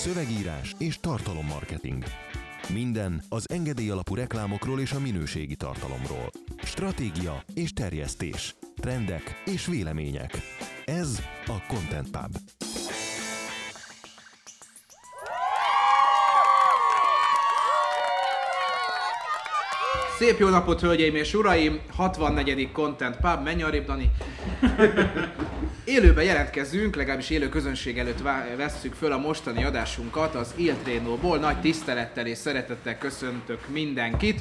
szövegírás 0.00 0.74
és 0.78 0.98
tartalommarketing. 1.00 2.04
Minden 2.72 3.22
az 3.28 3.50
engedély 3.50 3.90
alapú 3.90 4.14
reklámokról 4.14 4.80
és 4.80 4.92
a 4.92 5.00
minőségi 5.00 5.56
tartalomról. 5.56 6.30
Stratégia 6.62 7.42
és 7.54 7.72
terjesztés. 7.72 8.54
Trendek 8.76 9.42
és 9.44 9.66
vélemények. 9.66 10.38
Ez 10.84 11.22
a 11.46 11.66
Content 11.68 12.10
Pub. 12.10 12.36
Szép 20.18 20.38
jó 20.38 20.48
napot, 20.48 20.80
hölgyeim 20.80 21.14
és 21.14 21.34
uraim! 21.34 21.80
64. 21.96 22.72
Content 22.72 23.16
Pub, 23.16 23.42
menj 23.44 23.62
arrébb, 23.62 23.86
Dani! 23.86 24.10
Élőben 25.90 26.24
jelentkezünk, 26.24 26.96
legalábbis 26.96 27.30
élő 27.30 27.48
közönség 27.48 27.98
előtt 27.98 28.22
vesszük 28.56 28.94
föl 28.94 29.12
a 29.12 29.18
mostani 29.18 29.64
adásunkat 29.64 30.34
az 30.34 30.54
Il 30.56 30.74
Treno-ból. 30.82 31.38
Nagy 31.38 31.60
tisztelettel 31.60 32.26
és 32.26 32.38
szeretettel 32.38 32.98
köszöntök 32.98 33.68
mindenkit. 33.68 34.40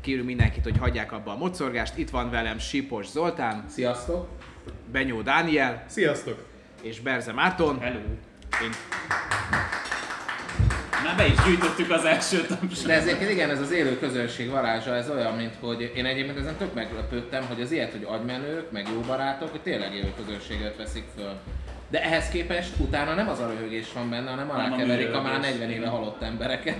Kérünk 0.00 0.26
mindenkit, 0.26 0.62
hogy 0.62 0.78
hagyják 0.78 1.12
abba 1.12 1.32
a 1.32 1.36
mocorgást. 1.36 1.98
Itt 1.98 2.10
van 2.10 2.30
velem 2.30 2.58
Sipos 2.58 3.06
Zoltán, 3.06 3.64
Sziasztok! 3.68 4.28
Benyó 4.92 5.20
Dániel 5.20 5.84
Sziasztok! 5.88 6.46
és 6.82 7.00
Berze 7.00 7.32
Márton. 7.32 7.80
Hello. 7.80 7.98
Én 8.62 8.70
Már 11.06 11.16
be 11.16 11.26
is 11.26 11.44
gyűjtöttük 11.44 11.90
az 11.90 12.04
első 12.04 12.46
tapsot. 12.46 12.86
De 12.86 12.92
ezért 12.92 13.30
igen, 13.30 13.50
ez 13.50 13.60
az 13.60 13.70
élő 13.70 13.98
közönség 13.98 14.50
varázsa, 14.50 14.94
ez 14.94 15.10
olyan, 15.10 15.34
mint 15.34 15.54
hogy 15.60 15.92
én 15.94 16.04
egyébként 16.04 16.38
ezen 16.38 16.56
tök 16.56 16.74
meglepődtem, 16.74 17.46
hogy 17.46 17.60
az 17.60 17.72
ilyet, 17.72 17.90
hogy 17.90 18.06
agymenők, 18.10 18.70
meg 18.70 18.88
jó 18.94 19.00
barátok, 19.00 19.50
hogy 19.50 19.60
tényleg 19.60 19.94
élő 19.94 20.12
közönséget 20.16 20.76
veszik 20.76 21.04
föl. 21.16 21.32
De 21.88 22.02
ehhez 22.02 22.28
képest 22.28 22.72
utána 22.78 23.14
nem 23.14 23.28
az 23.28 23.40
a 23.40 23.46
röhögés 23.46 23.92
van 23.94 24.10
benne, 24.10 24.30
hanem 24.30 24.50
a 24.50 24.54
alákeverik 24.54 25.14
a 25.14 25.22
már 25.22 25.32
műröhögés. 25.32 25.58
40 25.58 25.70
éve 25.70 25.88
halott 25.88 26.22
embereket. 26.22 26.78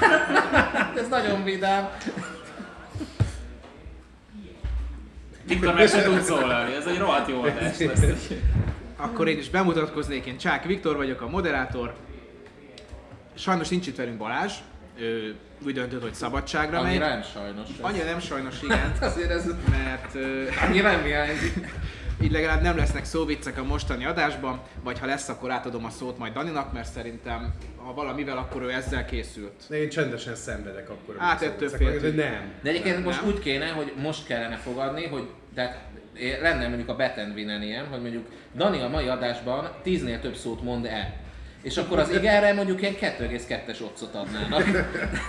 ez 1.00 1.08
nagyon 1.08 1.44
vidám. 1.44 1.88
Viktor 5.46 5.74
meg 5.74 5.88
se 5.88 6.02
tud 6.02 6.20
szólalni, 6.20 6.74
ez 6.74 6.86
egy 6.86 6.98
rohadt 6.98 7.28
jó 7.28 7.42
adás 7.42 7.78
lesz. 7.78 8.30
Akkor 8.96 9.28
én 9.28 9.38
is 9.38 9.50
bemutatkoznék, 9.50 10.26
én 10.26 10.36
Csák 10.36 10.64
Viktor 10.64 10.96
vagyok, 10.96 11.20
a 11.20 11.28
moderátor. 11.28 11.94
Sajnos 13.36 13.68
nincs 13.68 13.86
itt 13.86 13.96
velünk 13.96 14.18
Balázs, 14.18 14.52
ő 14.98 15.34
úgy 15.64 15.74
döntött, 15.74 16.02
hogy 16.02 16.14
szabadságra 16.14 16.82
megy. 16.82 16.90
Annyira 16.90 17.08
nem 17.08 17.22
sajnos. 17.22 17.68
ez. 17.68 17.74
Annyira 17.80 18.04
nem 18.04 18.20
sajnos, 18.20 18.62
igen, 18.62 18.92
Azért 19.00 19.30
ez 19.30 19.44
mert 19.70 20.14
ö, 20.14 20.44
annyira 20.66 20.90
nem 20.90 21.02
hiányzik. 21.02 21.52
így 22.22 22.30
legalább 22.30 22.62
nem 22.62 22.76
lesznek 22.76 23.04
szóviccek 23.04 23.58
a 23.58 23.64
mostani 23.64 24.04
adásban, 24.04 24.60
vagy 24.82 24.98
ha 24.98 25.06
lesz, 25.06 25.28
akkor 25.28 25.50
átadom 25.50 25.84
a 25.84 25.90
szót 25.90 26.18
majd 26.18 26.32
Daninak, 26.32 26.72
mert 26.72 26.88
szerintem 26.92 27.54
ha 27.76 27.94
valamivel, 27.94 28.36
akkor 28.36 28.62
ő 28.62 28.70
ezzel 28.70 29.04
készült. 29.04 29.64
De 29.68 29.82
én 29.82 29.88
csendesen 29.88 30.34
szenvedek 30.34 30.90
akkor. 30.90 31.16
Hát, 31.18 31.42
ettől 31.42 31.68
féltünk. 31.68 32.14
De 32.14 32.22
nem. 32.22 32.52
De 32.62 32.70
egyébként 32.70 32.94
Nem, 32.94 33.04
most 33.04 33.20
nem. 33.20 33.30
úgy 33.30 33.38
kéne, 33.38 33.68
hogy 33.68 33.92
most 34.02 34.26
kellene 34.26 34.56
fogadni, 34.56 35.06
hogy 35.06 35.28
tehát 35.54 35.78
eh, 36.14 36.38
lenne 36.40 36.68
mondjuk 36.68 36.88
a 36.88 36.96
Bet 36.96 37.18
and 37.18 37.34
Win-en 37.34 37.62
ilyen, 37.62 37.86
hogy 37.86 38.00
mondjuk 38.00 38.26
Dani 38.54 38.80
a 38.80 38.88
mai 38.88 39.08
adásban 39.08 39.70
10-nél 39.84 40.20
több 40.20 40.34
szót 40.34 40.62
mond 40.62 40.84
el. 40.84 41.24
És 41.66 41.76
akkor 41.76 41.98
az 41.98 42.10
igenre 42.10 42.52
mondjuk 42.52 42.80
ilyen 42.80 42.94
2,2-es 42.94 43.82
otcot 43.82 44.14
adnának. 44.14 44.62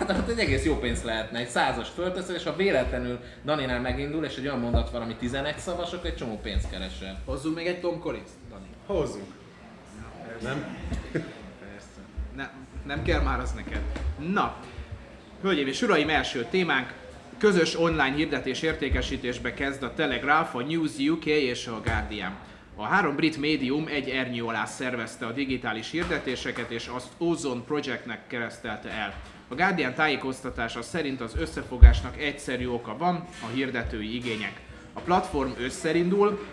Tehát 0.08 0.30
egy 0.30 0.40
egész 0.40 0.66
jó 0.66 0.76
pénz 0.76 1.04
lehetne. 1.04 1.40
Egy 1.40 1.48
százas 1.48 1.90
fölteszel, 1.90 2.36
és 2.36 2.44
ha 2.44 2.56
véletlenül 2.56 3.20
Daninál 3.46 3.82
megindul, 3.82 4.26
és 4.26 4.36
egy 4.38 4.46
olyan 4.46 4.60
mondat 4.60 4.90
van, 4.90 5.02
ami 5.02 5.16
11 5.16 5.58
szavas, 5.58 5.94
akkor 5.94 6.06
egy 6.06 6.16
csomó 6.16 6.40
pénzt 6.40 6.70
keresel. 6.70 7.22
Hozzunk 7.26 7.56
még 7.56 7.68
egy 7.68 7.80
Tom 7.80 8.00
Collins, 8.00 8.30
Dani. 8.50 8.66
Hozzunk. 8.86 9.26
Nem? 10.42 10.78
Persze. 11.12 12.00
Ne, 12.36 12.50
nem 12.86 13.04
kell 13.04 13.22
már 13.22 13.40
az 13.40 13.52
neked. 13.52 13.82
Na, 14.32 14.56
hölgyeim 15.42 15.68
és 15.68 15.82
uraim, 15.82 16.10
első 16.10 16.46
témánk. 16.50 16.94
Közös 17.38 17.80
online 17.80 18.16
hirdetés 18.16 18.62
értékesítésbe 18.62 19.54
kezd 19.54 19.84
a 19.84 19.94
Telegraph, 19.94 20.56
a 20.56 20.62
News 20.62 20.98
UK 20.98 21.26
és 21.26 21.68
a 21.68 21.82
Guardian. 21.84 22.36
A 22.80 22.84
három 22.84 23.16
brit 23.16 23.38
médium 23.38 23.88
egy 23.88 24.10
ernyő 24.10 24.44
alá 24.44 24.66
szervezte 24.66 25.26
a 25.26 25.32
digitális 25.32 25.92
hirdetéseket, 25.92 26.72
és 26.72 26.88
azt 26.88 27.08
Ozone 27.18 27.62
Projectnek 27.62 28.28
keresztelte 28.28 28.90
el. 28.90 29.14
A 29.48 29.56
Guardian 29.56 29.94
tájékoztatása 29.94 30.82
szerint 30.82 31.22
az 31.22 31.36
összefogásnak 31.36 32.22
egyszerű 32.22 32.68
oka 32.68 32.98
van, 32.98 33.16
a 33.16 33.48
hirdetői 33.54 34.16
igények. 34.16 34.62
A 34.94 35.00
platform 35.00 35.52
összerindul, 35.60 36.46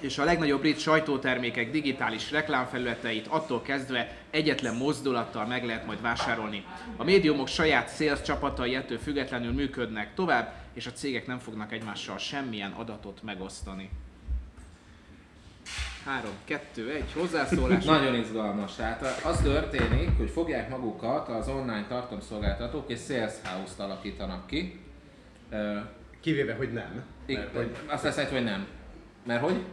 és 0.00 0.18
a 0.18 0.24
legnagyobb 0.24 0.60
brit 0.60 0.78
sajtótermékek 0.78 1.70
digitális 1.70 2.30
reklámfelületeit 2.30 3.26
attól 3.26 3.62
kezdve 3.62 4.16
egyetlen 4.30 4.74
mozdulattal 4.74 5.46
meg 5.46 5.64
lehet 5.64 5.86
majd 5.86 6.00
vásárolni. 6.00 6.64
A 6.96 7.04
médiumok 7.04 7.48
saját 7.48 7.96
sales 7.96 8.22
csapatai 8.22 8.74
ettől 8.74 8.98
függetlenül 8.98 9.52
működnek 9.52 10.14
tovább, 10.14 10.54
és 10.74 10.86
a 10.86 10.92
cégek 10.92 11.26
nem 11.26 11.38
fognak 11.38 11.72
egymással 11.72 12.18
semmilyen 12.18 12.72
adatot 12.72 13.22
megosztani. 13.22 13.90
3, 16.04 16.30
2, 16.44 16.90
1, 16.90 17.04
hozzászólás. 17.14 17.84
Nagyon 17.84 18.14
izgalmas. 18.14 18.74
Tehát 18.74 19.22
az 19.24 19.40
történik, 19.42 20.16
hogy 20.16 20.30
fogják 20.30 20.68
magukat 20.68 21.28
az 21.28 21.48
online 21.48 21.86
tartalomszolgáltatók 21.88 22.90
és 22.90 22.98
sales 23.08 23.32
house-t 23.44 23.80
alakítanak 23.80 24.46
ki. 24.46 24.80
Kivéve, 26.20 26.54
hogy 26.54 26.72
nem. 26.72 27.04
Mert 27.26 27.56
hogy, 27.56 27.76
azt 27.86 28.04
lesz, 28.04 28.30
hogy 28.30 28.44
nem. 28.44 28.66
Mert 29.26 29.40
hogy? 29.40 29.64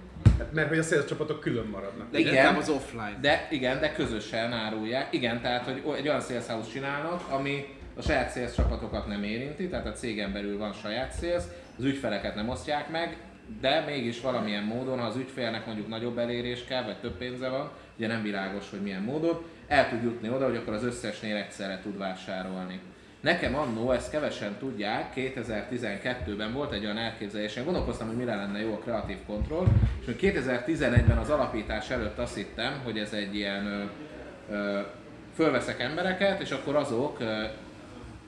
mert 0.54 0.68
hogy 0.68 0.78
a 0.78 0.84
sales 0.84 1.06
csapatok 1.06 1.40
külön 1.40 1.66
maradnak. 1.66 2.12
De 2.12 2.20
igen. 2.20 2.56
az 2.56 2.70
offline. 2.70 3.18
De 3.22 3.48
igen, 3.52 3.80
de 3.80 3.94
közösen 3.94 4.54
árulják. 4.54 5.14
Igen, 5.14 5.42
tehát 5.42 5.64
hogy 5.66 5.84
egy 5.98 6.08
olyan 6.08 6.22
sales 6.22 6.48
house 6.48 6.70
csinálnak, 6.72 7.22
ami 7.30 7.66
a 7.96 8.02
saját 8.02 8.32
sales 8.34 8.54
csapatokat 8.56 9.08
nem 9.08 9.24
érinti, 9.24 9.68
tehát 9.68 9.86
a 9.86 9.92
cégen 9.92 10.34
belül 10.34 10.58
van 10.58 10.74
saját 10.74 11.14
sales, 11.20 11.44
az 11.78 11.84
ügyfeleket 11.84 12.36
nem 12.36 12.50
osztják 12.50 12.90
meg, 12.90 13.18
de 13.60 13.84
mégis 13.86 14.22
valamilyen 14.22 14.64
módon, 14.64 15.00
ha 15.00 15.06
az 15.06 15.16
ügyfélnek 15.16 15.66
mondjuk 15.66 15.88
nagyobb 15.88 16.18
elérés 16.18 16.64
kell, 16.64 16.84
vagy 16.84 16.98
több 16.98 17.18
pénze 17.18 17.50
van, 17.50 17.72
ugye 17.98 18.08
nem 18.08 18.24
világos, 18.24 18.70
hogy 18.70 18.82
milyen 18.82 19.02
módon, 19.02 19.44
el 19.68 19.90
tud 19.90 20.04
jutni 20.04 20.30
oda, 20.30 20.46
hogy 20.46 20.56
akkor 20.56 20.74
az 20.74 20.84
összesnél 20.84 21.36
egyszerre 21.36 21.80
tud 21.84 21.98
vásárolni. 21.98 22.80
Nekem 23.22 23.56
annó, 23.56 23.92
ezt 23.92 24.12
kevesen 24.12 24.56
tudják, 24.60 25.14
2012-ben 25.16 26.54
volt 26.54 26.72
egy 26.72 26.84
olyan 26.84 26.98
elképzelésem, 26.98 27.64
gondolkoztam, 27.64 28.08
hogy 28.08 28.16
mire 28.16 28.36
lenne 28.36 28.60
jó 28.60 28.74
a 28.74 28.78
kreatív 28.78 29.18
kontroll, 29.26 29.66
és 30.00 30.06
még 30.06 30.18
2011-ben 30.22 31.18
az 31.18 31.30
alapítás 31.30 31.90
előtt 31.90 32.18
azt 32.18 32.36
hittem, 32.36 32.82
hogy 32.84 32.98
ez 32.98 33.14
egy 33.14 33.36
ilyen 33.36 33.66
ö, 33.66 33.84
ö, 34.54 34.80
fölveszek 35.36 35.80
embereket, 35.80 36.42
és 36.42 36.52
akkor 36.52 36.76
azok 36.76 37.20
ö, 37.20 37.44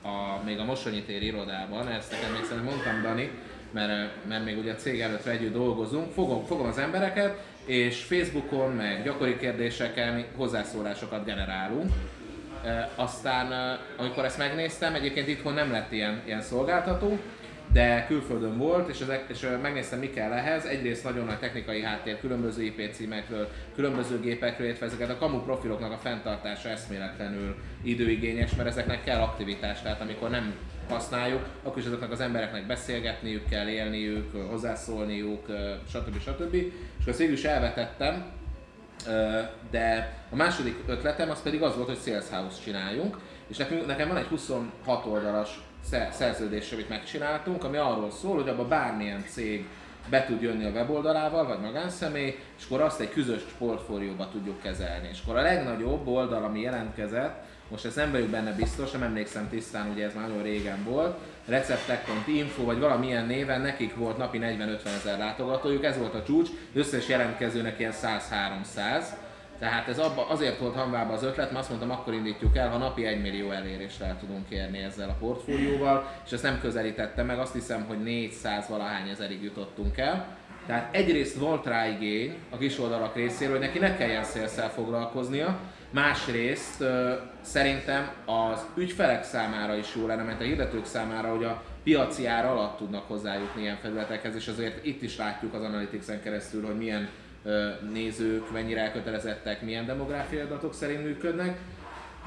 a, 0.02 0.42
még 0.44 0.58
a 0.58 0.64
Mosonyi 0.64 1.02
tér 1.02 1.22
irodában, 1.22 1.88
ezt 1.88 2.10
nekem 2.10 2.32
még 2.32 2.44
szerintem 2.44 2.72
mondtam 2.72 3.02
Dani, 3.02 3.30
mert, 3.74 4.26
mert 4.28 4.44
még 4.44 4.58
ugye 4.58 4.72
a 4.72 4.76
cég 4.76 5.00
előtt 5.00 5.26
együtt 5.26 5.52
dolgozunk, 5.52 6.12
fogom, 6.12 6.44
fogom 6.44 6.66
az 6.66 6.78
embereket, 6.78 7.38
és 7.64 8.02
Facebookon, 8.02 8.72
meg 8.72 9.04
gyakori 9.04 9.36
kérdéseken 9.36 10.14
mi 10.14 10.24
hozzászólásokat 10.36 11.24
generálunk. 11.24 11.92
Aztán, 12.94 13.78
amikor 13.96 14.24
ezt 14.24 14.38
megnéztem, 14.38 14.94
egyébként 14.94 15.28
itthon 15.28 15.54
nem 15.54 15.70
lett 15.70 15.92
ilyen, 15.92 16.22
ilyen 16.26 16.42
szolgáltató, 16.42 17.18
de 17.74 18.04
külföldön 18.08 18.58
volt, 18.58 18.88
és, 18.88 19.00
ezek, 19.00 19.24
és 19.28 19.46
megnéztem, 19.62 19.98
mi 19.98 20.10
kell 20.10 20.32
ehhez. 20.32 20.64
Egyrészt 20.64 21.04
nagyon 21.04 21.24
nagy 21.24 21.38
technikai 21.38 21.82
háttér, 21.82 22.20
különböző 22.20 22.62
IP 22.62 22.92
címekről, 22.92 23.48
különböző 23.74 24.20
gépekről, 24.20 24.66
illetve 24.66 24.86
ezeket 24.86 25.10
a 25.10 25.18
kamu 25.18 25.38
profiloknak 25.38 25.92
a 25.92 25.96
fenntartása 25.96 26.68
eszméletlenül 26.68 27.56
időigényes, 27.82 28.54
mert 28.54 28.68
ezeknek 28.68 29.04
kell 29.04 29.20
aktivitás, 29.20 29.82
tehát 29.82 30.00
amikor 30.00 30.30
nem 30.30 30.54
használjuk, 30.88 31.46
akkor 31.62 31.78
is 31.78 31.86
azoknak 31.86 32.12
az 32.12 32.20
embereknek 32.20 32.66
beszélgetniük 32.66 33.48
kell, 33.48 33.68
élniük, 33.68 34.36
hozzászólniuk, 34.50 35.46
stb. 35.88 36.20
stb. 36.20 36.54
És 37.00 37.06
azt 37.06 37.18
végül 37.18 37.34
is 37.34 37.44
elvetettem, 37.44 38.24
de 39.70 40.16
a 40.30 40.36
második 40.36 40.76
ötletem 40.86 41.30
az 41.30 41.42
pedig 41.42 41.62
az 41.62 41.76
volt, 41.76 41.88
hogy 41.88 41.98
Sales 42.04 42.28
House 42.30 42.62
csináljunk, 42.64 43.18
és 43.46 43.56
nekünk, 43.56 43.86
nekem 43.86 44.08
van 44.08 44.16
egy 44.16 44.26
26 44.26 45.06
oldalas 45.06 45.60
szerződés, 46.12 46.72
amit 46.72 46.88
megcsináltunk, 46.88 47.64
ami 47.64 47.76
arról 47.76 48.10
szól, 48.10 48.34
hogy 48.34 48.48
abba 48.48 48.68
bármilyen 48.68 49.24
cég 49.28 49.66
be 50.10 50.24
tud 50.24 50.42
jönni 50.42 50.64
a 50.64 50.70
weboldalával, 50.70 51.46
vagy 51.46 51.60
magánszemély, 51.60 52.38
és 52.58 52.64
akkor 52.64 52.80
azt 52.80 53.00
egy 53.00 53.10
közös 53.10 53.42
portfólióba 53.58 54.28
tudjuk 54.28 54.62
kezelni. 54.62 55.08
És 55.12 55.18
akkor 55.22 55.36
a 55.38 55.42
legnagyobb 55.42 56.06
oldal, 56.06 56.44
ami 56.44 56.60
jelentkezett, 56.60 57.42
most 57.70 57.84
ezt 57.84 57.96
nem 57.96 58.10
vagyok 58.10 58.28
benne 58.28 58.52
biztos, 58.52 58.90
nem 58.90 59.02
emlékszem 59.02 59.48
tisztán, 59.48 59.90
ugye 59.90 60.04
ez 60.04 60.14
már 60.14 60.28
nagyon 60.28 60.42
régen 60.42 60.84
volt, 60.84 61.18
receptek.info 61.46 62.64
vagy 62.64 62.78
valamilyen 62.78 63.26
néven 63.26 63.60
nekik 63.60 63.96
volt 63.96 64.16
napi 64.16 64.38
40-50 64.42 64.86
ezer 65.00 65.18
látogatójuk, 65.18 65.84
ez 65.84 65.98
volt 65.98 66.14
a 66.14 66.22
csúcs, 66.22 66.48
összes 66.74 67.08
jelentkezőnek 67.08 67.78
ilyen 67.78 67.92
100-300, 68.02 69.04
tehát 69.58 69.88
ez 69.88 69.98
abba, 69.98 70.28
azért 70.28 70.58
volt 70.58 70.74
hamvába 70.74 71.12
az 71.12 71.22
ötlet, 71.22 71.46
mert 71.46 71.60
azt 71.60 71.68
mondtam, 71.68 71.90
akkor 71.90 72.14
indítjuk 72.14 72.56
el, 72.56 72.68
ha 72.68 72.78
napi 72.78 73.06
1 73.06 73.20
millió 73.20 73.50
elérésre 73.50 74.06
el 74.06 74.18
tudunk 74.18 74.48
érni 74.48 74.78
ezzel 74.78 75.08
a 75.08 75.16
portfólióval, 75.20 76.10
és 76.24 76.32
ezt 76.32 76.42
nem 76.42 76.60
közelítettem 76.60 77.26
meg, 77.26 77.38
azt 77.38 77.52
hiszem, 77.52 77.84
hogy 77.88 78.02
400 78.02 78.68
valahány 78.68 79.08
ezerig 79.08 79.42
jutottunk 79.42 79.98
el, 79.98 80.36
Tehát 80.66 80.94
egyrészt 80.94 81.38
volt 81.38 81.66
rá 81.66 81.88
igény 81.88 82.34
a 82.50 82.56
kis 82.56 82.78
oldalak 82.78 83.14
részéről, 83.14 83.56
hogy 83.56 83.66
neki 83.66 83.78
ne 83.78 83.96
kelljen 83.96 84.24
szélszel 84.24 84.70
foglalkoznia, 84.70 85.58
másrészt 85.90 86.84
szerintem 87.40 88.10
az 88.24 88.66
ügyfelek 88.76 89.24
számára 89.24 89.76
is 89.76 89.94
jó 89.96 90.06
lenne, 90.06 90.22
mert 90.22 90.40
a 90.40 90.44
hirdetők 90.44 90.84
számára, 90.84 91.28
hogy 91.28 91.44
a 91.44 91.62
piaci 91.82 92.26
ár 92.26 92.44
alatt 92.44 92.76
tudnak 92.76 93.08
hozzájutni 93.08 93.62
ilyen 93.62 93.78
felületekhez, 93.82 94.34
és 94.34 94.48
azért 94.48 94.84
itt 94.84 95.02
is 95.02 95.16
látjuk 95.16 95.54
az 95.54 95.62
Analytics-en 95.62 96.22
keresztül, 96.22 96.64
hogy 96.66 96.76
milyen 96.76 97.08
nézők 97.92 98.52
mennyire 98.52 98.80
elkötelezettek, 98.80 99.62
milyen 99.62 99.86
demográfiai 99.86 100.42
adatok 100.42 100.74
szerint 100.74 101.04
működnek. 101.04 101.58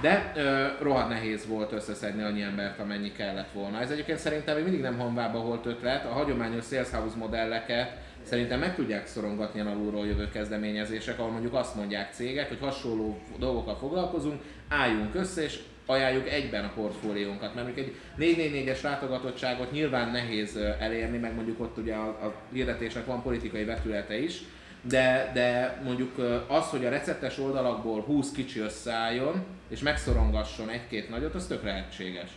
De 0.01 0.31
ö, 0.35 0.67
rohadt 0.81 1.09
nehéz 1.09 1.47
volt 1.47 1.71
összeszedni 1.71 2.23
annyi 2.23 2.41
embert, 2.41 2.79
amennyi 2.79 3.11
kellett 3.11 3.51
volna. 3.51 3.81
Ez 3.81 3.91
egyébként 3.91 4.19
szerintem 4.19 4.55
még 4.55 4.63
mindig 4.63 4.81
nem 4.81 4.97
honvába 4.97 5.39
volt 5.41 5.65
ötlet. 5.65 6.05
A 6.05 6.09
hagyományos 6.09 6.65
sales 6.65 6.89
house 6.89 7.17
modelleket 7.17 7.97
szerintem 8.21 8.59
meg 8.59 8.75
tudják 8.75 9.07
szorongatni 9.07 9.59
a 9.59 9.69
alulról 9.69 10.05
jövő 10.05 10.29
kezdeményezések, 10.29 11.19
ahol 11.19 11.31
mondjuk 11.31 11.53
azt 11.53 11.75
mondják 11.75 12.13
cégek, 12.13 12.47
hogy 12.47 12.59
hasonló 12.61 13.19
dolgokkal 13.39 13.75
foglalkozunk, 13.75 14.41
álljunk 14.69 15.15
össze 15.15 15.43
és 15.43 15.59
ajánljuk 15.85 16.29
egyben 16.29 16.63
a 16.63 16.71
portfóliónkat, 16.75 17.55
mert 17.55 17.65
mondjuk 17.65 17.87
egy 17.87 17.95
444-es 18.19 18.83
látogatottságot 18.83 19.71
nyilván 19.71 20.11
nehéz 20.11 20.55
elérni, 20.79 21.17
meg 21.17 21.35
mondjuk 21.35 21.59
ott 21.59 21.77
ugye 21.77 21.93
a, 21.93 22.07
a 22.07 22.33
hirdetésnek 22.51 23.05
van 23.05 23.21
politikai 23.21 23.63
vetülete 23.63 24.17
is, 24.17 24.41
de, 24.81 25.31
de 25.33 25.81
mondjuk 25.83 26.17
az, 26.47 26.65
hogy 26.69 26.85
a 26.85 26.89
receptes 26.89 27.37
oldalakból 27.37 28.01
20 28.01 28.31
kicsi 28.31 28.59
összeálljon, 28.59 29.43
és 29.69 29.79
megszorongasson 29.79 30.69
egy-két 30.69 31.09
nagyot, 31.09 31.35
az 31.35 31.47
tök 31.47 31.63
lehetséges. 31.63 32.29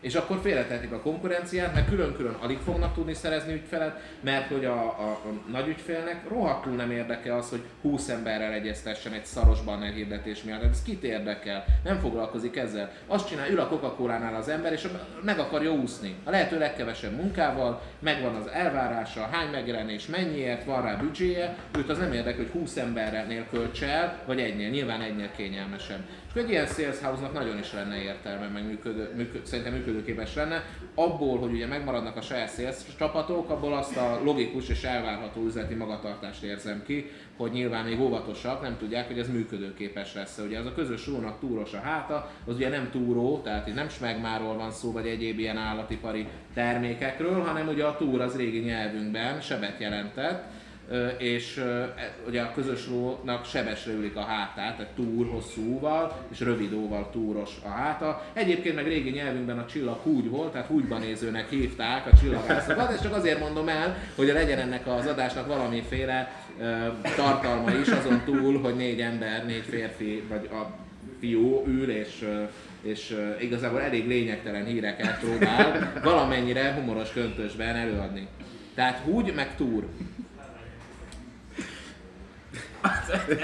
És 0.00 0.14
akkor 0.14 0.38
félretehetik 0.42 0.92
a 0.92 1.00
konkurenciát, 1.00 1.74
mert 1.74 1.88
külön-külön 1.88 2.32
alig 2.32 2.58
fognak 2.58 2.94
tudni 2.94 3.14
szerezni 3.14 3.52
ügyfelet, 3.52 4.00
mert 4.20 4.48
hogy 4.48 4.64
a, 4.64 4.82
a, 4.82 5.10
a 5.10 5.50
nagy 5.50 5.68
ügyfélnek 5.68 6.28
rohadtul 6.28 6.72
nem 6.72 6.90
érdekel 6.90 7.38
az, 7.38 7.50
hogy 7.50 7.62
20 7.82 8.08
emberrel 8.08 8.52
egyeztessen 8.52 9.12
egy 9.12 9.24
szaros 9.24 9.60
banner 9.60 9.92
hirdetés 9.92 10.42
miatt. 10.42 10.62
Ez 10.62 10.82
kit 10.82 11.02
érdekel? 11.02 11.64
Nem 11.84 11.98
foglalkozik 11.98 12.56
ezzel. 12.56 12.92
Azt 13.06 13.28
csinál, 13.28 13.50
ül 13.50 13.60
a 13.60 13.68
coca 13.68 13.96
az 14.38 14.48
ember, 14.48 14.72
és 14.72 14.88
meg 15.22 15.38
akarja 15.38 15.72
úszni. 15.72 16.14
A 16.24 16.30
lehető 16.30 16.58
legkevesebb 16.58 17.16
munkával, 17.16 17.82
megvan 17.98 18.34
az 18.34 18.46
elvárása, 18.46 19.28
hány 19.32 19.50
megjelenés, 19.50 20.06
mennyiért, 20.06 20.64
van 20.64 20.82
rá 20.82 20.94
büdzséje, 20.94 21.56
őt 21.78 21.88
az 21.88 21.98
nem 21.98 22.12
érdekel, 22.12 22.44
hogy 22.44 22.60
20 22.60 22.76
embernél 22.76 23.46
költse 23.50 23.86
el, 23.86 24.22
vagy 24.26 24.40
egynél, 24.40 24.68
nyilván 24.68 25.00
egynél 25.00 25.30
kényelmesebb. 25.36 26.00
És 26.34 26.40
egy 26.40 26.50
ilyen 26.50 26.66
sales 26.66 27.18
nagyon 27.32 27.58
is 27.58 27.72
lenne 27.72 28.02
értelme, 28.02 28.46
meg 28.46 28.66
működő, 28.66 29.12
működ, 29.16 29.46
szerintem 29.46 29.74
működőképes 29.88 30.34
lenne. 30.34 30.64
Abból, 30.94 31.38
hogy 31.38 31.52
ugye 31.52 31.66
megmaradnak 31.66 32.16
a 32.16 32.20
saját 32.20 32.54
sales 32.54 32.76
csapatok, 32.98 33.50
abból 33.50 33.72
azt 33.72 33.96
a 33.96 34.20
logikus 34.24 34.68
és 34.68 34.82
elvárható 34.82 35.44
üzleti 35.44 35.74
magatartást 35.74 36.42
érzem 36.42 36.82
ki, 36.86 37.10
hogy 37.36 37.50
nyilván 37.50 37.84
még 37.84 38.00
óvatosak, 38.00 38.62
nem 38.62 38.76
tudják, 38.78 39.06
hogy 39.06 39.18
ez 39.18 39.28
működőképes 39.28 40.14
lesz. 40.14 40.38
Ugye 40.38 40.58
az 40.58 40.66
a 40.66 40.74
közös 40.74 41.06
lónak 41.06 41.40
túros 41.40 41.72
a 41.72 41.80
háta, 41.80 42.30
az 42.46 42.54
ugye 42.54 42.68
nem 42.68 42.90
túró, 42.90 43.40
tehát 43.44 43.66
itt 43.66 43.74
nem 43.74 43.88
smegmáról 43.88 44.56
van 44.56 44.70
szó, 44.70 44.92
vagy 44.92 45.06
egyéb 45.06 45.38
ilyen 45.38 45.56
állatipari 45.56 46.26
termékekről, 46.54 47.40
hanem 47.40 47.68
ugye 47.68 47.84
a 47.84 47.96
túr 47.96 48.20
az 48.20 48.36
régi 48.36 48.58
nyelvünkben 48.58 49.40
sebet 49.40 49.80
jelentett, 49.80 50.44
és 51.18 51.56
e- 51.56 52.16
ugye 52.26 52.42
a 52.42 52.52
közös 52.52 52.88
lónak 52.88 53.44
sebesre 53.44 53.92
ülik 53.92 54.16
a 54.16 54.20
hátát, 54.20 54.76
tehát 54.76 54.92
túr 54.94 55.28
hosszúval, 55.28 56.26
és 56.32 56.40
rövid 56.40 56.72
óval 56.72 57.10
túros 57.12 57.50
a 57.64 57.68
háta. 57.68 58.22
Egyébként 58.32 58.74
meg 58.74 58.86
régi 58.86 59.10
nyelvünkben 59.10 59.58
a 59.58 59.66
csillag 59.66 59.96
húgy 60.02 60.28
volt, 60.28 60.52
tehát 60.52 60.66
húgyban 60.66 61.00
nézőnek 61.00 61.50
hívták 61.50 62.06
a 62.06 62.16
csillagászokat, 62.16 62.92
és 62.92 63.00
csak 63.00 63.14
azért 63.14 63.40
mondom 63.40 63.68
el, 63.68 63.96
hogy 64.14 64.26
legyen 64.26 64.58
ennek 64.58 64.86
az 64.86 65.06
adásnak 65.06 65.46
valamiféle 65.46 66.32
tartalma 67.16 67.70
is, 67.70 67.88
azon 67.88 68.22
túl, 68.24 68.60
hogy 68.60 68.76
négy 68.76 69.00
ember, 69.00 69.46
négy 69.46 69.64
férfi, 69.68 70.22
vagy 70.28 70.48
a 70.52 70.66
fiú 71.20 71.64
ül, 71.66 71.90
és 71.90 72.28
és 72.82 73.16
igazából 73.40 73.80
elég 73.80 74.06
lényegtelen 74.06 74.64
híreket 74.64 75.18
próbál 75.18 75.92
valamennyire 76.02 76.72
humoros 76.72 77.12
köntösben 77.12 77.76
előadni. 77.76 78.28
Tehát 78.74 78.98
húgy 78.98 79.32
meg 79.34 79.56
túr. 79.56 79.84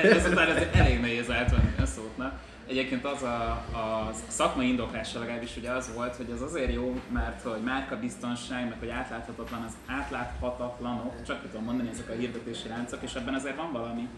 Ezután 0.02 0.48
ez 0.48 0.66
elég 0.72 1.00
nehéz 1.00 1.30
átvenni 1.30 1.74
a 1.82 1.86
szót, 1.86 2.16
na. 2.16 2.40
Egyébként 2.66 3.04
az 3.04 3.22
a, 3.22 3.50
a 3.52 4.10
szakmai 4.28 4.68
indoklása 4.68 5.18
legalábbis 5.18 5.56
ugye 5.56 5.70
az 5.70 5.94
volt, 5.94 6.16
hogy 6.16 6.30
az 6.34 6.42
azért 6.42 6.72
jó, 6.72 7.00
mert 7.12 7.42
hogy 7.42 7.62
márkabiztonság, 7.64 8.68
meg 8.68 8.78
hogy 8.78 8.88
átláthatatlan, 8.88 9.62
az 9.62 9.72
átláthatatlanok, 9.86 11.22
csak 11.26 11.42
ki 11.42 11.48
tudom 11.48 11.64
mondani 11.64 11.88
ezek 11.88 12.08
a 12.08 12.12
hirdetési 12.12 12.68
láncok, 12.68 13.02
és 13.02 13.14
ebben 13.14 13.34
azért 13.34 13.56
van 13.56 13.72
valami. 13.72 14.08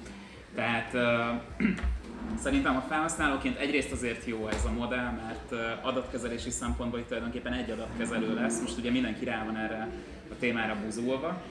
Tehát 0.54 0.94
uh, 0.94 1.68
szerintem 2.44 2.76
a 2.76 2.84
felhasználóként 2.88 3.58
egyrészt 3.58 3.92
azért 3.92 4.24
jó 4.24 4.48
ez 4.48 4.64
a 4.64 4.72
modell, 4.72 5.10
mert 5.10 5.52
adatkezelési 5.82 6.50
szempontból 6.50 6.98
itt 6.98 7.06
tulajdonképpen 7.06 7.52
egy 7.52 7.70
adatkezelő 7.70 8.34
lesz, 8.34 8.60
most 8.60 8.78
ugye 8.78 8.90
mindenki 8.90 9.24
rá 9.24 9.44
van 9.44 9.56
erre 9.56 9.88
a 10.30 10.34
témára 10.38 10.76
buzulva, 10.84 11.42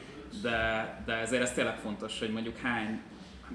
de, 0.42 0.88
de 1.06 1.13
ezért 1.13 1.42
ez 1.42 1.51
tényleg 1.51 1.78
fontos, 1.78 2.19
hogy 2.19 2.31
mondjuk 2.31 2.57
hány 2.57 3.01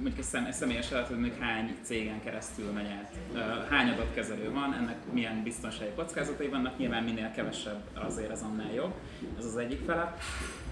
mondjuk 0.01 0.19
egy, 0.19 0.31
szem, 0.31 0.45
egy 0.45 0.53
személyes 0.53 0.93
adat, 0.93 1.07
hogy 1.07 1.19
mondjuk 1.19 1.43
hány 1.43 1.77
cégen 1.83 2.21
keresztül 2.23 2.71
megy 2.73 2.87
át, 2.87 3.13
hány 3.69 3.89
adatkezelő 3.89 4.53
van, 4.53 4.75
ennek 4.75 4.97
milyen 5.13 5.43
biztonsági 5.43 5.91
kockázatai 5.97 6.49
vannak, 6.49 6.79
nyilván 6.79 7.03
minél 7.03 7.31
kevesebb 7.31 7.83
azért 7.95 8.31
az 8.31 8.43
annál 8.43 8.73
jobb, 8.73 8.95
ez 9.39 9.45
az 9.45 9.57
egyik 9.57 9.81
fele. 9.87 10.17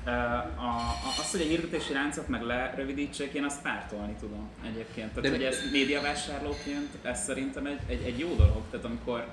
A, 0.04 0.10
a, 0.10 0.94
az, 1.18 1.30
hogy 1.30 1.40
a 1.40 1.44
hirdetési 1.44 1.92
láncot 1.92 2.28
meg 2.28 2.42
lerövidítsék, 2.42 3.32
én 3.32 3.44
azt 3.44 3.62
pártolni 3.62 4.14
tudom 4.20 4.48
egyébként. 4.66 5.08
Tehát, 5.08 5.22
De- 5.22 5.30
hogy 5.30 5.42
ez 5.42 5.58
médiavásárlóként, 5.72 6.88
ez 7.02 7.22
szerintem 7.22 7.66
egy, 7.66 7.80
egy, 7.86 8.02
egy 8.02 8.18
jó 8.18 8.34
dolog. 8.34 8.62
Tehát 8.70 8.86
amikor 8.86 9.26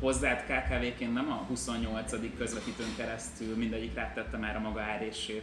hozzád 0.00 0.44
KKV-ként 0.44 1.14
nem 1.14 1.30
a 1.30 1.34
28. 1.34 2.14
közvetítőn 2.36 2.94
keresztül 2.96 3.56
mindegyik 3.56 3.94
rátette 3.94 4.36
már 4.36 4.56
a 4.56 4.60
maga 4.60 4.80
árését 4.80 5.42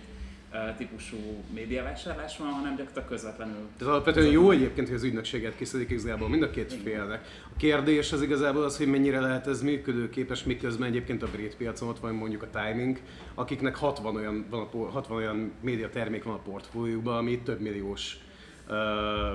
típusú 0.78 1.18
médiavásárlás 1.54 2.38
van, 2.38 2.48
hanem 2.48 2.76
gyakorlatilag 2.76 3.08
közvetlenül. 3.08 3.68
Ez 3.80 3.88
alapvetően 3.88 4.32
jó 4.32 4.52
egyébként, 4.52 4.88
hogy 4.88 4.96
az 4.96 5.04
ügynökséget 5.04 5.56
kiszedik 5.56 5.90
igazából 5.90 6.30
mind 6.30 6.44
a 6.44 6.50
két 6.50 6.74
félnek. 6.84 7.26
A 7.54 7.58
kérdés 7.58 8.12
az 8.12 8.22
igazából 8.22 8.64
az, 8.64 8.78
hogy 8.78 8.88
mennyire 8.88 9.20
lehet 9.20 9.48
ez 9.48 9.62
működőképes, 9.62 10.44
miközben 10.44 10.88
egyébként 10.88 11.24
a 11.24 11.28
brit 11.32 11.56
piacon 11.56 11.90
ott 11.90 12.00
van 12.00 12.14
mondjuk 12.14 12.44
a 12.44 12.62
timing, 12.62 13.00
akiknek 13.34 13.76
60 13.76 14.16
olyan, 14.16 14.46
van 14.50 14.62
a, 14.62 14.66
por- 14.66 14.92
60 14.92 15.18
olyan 15.18 15.52
média 15.62 15.90
termék 15.90 16.24
van 16.24 16.34
a 16.34 16.42
portfóliójukban, 16.50 17.18
ami 17.18 17.40
több 17.40 17.60
milliós 17.60 18.18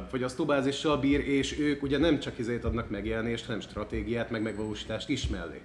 fogyasztóbázissal 0.09 0.97
bír, 0.97 1.29
és 1.29 1.59
ők 1.59 1.83
ugye 1.83 1.99
nem 1.99 2.19
csak 2.19 2.39
izét 2.39 2.65
adnak 2.65 2.91
megjelenést, 2.91 3.45
hanem 3.45 3.61
stratégiát, 3.61 4.31
meg 4.31 4.43
megvalósítást 4.43 5.09
is 5.09 5.29
mellé. 5.29 5.61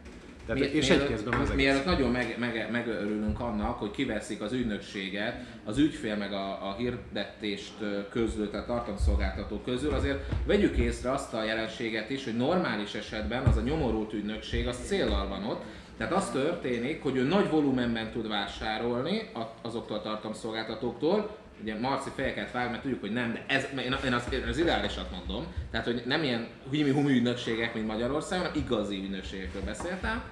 Tehát, 0.46 0.62
Mi- 0.62 0.78
és 0.78 0.90
egy 0.90 1.08
kézben 1.08 1.34
egész. 1.34 1.54
Mielőtt 1.54 1.86
nagyon 1.86 2.12
meg, 2.12 2.36
meg, 2.40 2.68
megörülünk 2.72 3.40
annak, 3.40 3.80
hogy 3.80 3.92
kiveszik 3.92 4.42
az 4.42 4.52
ügynökséget, 4.52 5.44
az 5.66 5.78
ügyfél 5.78 6.16
meg 6.16 6.34
a, 6.34 6.68
a 6.70 6.76
hirdetést 6.78 7.74
közlő, 8.10 8.50
tehát 8.50 8.66
tartalomszolgáltató 8.66 9.62
közül, 9.66 9.94
azért 9.94 10.20
vegyük 10.46 10.78
észre 10.78 11.12
azt 11.12 11.34
a 11.34 11.44
jelenséget 11.44 12.10
is, 12.10 12.24
hogy 12.24 12.38
normális 12.38 12.94
esetben 12.94 13.44
az 13.44 13.58
a 13.58 13.62
nyomorult 13.62 14.14
ügynökség 14.14 14.68
az 14.68 14.78
céllal 14.86 15.28
van 15.28 15.44
ott, 15.44 15.64
tehát 15.98 16.14
az 16.14 16.30
történik, 16.30 17.04
hogy 17.04 17.16
ő 17.16 17.24
nagy 17.24 17.50
volumenben 17.50 18.12
tud 18.12 18.28
vásárolni 18.28 19.30
azoktól 19.62 19.98
a 19.98 20.02
tartalomszolgáltatóktól, 20.02 21.38
ugye 21.62 21.80
Marci 21.80 22.10
fejeket 22.16 22.52
vág, 22.52 22.70
mert 22.70 22.82
tudjuk, 22.82 23.00
hogy 23.00 23.12
nem, 23.12 23.34
de 23.34 23.46
ez, 23.48 23.68
én, 23.78 23.96
én, 24.06 24.14
az, 24.14 24.24
én 24.32 24.44
az 24.50 24.58
ideálisat 24.58 25.12
mondom, 25.12 25.46
tehát 25.72 25.86
hogy 25.86 26.04
nem 26.06 26.24
ilyen 26.24 26.48
hülymi 26.70 26.90
humi 26.90 27.12
ügynökségek, 27.12 27.74
mint 27.74 27.88
Magyarországon, 27.88 28.46
hanem 28.46 28.62
igazi 28.66 28.96
ügynökségekről 28.96 29.64
beszéltem, 29.64 30.24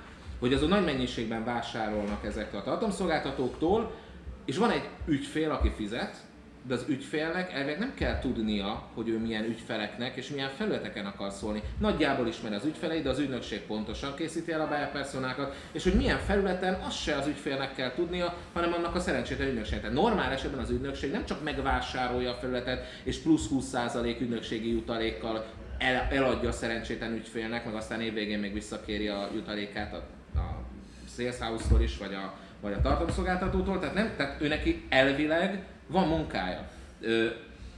hogy 0.43 0.53
azon 0.53 0.69
nagy 0.69 0.85
mennyiségben 0.85 1.43
vásárolnak 1.43 2.25
ezektől 2.25 2.59
a 2.59 2.63
tartalomszolgáltatóktól, 2.63 3.95
és 4.45 4.57
van 4.57 4.71
egy 4.71 4.89
ügyfél, 5.05 5.51
aki 5.51 5.71
fizet, 5.75 6.15
de 6.67 6.73
az 6.73 6.85
ügyfélnek 6.87 7.53
elvileg 7.53 7.79
nem 7.79 7.93
kell 7.93 8.19
tudnia, 8.19 8.89
hogy 8.93 9.09
ő 9.09 9.19
milyen 9.19 9.43
ügyfeleknek 9.43 10.15
és 10.15 10.29
milyen 10.29 10.49
felületeken 10.49 11.05
akar 11.05 11.31
szólni. 11.31 11.61
Nagyjából 11.79 12.27
ismeri 12.27 12.55
az 12.55 12.65
ügyfeleit, 12.65 13.03
de 13.03 13.09
az 13.09 13.19
ügynökség 13.19 13.61
pontosan 13.61 14.15
készíti 14.15 14.51
el 14.51 14.61
a 14.61 14.67
buyer 14.67 15.07
és 15.71 15.83
hogy 15.83 15.95
milyen 15.95 16.17
felületen, 16.17 16.73
azt 16.73 17.01
se 17.01 17.15
az 17.15 17.27
ügyfélnek 17.27 17.75
kell 17.75 17.93
tudnia, 17.93 18.37
hanem 18.53 18.73
annak 18.73 18.95
a 18.95 18.99
szerencsétlen 18.99 19.47
ügynökségnek. 19.47 19.81
Tehát 19.81 19.97
normál 19.97 20.31
esetben 20.31 20.59
az 20.59 20.69
ügynökség 20.69 21.11
nem 21.11 21.25
csak 21.25 21.43
megvásárolja 21.43 22.31
a 22.31 22.37
felületet, 22.39 22.85
és 23.03 23.17
plusz 23.17 23.47
20% 23.51 24.19
ügynökségi 24.19 24.71
jutalékkal 24.71 25.45
el, 25.77 26.07
eladja 26.09 26.49
a 26.49 26.51
szerencsétlen 26.51 27.13
ügyfélnek, 27.13 27.65
meg 27.65 27.75
aztán 27.75 28.01
évvégén 28.01 28.39
még 28.39 28.53
visszakéri 28.53 29.07
a 29.07 29.29
jutalékát 29.33 29.93
a, 29.93 30.03
a 30.35 30.63
sales 31.15 31.37
house-tól 31.39 31.81
is, 31.81 31.97
vagy 31.97 32.13
a, 32.13 32.33
vagy 32.61 32.73
a 32.73 32.81
tartalomszolgáltatótól, 32.81 33.79
tehát, 33.79 33.95
nem, 33.95 34.13
tehát 34.17 34.41
ő 34.41 34.47
neki 34.47 34.85
elvileg 34.89 35.63
van 35.87 36.07
munkája. 36.07 36.69
Ö, 37.01 37.27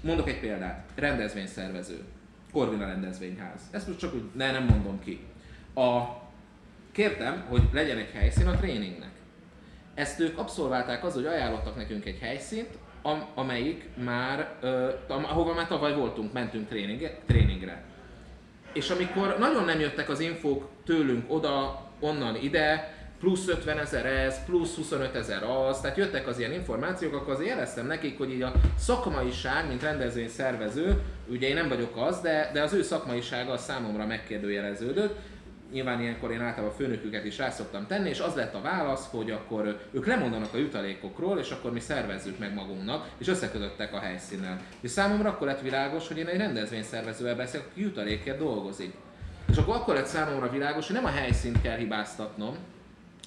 mondok 0.01 0.29
egy 0.29 0.39
példát, 0.39 0.89
rendezvényszervező, 0.95 2.03
Corvina 2.51 2.85
rendezvényház. 2.85 3.62
Ezt 3.71 3.88
most 3.88 4.00
csak 4.00 4.13
úgy, 4.13 4.24
ne, 4.33 4.51
nem 4.51 4.63
mondom 4.63 5.00
ki. 5.00 5.25
A, 5.74 6.03
kértem, 6.91 7.43
hogy 7.50 7.69
legyen 7.71 7.97
egy 7.97 8.12
helyszín 8.13 8.47
a 8.47 8.57
tréningnek. 8.57 9.12
Ezt 9.93 10.19
ők 10.19 10.38
abszolválták 10.38 11.03
az, 11.03 11.13
hogy 11.13 11.25
ajánlottak 11.25 11.75
nekünk 11.75 12.05
egy 12.05 12.19
helyszínt, 12.19 12.77
am, 13.01 13.25
amelyik 13.35 13.89
már, 14.03 14.53
ö, 14.62 14.89
ahova 15.07 15.53
már 15.53 15.67
tavaly 15.67 15.95
voltunk, 15.95 16.33
mentünk 16.33 16.67
tréning, 16.67 17.09
tréningre. 17.25 17.83
És 18.74 18.89
amikor 18.89 19.35
nagyon 19.39 19.65
nem 19.65 19.79
jöttek 19.79 20.09
az 20.09 20.19
infók 20.19 20.69
tőlünk 20.85 21.33
oda, 21.33 21.84
onnan 22.05 22.35
ide, 22.35 22.93
plusz 23.19 23.47
50 23.47 23.79
ezer 23.79 24.05
ez, 24.05 24.45
plusz 24.45 24.75
25 24.75 25.15
ezer 25.15 25.43
az, 25.43 25.81
tehát 25.81 25.97
jöttek 25.97 26.27
az 26.27 26.39
ilyen 26.39 26.53
információk, 26.53 27.13
akkor 27.13 27.33
azért 27.33 27.50
jeleztem 27.50 27.88
nekik, 27.88 28.17
hogy 28.17 28.31
így 28.31 28.41
a 28.41 28.51
szakmaiság, 28.77 29.67
mint 29.67 29.81
rendezvény 29.81 30.29
szervező, 30.29 31.01
ugye 31.27 31.47
én 31.47 31.55
nem 31.55 31.67
vagyok 31.67 31.97
az, 31.97 32.21
de, 32.21 32.50
de 32.53 32.62
az 32.62 32.74
ő 32.74 32.81
szakmaisága 32.81 33.51
a 33.51 33.57
számomra 33.57 34.05
megkérdőjeleződött, 34.05 35.15
nyilván 35.71 36.01
ilyenkor 36.01 36.31
én 36.31 36.41
általában 36.41 36.74
a 36.74 36.77
főnöküket 36.77 37.25
is 37.25 37.38
rá 37.38 37.50
szoktam 37.50 37.88
tenni, 37.88 38.09
és 38.09 38.19
az 38.19 38.35
lett 38.35 38.53
a 38.53 38.62
válasz, 38.62 39.07
hogy 39.09 39.31
akkor 39.31 39.79
ők 39.91 40.05
lemondanak 40.05 40.53
a 40.53 40.57
jutalékokról, 40.57 41.39
és 41.39 41.51
akkor 41.51 41.74
mi 41.74 41.79
szervezzük 41.79 42.39
meg 42.39 42.53
magunknak, 42.53 43.09
és 43.17 43.27
összekötöttek 43.27 43.93
a 43.93 44.00
helyszínen. 44.00 44.59
És 44.79 44.91
számomra 44.91 45.29
akkor 45.29 45.47
lett 45.47 45.62
világos, 45.62 46.07
hogy 46.07 46.17
én 46.17 46.27
egy 46.27 46.38
rendezvényszervezővel 46.38 47.35
beszélek, 47.35 47.67
aki 47.71 47.81
jutalékért 47.81 48.38
dolgozik. 48.38 48.93
És 49.51 49.57
akkor 49.57 49.75
akkor 49.75 49.93
lett 49.93 50.05
számomra 50.05 50.49
világos, 50.49 50.85
hogy 50.85 50.95
nem 50.95 51.05
a 51.05 51.09
helyszínt 51.09 51.61
kell 51.61 51.77
hibáztatnom, 51.77 52.55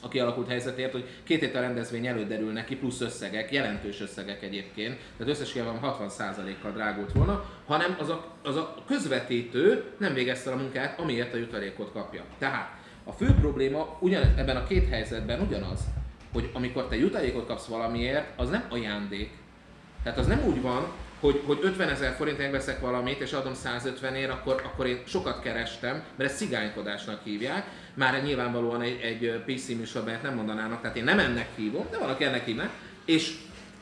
a 0.03 0.09
kialakult 0.09 0.49
helyzetért, 0.49 0.93
hogy 0.93 1.09
két 1.25 1.41
héttel 1.41 1.63
rendezvény 1.63 2.07
előtt 2.07 2.29
derül 2.29 2.53
neki 2.53 2.77
plusz 2.77 3.01
összegek, 3.01 3.53
jelentős 3.53 4.01
összegek 4.01 4.43
egyébként, 4.43 4.99
tehát 5.17 5.33
összességében 5.33 5.81
60%-kal 5.83 6.73
drágult 6.73 7.13
volna, 7.13 7.45
hanem 7.67 7.97
az 8.01 8.09
a, 8.09 8.25
az 8.43 8.57
a 8.57 8.75
közvetítő 8.87 9.85
nem 9.99 10.15
végezte 10.15 10.51
a 10.51 10.57
munkát, 10.57 10.99
amiért 10.99 11.35
a 11.35 11.37
jutalékot 11.37 11.93
kapja. 11.93 12.23
Tehát 12.39 12.77
a 13.05 13.13
fő 13.13 13.35
probléma 13.41 13.97
ugyan, 14.01 14.23
ebben 14.37 14.57
a 14.57 14.67
két 14.67 14.89
helyzetben 14.89 15.41
ugyanaz, 15.41 15.81
hogy 16.33 16.51
amikor 16.53 16.89
te 16.89 16.97
jutalékot 16.97 17.47
kapsz 17.47 17.67
valamiért, 17.67 18.27
az 18.37 18.49
nem 18.49 18.65
ajándék. 18.69 19.31
Tehát 20.03 20.19
az 20.19 20.27
nem 20.27 20.45
úgy 20.47 20.63
van, 20.63 20.93
hogy, 21.21 21.43
hogy 21.47 21.59
50 21.63 21.89
ezer 21.89 22.15
forintért 22.15 22.53
veszek 22.53 22.81
valamit, 22.81 23.21
és 23.21 23.33
adom 23.33 23.55
150 23.55 24.15
ér, 24.15 24.31
akkor, 24.31 24.63
akkor 24.65 24.87
én 24.87 25.03
sokat 25.07 25.43
kerestem, 25.43 26.03
mert 26.17 26.31
ezt 26.31 26.39
cigánykodásnak 26.39 27.21
hívják. 27.25 27.67
Már 27.95 28.23
nyilvánvalóan 28.23 28.83
egy, 28.83 29.01
egy 29.01 29.43
PC 29.47 29.69
műsorban 29.69 30.19
nem 30.23 30.35
mondanának, 30.35 30.81
tehát 30.81 30.97
én 30.97 31.05
nem 31.05 31.19
ennek 31.19 31.49
hívom, 31.57 31.87
de 31.91 31.99
valaki 31.99 32.25
ennek 32.25 32.45
hívnak. 32.45 32.71
És 33.05 33.35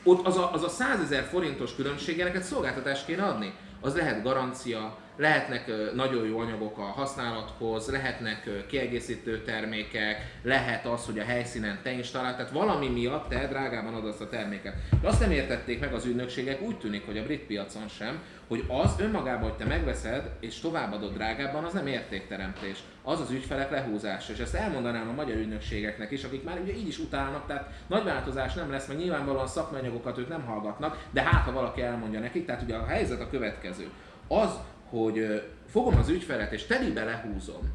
ott 0.03 0.25
az 0.25 0.37
a, 0.37 0.53
az 0.53 0.63
a 0.63 0.69
100 0.69 0.99
ezer 1.01 1.23
forintos 1.23 1.75
különbséget 1.75 2.43
szolgáltatást 2.43 3.05
kéne 3.05 3.23
adni. 3.23 3.53
Az 3.81 3.95
lehet 3.95 4.23
garancia, 4.23 4.97
lehetnek 5.17 5.71
nagyon 5.93 6.27
jó 6.27 6.39
anyagok 6.39 6.77
a 6.77 6.81
használathoz, 6.81 7.91
lehetnek 7.91 8.49
kiegészítő 8.67 9.41
termékek, 9.41 10.37
lehet 10.43 10.85
az, 10.85 11.05
hogy 11.05 11.19
a 11.19 11.23
helyszínen 11.23 11.79
te 11.83 11.91
installál, 11.91 12.35
tehát 12.35 12.51
valami 12.51 12.87
miatt 12.87 13.29
te 13.29 13.47
drágában 13.47 13.93
adod 13.93 14.15
a 14.19 14.29
terméket. 14.29 14.73
De 15.01 15.07
azt 15.07 15.19
nem 15.19 15.31
értették 15.31 15.79
meg 15.79 15.93
az 15.93 16.05
ügynökségek, 16.05 16.61
úgy 16.61 16.77
tűnik, 16.77 17.05
hogy 17.05 17.17
a 17.17 17.23
brit 17.23 17.45
piacon 17.45 17.87
sem, 17.87 18.21
hogy 18.47 18.63
az 18.67 18.95
önmagában, 18.99 19.49
hogy 19.49 19.57
te 19.57 19.65
megveszed 19.65 20.29
és 20.39 20.59
továbbadod 20.59 21.13
drágábban, 21.13 21.63
az 21.63 21.73
nem 21.73 21.87
értékteremtés. 21.87 22.79
Az 23.03 23.19
az 23.19 23.31
ügyfelek 23.31 23.71
lehúzása. 23.71 24.31
És 24.31 24.39
ezt 24.39 24.53
elmondanám 24.53 25.09
a 25.09 25.13
magyar 25.13 25.35
ügynökségeknek 25.35 26.11
is, 26.11 26.23
akik 26.23 26.43
már 26.43 26.59
ugye 26.59 26.75
így 26.75 26.87
is 26.87 26.99
utálnak, 26.99 27.47
tehát 27.47 27.69
nagy 27.87 28.03
változás 28.03 28.53
nem 28.53 28.71
lesz, 28.71 28.87
mert 28.87 28.99
nyilvánvalóan 28.99 29.47
szakmanyagokat 29.47 30.17
ők 30.17 30.29
nem 30.29 30.45
hallgatnak, 30.45 31.05
de 31.11 31.21
hát 31.21 31.45
ha 31.45 31.51
valaki 31.51 31.81
elmondja 31.81 32.19
nekik, 32.19 32.45
tehát 32.45 32.61
ugye 32.61 32.75
a 32.75 32.85
helyzet 32.85 33.21
a 33.21 33.29
következő. 33.29 33.89
Az, 34.27 34.49
hogy 34.89 35.43
fogom 35.67 35.97
az 35.97 36.09
ügyfelet 36.09 36.51
és 36.51 36.65
telibe 36.65 37.03
lehúzom, 37.03 37.69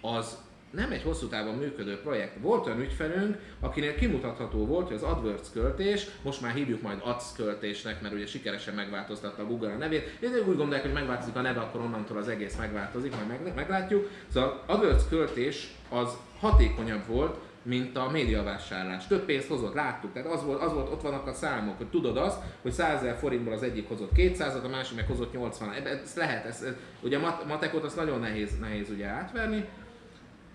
az 0.00 0.36
nem 0.70 0.92
egy 0.92 1.02
hosszú 1.02 1.26
távon 1.26 1.54
működő 1.54 2.00
projekt. 2.00 2.40
Volt 2.40 2.66
olyan 2.66 2.80
ügyfelünk, 2.80 3.36
akinél 3.60 3.94
kimutatható 3.94 4.66
volt, 4.66 4.86
hogy 4.86 4.96
az 4.96 5.02
AdWords 5.02 5.50
költés, 5.52 6.06
most 6.22 6.40
már 6.40 6.54
hívjuk 6.54 6.82
majd 6.82 7.00
Ads 7.04 7.24
költésnek, 7.36 8.02
mert 8.02 8.14
ugye 8.14 8.26
sikeresen 8.26 8.74
megváltoztatta 8.74 9.42
a 9.42 9.46
Google 9.46 9.72
a 9.72 9.76
nevét. 9.76 10.18
Én 10.20 10.30
úgy 10.48 10.56
gondolják, 10.56 10.82
hogy 10.82 10.92
megváltozik 10.92 11.36
a 11.36 11.40
neve, 11.40 11.60
akkor 11.60 11.80
onnantól 11.80 12.16
az 12.16 12.28
egész 12.28 12.56
megváltozik, 12.56 13.14
majd 13.14 13.54
meglátjuk. 13.54 14.10
Szóval 14.32 14.62
az 14.66 14.74
AdWords 14.74 15.08
költés 15.08 15.74
az 15.88 16.16
hatékonyabb 16.40 17.06
volt, 17.06 17.36
mint 17.68 17.96
a 17.96 18.10
médiavásárlás. 18.10 19.06
Több 19.06 19.24
pénzt 19.24 19.48
hozott, 19.48 19.74
láttuk, 19.74 20.12
tehát 20.12 20.32
az 20.32 20.44
volt, 20.44 20.62
az 20.62 20.72
volt, 20.72 20.92
ott 20.92 21.02
vannak 21.02 21.26
a 21.26 21.32
számok, 21.32 21.76
hogy 21.76 21.86
tudod 21.86 22.16
azt, 22.16 22.42
hogy 22.62 22.72
100 22.72 23.02
ezer 23.02 23.16
forintból 23.16 23.52
az 23.52 23.62
egyik 23.62 23.88
hozott 23.88 24.12
200 24.12 24.54
a 24.54 24.68
másik 24.68 24.96
meg 24.96 25.06
hozott 25.06 25.32
80 25.32 25.72
ez 25.72 26.14
lehet, 26.16 26.44
ez, 26.44 26.62
ez, 26.62 26.74
ugye 27.00 27.18
a 27.18 27.44
matekot 27.46 27.84
az 27.84 27.94
nagyon 27.94 28.20
nehéz, 28.20 28.58
nehéz 28.60 28.90
ugye 28.90 29.06
átverni. 29.06 29.64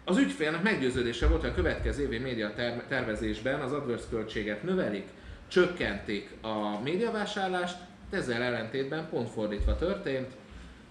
Az 0.06 0.18
ügyfélnek 0.18 0.64
meggyőződése 0.64 1.28
volt, 1.28 1.42
hogy 1.42 1.50
a 1.50 1.54
következő 1.54 2.04
évi 2.04 2.18
média 2.18 2.54
tervezésben 2.88 3.60
az 3.60 3.72
AdWords 3.72 4.04
költséget 4.10 4.64
növelik, 4.64 5.08
csökkentik 5.48 6.30
a 6.42 6.82
médiavásárlást, 6.84 7.78
ezzel 8.10 8.42
ellentétben 8.42 9.08
pont 9.10 9.30
fordítva 9.30 9.76
történt, 9.76 10.32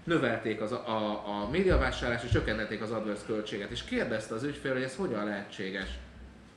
növelték 0.03 0.61
az, 0.61 0.71
a, 0.71 0.83
a, 0.87 1.23
a 1.27 1.49
médiavásárlást 1.51 2.23
és 2.23 2.31
csökkentették 2.31 2.81
az 2.81 2.91
AdWords 2.91 3.25
költséget. 3.25 3.71
És 3.71 3.83
kérdezte 3.83 4.35
az 4.35 4.43
ügyfél, 4.43 4.73
hogy 4.73 4.81
ez 4.81 4.95
hogyan 4.95 5.25
lehetséges. 5.25 5.87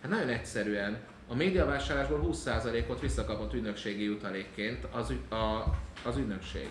Hát 0.06 0.14
nagyon 0.14 0.34
egyszerűen, 0.34 0.98
a 1.28 1.34
médiavásárlásból 1.34 2.28
20%-ot 2.32 3.00
visszakapott 3.00 3.54
ügynökségi 3.54 4.04
jutalékként 4.04 4.84
az, 4.90 5.12
a, 5.30 5.64
az 6.04 6.16
ügynökség. 6.16 6.68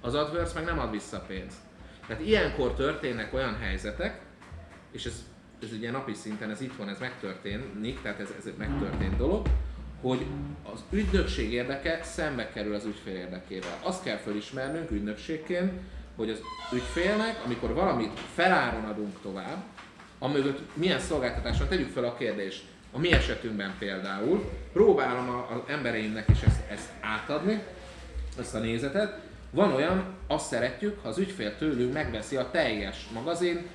Az 0.00 0.14
AdWords 0.14 0.52
meg 0.52 0.64
nem 0.64 0.78
ad 0.78 0.90
vissza 0.90 1.20
pénzt. 1.20 1.56
Tehát 2.06 2.22
ilyenkor 2.22 2.74
történnek 2.74 3.34
olyan 3.34 3.56
helyzetek, 3.58 4.20
és 4.92 5.04
ez, 5.04 5.24
ez 5.62 5.72
ugye 5.72 5.90
napi 5.90 6.14
szinten, 6.14 6.50
ez 6.50 6.60
itthon 6.60 6.88
ez 6.88 6.98
megtörténik, 6.98 8.02
tehát 8.02 8.20
ez, 8.20 8.34
ez 8.38 8.46
egy 8.46 8.56
megtörtént 8.56 9.16
dolog, 9.16 9.46
hogy 10.00 10.26
az 10.72 10.84
ügynökség 10.90 11.52
érdeke 11.52 12.02
szembe 12.02 12.48
kerül 12.48 12.74
az 12.74 12.84
ügyfél 12.84 13.14
érdekével. 13.14 13.78
Azt 13.82 14.02
kell 14.02 14.16
felismernünk 14.16 14.90
ügynökségként, 14.90 15.72
hogy 16.16 16.30
az 16.30 16.40
ügyfélnek, 16.72 17.42
amikor 17.44 17.74
valamit 17.74 18.20
feláron 18.34 18.84
adunk 18.84 19.20
tovább, 19.22 19.64
amögött 20.18 20.60
milyen 20.74 21.00
szolgáltatás 21.00 21.56
tegyük 21.68 21.90
fel 21.90 22.04
a 22.04 22.16
kérdést. 22.16 22.64
A 22.92 22.98
mi 22.98 23.12
esetünkben 23.12 23.74
például 23.78 24.50
próbálom 24.72 25.28
az 25.28 25.72
embereimnek 25.72 26.28
is 26.28 26.42
ezt, 26.42 26.70
ezt 26.70 26.88
átadni, 27.00 27.62
ezt 28.38 28.54
a 28.54 28.58
nézetet. 28.58 29.18
Van 29.50 29.72
olyan, 29.72 30.04
azt 30.26 30.46
szeretjük, 30.46 31.02
ha 31.02 31.08
az 31.08 31.18
ügyfél 31.18 31.56
tőlünk 31.56 31.92
megveszi 31.92 32.36
a 32.36 32.50
teljes 32.50 33.06
magazin, 33.14 33.66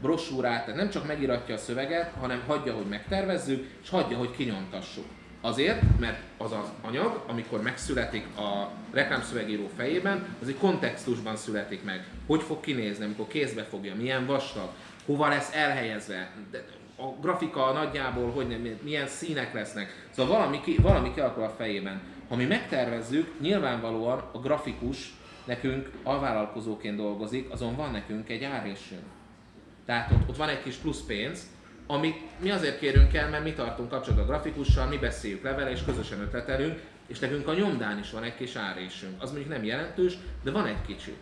brosúrát, 0.00 0.64
tehát 0.64 0.80
nem 0.80 0.90
csak 0.90 1.06
megiratja 1.06 1.54
a 1.54 1.58
szöveget, 1.58 2.12
hanem 2.20 2.42
hagyja, 2.46 2.74
hogy 2.74 2.86
megtervezzük, 2.86 3.66
és 3.82 3.90
hagyja, 3.90 4.16
hogy 4.16 4.30
kinyomtassuk. 4.30 5.04
Azért, 5.40 5.82
mert 5.98 6.20
az 6.36 6.52
az 6.52 6.68
anyag, 6.80 7.24
amikor 7.26 7.62
megszületik 7.62 8.26
a 8.36 8.70
reklámszövegíró 8.92 9.70
fejében, 9.76 10.26
az 10.42 10.48
egy 10.48 10.56
kontextusban 10.56 11.36
születik 11.36 11.84
meg. 11.84 12.06
Hogy 12.26 12.42
fog 12.42 12.60
kinézni, 12.60 13.04
amikor 13.04 13.26
kézbe 13.26 13.62
fogja, 13.62 13.94
milyen 13.94 14.26
vastag, 14.26 14.68
hova 15.08 15.28
lesz 15.28 15.54
elhelyezve, 15.54 16.30
a 16.96 17.20
grafika 17.20 17.72
nagyjából, 17.72 18.30
hogy 18.30 18.48
nem, 18.48 18.78
milyen 18.82 19.06
színek 19.06 19.54
lesznek. 19.54 20.08
Szóval 20.10 20.36
valami, 20.36 20.60
ki, 20.60 20.76
valami 20.76 21.12
kialakul 21.14 21.42
a 21.42 21.48
fejében. 21.48 22.00
Ha 22.28 22.36
mi 22.36 22.44
megtervezzük, 22.44 23.40
nyilvánvalóan 23.40 24.22
a 24.32 24.38
grafikus 24.38 25.14
nekünk 25.44 25.90
alvállalkozóként 26.02 26.96
dolgozik, 26.96 27.50
azon 27.50 27.76
van 27.76 27.90
nekünk 27.90 28.28
egy 28.28 28.44
árésünk. 28.44 29.02
Tehát 29.86 30.10
ott, 30.10 30.28
ott 30.28 30.36
van 30.36 30.48
egy 30.48 30.62
kis 30.62 30.74
plusz 30.74 31.00
pénz, 31.06 31.46
amit 31.86 32.40
mi 32.40 32.50
azért 32.50 32.78
kérünk 32.78 33.14
el, 33.14 33.28
mert 33.28 33.44
mi 33.44 33.52
tartunk 33.52 33.88
kapcsolatban 33.88 34.26
a 34.26 34.28
grafikussal, 34.28 34.86
mi 34.86 34.96
beszéljük 34.96 35.42
le 35.42 35.52
vele, 35.52 35.70
és 35.70 35.84
közösen 35.84 36.20
ötletelünk, 36.20 36.80
és 37.06 37.18
nekünk 37.18 37.48
a 37.48 37.54
nyomdán 37.54 37.98
is 37.98 38.10
van 38.10 38.22
egy 38.22 38.34
kis 38.34 38.56
árésünk. 38.56 39.22
Az 39.22 39.30
mondjuk 39.30 39.52
nem 39.52 39.64
jelentős, 39.64 40.18
de 40.42 40.50
van 40.50 40.66
egy 40.66 40.82
kicsi. 40.86 41.16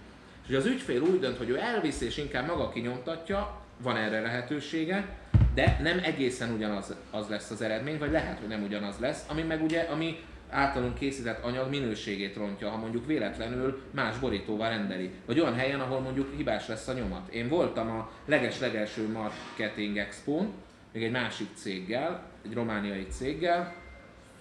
És 0.49 0.55
az 0.55 0.67
ügyfél 0.67 1.03
úgy 1.03 1.19
dönt, 1.19 1.37
hogy 1.37 1.49
ő 1.49 1.59
elvisz 1.59 2.01
és 2.01 2.17
inkább 2.17 2.47
maga 2.47 2.69
kinyomtatja, 2.69 3.65
van 3.83 3.97
erre 3.97 4.21
lehetősége, 4.21 5.09
de 5.55 5.79
nem 5.83 6.01
egészen 6.03 6.53
ugyanaz 6.53 6.95
az 7.11 7.29
lesz 7.29 7.51
az 7.51 7.63
eredmény, 7.63 7.99
vagy 7.99 8.11
lehet, 8.11 8.39
hogy 8.39 8.49
nem 8.49 8.63
ugyanaz 8.63 8.99
lesz, 8.99 9.25
ami 9.29 9.43
meg 9.43 9.63
ugye, 9.63 9.81
ami 9.81 10.17
általunk 10.51 10.99
készített 10.99 11.45
anyag 11.45 11.69
minőségét 11.69 12.37
rontja, 12.37 12.69
ha 12.69 12.77
mondjuk 12.77 13.07
véletlenül 13.07 13.83
más 13.91 14.19
borítóval 14.19 14.69
rendeli. 14.69 15.11
Vagy 15.27 15.41
olyan 15.41 15.55
helyen, 15.55 15.81
ahol 15.81 16.01
mondjuk 16.01 16.37
hibás 16.37 16.69
lesz 16.69 16.89
a 16.89 16.93
nyomat. 16.93 17.29
Én 17.33 17.49
voltam 17.49 17.91
a 17.91 18.11
leges-legelső 18.25 19.09
Marketing 19.13 19.99
expo 19.99 20.45
még 20.93 21.03
egy 21.03 21.11
másik 21.11 21.49
céggel, 21.55 22.23
egy 22.45 22.55
romániai 22.55 23.07
céggel, 23.09 23.75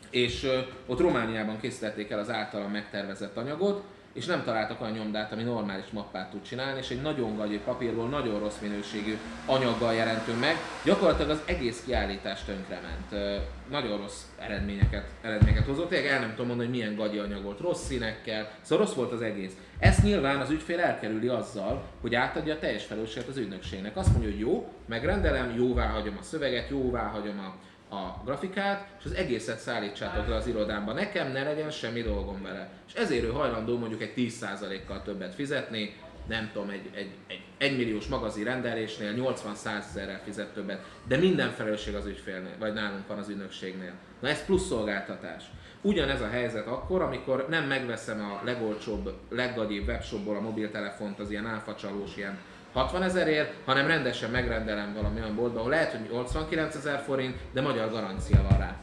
és 0.09 0.47
ott 0.85 0.99
Romániában 0.99 1.59
készítették 1.59 2.09
el 2.09 2.19
az 2.19 2.29
általam 2.29 2.71
megtervezett 2.71 3.37
anyagot, 3.37 3.83
és 4.15 4.25
nem 4.25 4.43
találtak 4.43 4.81
olyan 4.81 4.93
nyomdát, 4.93 5.31
ami 5.31 5.43
normális 5.43 5.89
mappát 5.91 6.29
tud 6.29 6.41
csinálni, 6.41 6.79
és 6.79 6.89
egy 6.89 7.01
nagyon 7.01 7.35
gagyi 7.35 7.59
papírból 7.59 8.07
nagyon 8.07 8.39
rossz 8.39 8.59
minőségű 8.61 9.17
anyaggal 9.45 9.93
jelentünk 9.93 10.39
meg. 10.39 10.55
Gyakorlatilag 10.83 11.29
az 11.29 11.41
egész 11.45 11.83
kiállítás 11.85 12.43
tönkrement. 12.43 13.41
Nagyon 13.69 13.97
rossz 13.97 14.21
eredményeket, 14.39 15.05
eredményeket 15.21 15.65
hozott. 15.65 15.89
Tényleg 15.89 16.11
el 16.11 16.19
nem 16.19 16.29
tudom 16.29 16.47
mondani, 16.47 16.69
hogy 16.69 16.77
milyen 16.77 16.95
gagyi 16.95 17.17
anyag 17.17 17.43
volt, 17.43 17.59
rossz 17.59 17.85
színekkel, 17.85 18.51
szóval 18.61 18.85
rossz 18.85 18.95
volt 18.95 19.11
az 19.11 19.21
egész. 19.21 19.53
Ezt 19.79 20.03
nyilván 20.03 20.39
az 20.39 20.49
ügyfél 20.49 20.79
elkerüli 20.79 21.27
azzal, 21.27 21.83
hogy 22.01 22.15
átadja 22.15 22.53
a 22.53 22.59
teljes 22.59 22.85
felelősséget 22.85 23.29
az 23.29 23.37
ügynökségnek. 23.37 23.97
Azt 23.97 24.11
mondja, 24.11 24.29
hogy 24.29 24.39
jó, 24.39 24.73
megrendelem, 24.85 25.55
jóvá 25.55 25.87
hagyom 25.87 26.17
a 26.19 26.23
szöveget, 26.23 26.69
jóvá 26.69 27.07
hagyom 27.07 27.39
a 27.39 27.53
a 27.89 28.23
grafikát, 28.23 28.87
és 28.99 29.05
az 29.05 29.13
egészet 29.13 29.59
szállítsátok 29.59 30.27
le 30.27 30.35
az 30.35 30.47
irodámba. 30.47 30.93
Nekem 30.93 31.31
ne 31.31 31.43
legyen 31.43 31.69
semmi 31.69 32.01
dolgom 32.01 32.41
vele. 32.41 32.69
És 32.87 32.93
ezért 32.93 33.23
ő 33.23 33.29
hajlandó 33.29 33.77
mondjuk 33.77 34.01
egy 34.01 34.13
10%-kal 34.15 35.01
többet 35.01 35.33
fizetni, 35.33 35.93
nem 36.27 36.49
tudom, 36.53 36.69
egy, 36.69 36.89
egy, 36.93 37.11
egy 37.27 37.41
1 37.57 37.77
milliós 37.77 38.07
magazin 38.07 38.43
rendelésnél 38.43 39.13
80-100 39.15 39.89
ezerrel 39.89 40.21
fizet 40.23 40.53
többet, 40.53 40.85
de 41.07 41.17
minden 41.17 41.51
felelősség 41.51 41.95
az 41.95 42.05
ügyfélnél, 42.05 42.55
vagy 42.59 42.73
nálunk 42.73 43.07
van 43.07 43.17
az 43.17 43.29
ügynökségnél. 43.29 43.93
Na 44.19 44.27
ez 44.27 44.45
plusz 44.45 44.65
szolgáltatás. 44.65 45.43
Ugyanez 45.81 46.21
a 46.21 46.27
helyzet 46.27 46.67
akkor, 46.67 47.01
amikor 47.01 47.45
nem 47.49 47.63
megveszem 47.63 48.19
a 48.19 48.45
legolcsóbb, 48.45 49.13
leggagyibb 49.29 49.87
webshopból 49.87 50.35
a 50.35 50.41
mobiltelefont, 50.41 51.19
az 51.19 51.31
ilyen 51.31 51.47
áfacsalós, 51.47 52.17
ilyen 52.17 52.37
60 52.75 53.03
ezerért, 53.03 53.53
hanem 53.65 53.87
rendesen 53.87 54.31
megrendelem 54.31 54.93
valami 54.93 55.19
olyan 55.19 55.35
boltba, 55.35 55.59
ahol 55.59 55.69
lehet, 55.69 55.91
hogy 55.91 56.09
89 56.09 56.75
ezer 56.75 56.99
forint, 56.99 57.37
de 57.53 57.61
magyar 57.61 57.91
garancia 57.91 58.45
van 58.49 58.57
rá. 58.57 58.75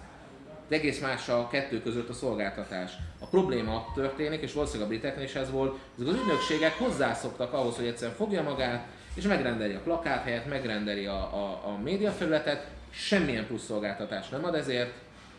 De 0.68 0.76
egész 0.76 1.00
más 1.00 1.28
a 1.28 1.48
kettő 1.48 1.82
között 1.82 2.08
a 2.08 2.12
szolgáltatás. 2.12 2.92
A 3.20 3.26
probléma 3.26 3.74
ott 3.74 3.94
történik, 3.94 4.42
és 4.42 4.52
valószínűleg 4.52 4.86
a 4.86 4.90
briteknél 4.90 5.24
is 5.24 5.34
ez 5.34 5.50
volt, 5.50 5.78
hogy 5.96 6.08
az 6.08 6.14
ügynökségek 6.14 6.78
hozzászoktak 6.78 7.52
ahhoz, 7.52 7.76
hogy 7.76 7.86
egyszerűen 7.86 8.16
fogja 8.16 8.42
magát, 8.42 8.86
és 9.14 9.24
megrendeli 9.24 9.74
a 9.74 9.80
plakát 9.80 10.24
helyet, 10.24 10.48
megrendeli 10.48 11.06
a, 11.06 11.14
a, 11.14 11.62
a 11.64 11.78
médiafelületet, 11.82 12.66
semmilyen 12.90 13.46
plusz 13.46 13.64
szolgáltatás 13.64 14.28
nem 14.28 14.44
ad 14.44 14.54
ezért, 14.54 14.92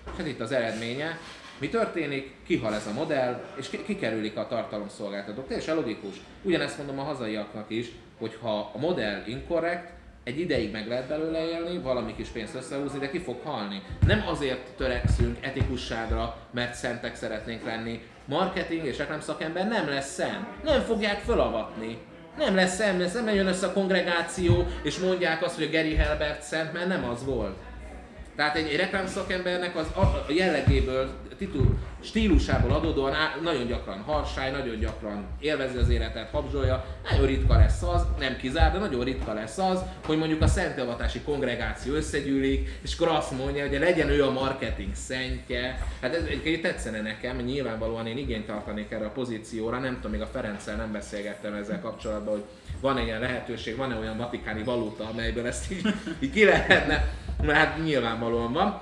és 0.05 0.17
hát 0.17 0.27
itt 0.27 0.39
az 0.39 0.51
eredménye, 0.51 1.17
mi 1.57 1.69
történik? 1.69 2.35
Kihal 2.45 2.73
ez 2.73 2.87
a 2.87 2.93
modell, 2.93 3.43
és 3.55 3.69
kikerülik 3.85 4.37
a 4.37 4.47
tartalomszolgáltatók. 4.47 5.47
Teljesen 5.47 5.75
logikus. 5.75 6.15
Ugyanezt 6.41 6.77
mondom 6.77 6.99
a 6.99 7.03
hazaiaknak 7.03 7.65
is, 7.69 7.91
hogy 8.23 8.37
ha 8.41 8.71
a 8.73 8.77
modell 8.77 9.21
inkorrekt, 9.25 9.91
egy 10.23 10.39
ideig 10.39 10.71
meg 10.71 10.87
lehet 10.87 11.07
belőle 11.07 11.45
élni, 11.45 11.77
valami 11.77 12.15
kis 12.15 12.27
pénzt 12.27 12.55
összehúzni, 12.55 12.99
de 12.99 13.09
ki 13.09 13.19
fog 13.19 13.41
halni. 13.43 13.81
Nem 14.05 14.23
azért 14.27 14.71
törekszünk 14.77 15.37
etikusságra, 15.41 16.37
mert 16.51 16.73
szentek 16.73 17.15
szeretnénk 17.15 17.65
lenni. 17.65 18.01
Marketing 18.25 18.85
és 18.85 18.97
reklámszakember 18.97 19.67
nem 19.67 19.89
lesz 19.89 20.13
szent. 20.13 20.63
Nem 20.63 20.81
fogják 20.81 21.19
felavatni. 21.19 21.97
Nem 22.37 22.55
lesz 22.55 22.75
szent, 22.75 22.99
lesz, 22.99 23.13
nem 23.13 23.35
jön 23.35 23.47
össze 23.47 23.67
a 23.67 23.73
kongregáció, 23.73 24.67
és 24.83 24.99
mondják 24.99 25.43
azt, 25.43 25.55
hogy 25.55 25.63
a 25.63 25.77
Gary 25.77 25.95
Helbert 25.95 26.41
szent, 26.41 26.73
mert 26.73 26.87
nem 26.87 27.03
az 27.03 27.25
volt. 27.25 27.57
Tehát 28.35 28.55
egy, 28.55 28.67
egy 28.67 28.75
reklámszakembernek 28.75 29.75
az 29.75 29.87
a 29.95 30.25
jellegéből, 30.27 31.09
titul, 31.37 31.77
stílusából 31.99 32.71
adódóan 32.71 33.13
á, 33.13 33.35
nagyon 33.43 33.67
gyakran 33.67 34.01
harsály, 34.01 34.51
nagyon 34.51 34.79
gyakran 34.79 35.25
élvezi 35.39 35.77
az 35.77 35.89
életet, 35.89 36.29
habzsolja. 36.29 36.85
Nagyon 37.09 37.25
ritka 37.25 37.57
lesz 37.57 37.81
az, 37.81 38.05
nem 38.19 38.37
kizár, 38.37 38.71
de 38.71 38.77
nagyon 38.77 39.03
ritka 39.03 39.33
lesz 39.33 39.57
az, 39.57 39.79
hogy 40.05 40.17
mondjuk 40.17 40.41
a 40.41 40.47
szentavatási 40.47 41.21
kongregáció 41.21 41.93
összegyűlik, 41.93 42.69
és 42.81 42.95
akkor 42.95 43.07
azt 43.07 43.31
mondja, 43.31 43.67
hogy 43.67 43.79
legyen 43.79 44.09
ő 44.09 44.23
a 44.23 44.31
marketing 44.31 44.95
szentje. 44.95 45.87
Hát 46.01 46.15
ez 46.15 46.23
egyébként 46.23 46.61
tetszene 46.61 47.01
nekem, 47.01 47.37
nyilvánvalóan 47.37 48.07
én 48.07 48.17
igényt 48.17 48.45
tartanék 48.45 48.91
erre 48.91 49.05
a 49.05 49.09
pozícióra, 49.09 49.79
nem 49.79 49.95
tudom, 49.95 50.11
még 50.11 50.21
a 50.21 50.29
Ferenccel 50.31 50.75
nem 50.75 50.91
beszélgettem 50.91 51.53
ezzel 51.53 51.81
kapcsolatban, 51.81 52.33
hogy 52.33 52.43
van-e 52.81 53.03
ilyen 53.03 53.19
lehetőség, 53.19 53.75
van-e 53.75 53.95
olyan 53.95 54.17
vatikáni 54.17 54.63
valuta, 54.63 55.09
amelyből 55.09 55.47
ezt 55.47 55.71
így, 55.71 55.93
így 56.19 56.31
ki 56.31 56.45
lehetne 56.45 57.21
hát 57.51 57.83
nyilvánvalóan 57.83 58.53
van. 58.53 58.81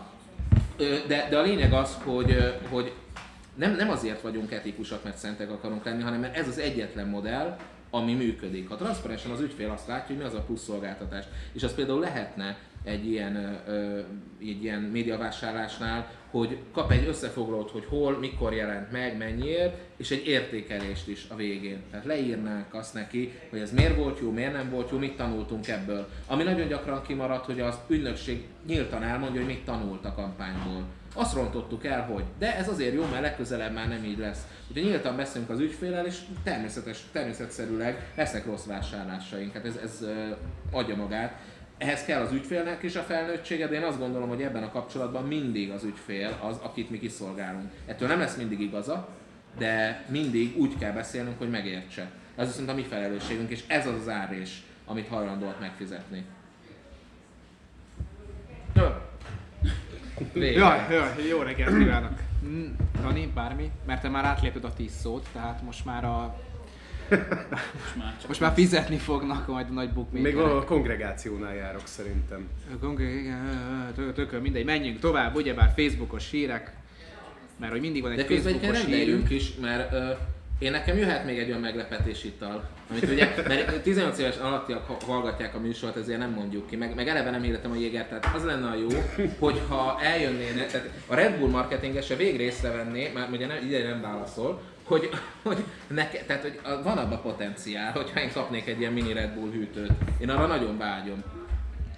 De, 1.07 1.27
de 1.29 1.37
a 1.37 1.41
lényeg 1.41 1.73
az, 1.73 1.97
hogy, 2.03 2.59
hogy 2.69 2.93
nem, 3.55 3.75
nem 3.75 3.89
azért 3.89 4.21
vagyunk 4.21 4.51
etikusak, 4.51 5.03
mert 5.03 5.17
szentek 5.17 5.51
akarunk 5.51 5.85
lenni, 5.85 6.01
hanem 6.01 6.19
mert 6.19 6.37
ez 6.37 6.47
az 6.47 6.57
egyetlen 6.57 7.07
modell, 7.07 7.57
ami 7.89 8.13
működik. 8.13 8.69
Ha 8.69 8.75
transzparensen 8.75 9.31
az 9.31 9.39
ügyfél 9.39 9.69
azt 9.69 9.87
látja, 9.87 10.05
hogy 10.07 10.17
mi 10.17 10.23
az 10.23 10.33
a 10.33 10.41
plusz 10.41 10.63
szolgáltatás. 10.63 11.25
És 11.53 11.63
az 11.63 11.73
például 11.73 11.99
lehetne 11.99 12.57
egy 12.83 13.05
ilyen, 13.09 13.61
egy 14.39 14.63
ilyen 14.63 14.81
médiavásárlásnál, 14.81 16.09
hogy 16.31 16.57
kap 16.73 16.91
egy 16.91 17.07
összefoglalót, 17.07 17.71
hogy 17.71 17.85
hol, 17.85 18.17
mikor 18.17 18.53
jelent 18.53 18.91
meg, 18.91 19.17
mennyiért, 19.17 19.77
és 19.97 20.11
egy 20.11 20.27
értékelést 20.27 21.07
is 21.07 21.25
a 21.29 21.35
végén. 21.35 21.81
Tehát 21.91 22.05
leírnánk 22.05 22.73
azt 22.73 22.93
neki, 22.93 23.31
hogy 23.49 23.59
ez 23.59 23.73
miért 23.73 23.95
volt 23.95 24.19
jó, 24.19 24.31
miért 24.31 24.53
nem 24.53 24.69
volt 24.69 24.91
jó, 24.91 24.97
mit 24.97 25.15
tanultunk 25.15 25.67
ebből. 25.67 26.07
Ami 26.27 26.43
nagyon 26.43 26.67
gyakran 26.67 27.01
kimaradt, 27.01 27.45
hogy 27.45 27.59
az 27.59 27.79
ügynökség 27.87 28.45
nyíltan 28.67 29.03
elmondja, 29.03 29.41
hogy 29.41 29.49
mit 29.49 29.65
tanult 29.65 30.05
a 30.05 30.13
kampányból. 30.13 30.83
Azt 31.13 31.35
rontottuk 31.35 31.85
el, 31.85 32.05
hogy. 32.05 32.23
De 32.39 32.55
ez 32.57 32.69
azért 32.69 32.93
jó, 32.93 33.05
mert 33.11 33.21
legközelebb 33.21 33.73
már 33.73 33.87
nem 33.87 34.03
így 34.03 34.17
lesz. 34.17 34.41
Ugye 34.69 34.81
nyíltan 34.81 35.15
beszélünk 35.15 35.49
az 35.49 35.59
ügyfélel, 35.59 36.05
és 36.05 36.17
természetes, 36.43 37.05
természetszerűleg 37.11 38.11
lesznek 38.15 38.45
rossz 38.45 38.65
vásárlásaink. 38.65 39.53
Hát 39.53 39.65
ez, 39.65 39.75
ez 39.83 40.05
adja 40.71 40.95
magát 40.95 41.39
ehhez 41.81 42.05
kell 42.05 42.21
az 42.21 42.31
ügyfélnek 42.31 42.83
is 42.83 42.95
a 42.95 43.01
felnőttsége, 43.01 43.67
de 43.67 43.75
én 43.75 43.83
azt 43.83 43.99
gondolom, 43.99 44.29
hogy 44.29 44.41
ebben 44.41 44.63
a 44.63 44.71
kapcsolatban 44.71 45.27
mindig 45.27 45.69
az 45.69 45.83
ügyfél 45.83 46.37
az, 46.41 46.57
akit 46.61 46.89
mi 46.89 46.99
kiszolgálunk. 46.99 47.71
Ettől 47.85 48.07
nem 48.07 48.19
lesz 48.19 48.37
mindig 48.37 48.59
igaza, 48.59 49.07
de 49.57 50.05
mindig 50.09 50.57
úgy 50.57 50.77
kell 50.77 50.91
beszélnünk, 50.91 51.37
hogy 51.37 51.49
megértse. 51.49 52.11
Ez 52.35 52.47
viszont 52.47 52.69
a 52.69 52.73
mi 52.73 52.83
felelősségünk, 52.83 53.49
és 53.49 53.63
ez 53.67 53.87
az 53.87 53.93
az 53.93 54.09
árés, 54.09 54.63
amit 54.85 55.07
hajlandóak 55.07 55.59
megfizetni. 55.59 56.25
Jaj, 60.33 60.87
jaj, 60.89 61.27
jó 61.29 61.41
reggelt 61.41 61.77
kívánok! 61.77 62.19
Dani, 63.01 63.31
bármi? 63.33 63.71
Mert 63.85 64.01
te 64.01 64.09
már 64.09 64.25
átlépted 64.25 64.63
a 64.63 64.73
10 64.73 64.91
szót, 64.91 65.27
tehát 65.33 65.61
most 65.61 65.85
már 65.85 66.05
a 66.05 66.39
most 67.11 67.95
már, 67.97 68.15
Most 68.27 68.39
már 68.39 68.53
fizetni 68.53 68.97
fognak 68.97 69.47
majd 69.47 69.65
a 69.69 69.73
nagy 69.73 69.89
bookmakerek. 69.89 70.33
Még 70.33 70.43
a 70.43 70.63
kongregációnál 70.63 71.55
járok 71.55 71.87
szerintem. 71.87 72.47
Tökön 74.15 74.41
mindegy, 74.41 74.65
menjünk 74.65 74.99
tovább, 74.99 75.35
ugyebár 75.35 75.73
Facebookos 75.75 76.29
hírek, 76.29 76.71
mert 77.59 77.71
hogy 77.71 77.81
mindig 77.81 78.01
van 78.01 78.11
egy 78.11 78.17
De 78.17 78.25
Facebookos 78.35 78.85
hírünk. 78.85 79.29
is, 79.29 79.55
mert 79.61 79.91
uh, 79.91 80.17
én 80.61 80.71
nekem 80.71 80.97
jöhet 80.97 81.25
még 81.25 81.37
egy 81.37 81.47
olyan 81.47 81.59
meglepetés 81.59 82.23
ittal, 82.23 82.69
amit 82.89 83.03
ugye, 83.03 83.33
mert 83.47 83.81
18 83.81 84.19
éves 84.19 84.37
alattiak 84.37 84.85
hallgatják 85.05 85.55
a 85.55 85.59
műsort, 85.59 85.95
ezért 85.95 86.19
nem 86.19 86.31
mondjuk 86.31 86.67
ki, 86.67 86.75
meg, 86.75 86.95
meg 86.95 87.07
eleve 87.07 87.29
nem 87.29 87.41
hirdetem 87.41 87.71
a 87.71 87.75
jégert, 87.75 88.09
tehát 88.09 88.35
az 88.35 88.43
lenne 88.43 88.67
a 88.67 88.75
jó, 88.75 88.87
hogyha 89.39 89.99
eljönnének, 90.01 90.71
tehát 90.71 90.89
a 91.07 91.15
Red 91.15 91.39
Bull 91.39 91.49
marketingese 91.49 92.15
végre 92.15 92.43
észrevenné, 92.43 93.11
már 93.13 93.29
ugye 93.31 93.47
nem, 93.47 93.57
ide 93.65 93.83
nem 93.83 94.01
válaszol, 94.01 94.61
hogy, 94.91 95.09
hogy, 95.43 95.63
neke, 95.87 96.23
tehát, 96.25 96.41
hogy 96.41 96.59
van 96.83 96.97
abban 96.97 97.21
potenciál, 97.21 97.91
hogyha 97.91 98.21
én 98.21 98.31
kapnék 98.33 98.67
egy 98.67 98.79
ilyen 98.79 98.93
mini 98.93 99.13
Red 99.13 99.33
Bull 99.33 99.51
hűtőt. 99.51 99.91
Én 100.19 100.29
arra 100.29 100.47
nagyon 100.47 100.77
vágyom. 100.77 101.23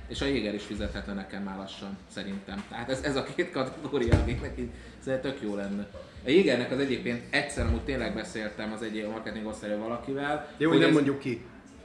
És 0.07 0.21
a 0.21 0.25
Jéger 0.25 0.53
is 0.53 0.63
fizethetne 0.63 1.13
nekem 1.13 1.43
már 1.43 1.57
lassan, 1.57 1.97
szerintem. 2.07 2.63
Tehát 2.69 2.89
ez, 2.89 3.01
ez 3.01 3.15
a 3.15 3.23
két 3.35 3.51
kategória, 3.51 4.19
akiknek 4.19 4.53
így 4.59 4.69
tök 5.03 5.37
jó 5.41 5.55
lenne. 5.55 5.87
A 6.25 6.29
Jégernek 6.29 6.71
az 6.71 6.79
egyébként 6.79 7.23
egyszer 7.29 7.65
amúgy 7.65 7.81
tényleg 7.81 8.13
beszéltem 8.13 8.71
az 8.71 8.81
egy 8.81 9.07
marketing 9.11 9.45
osztályról 9.45 9.79
valakivel. 9.79 10.53
Jó, 10.57 10.69
hogy 10.69 10.79
nem 10.79 10.87
ez, 10.87 10.93
mondjuk 10.93 11.19
ki. 11.19 11.41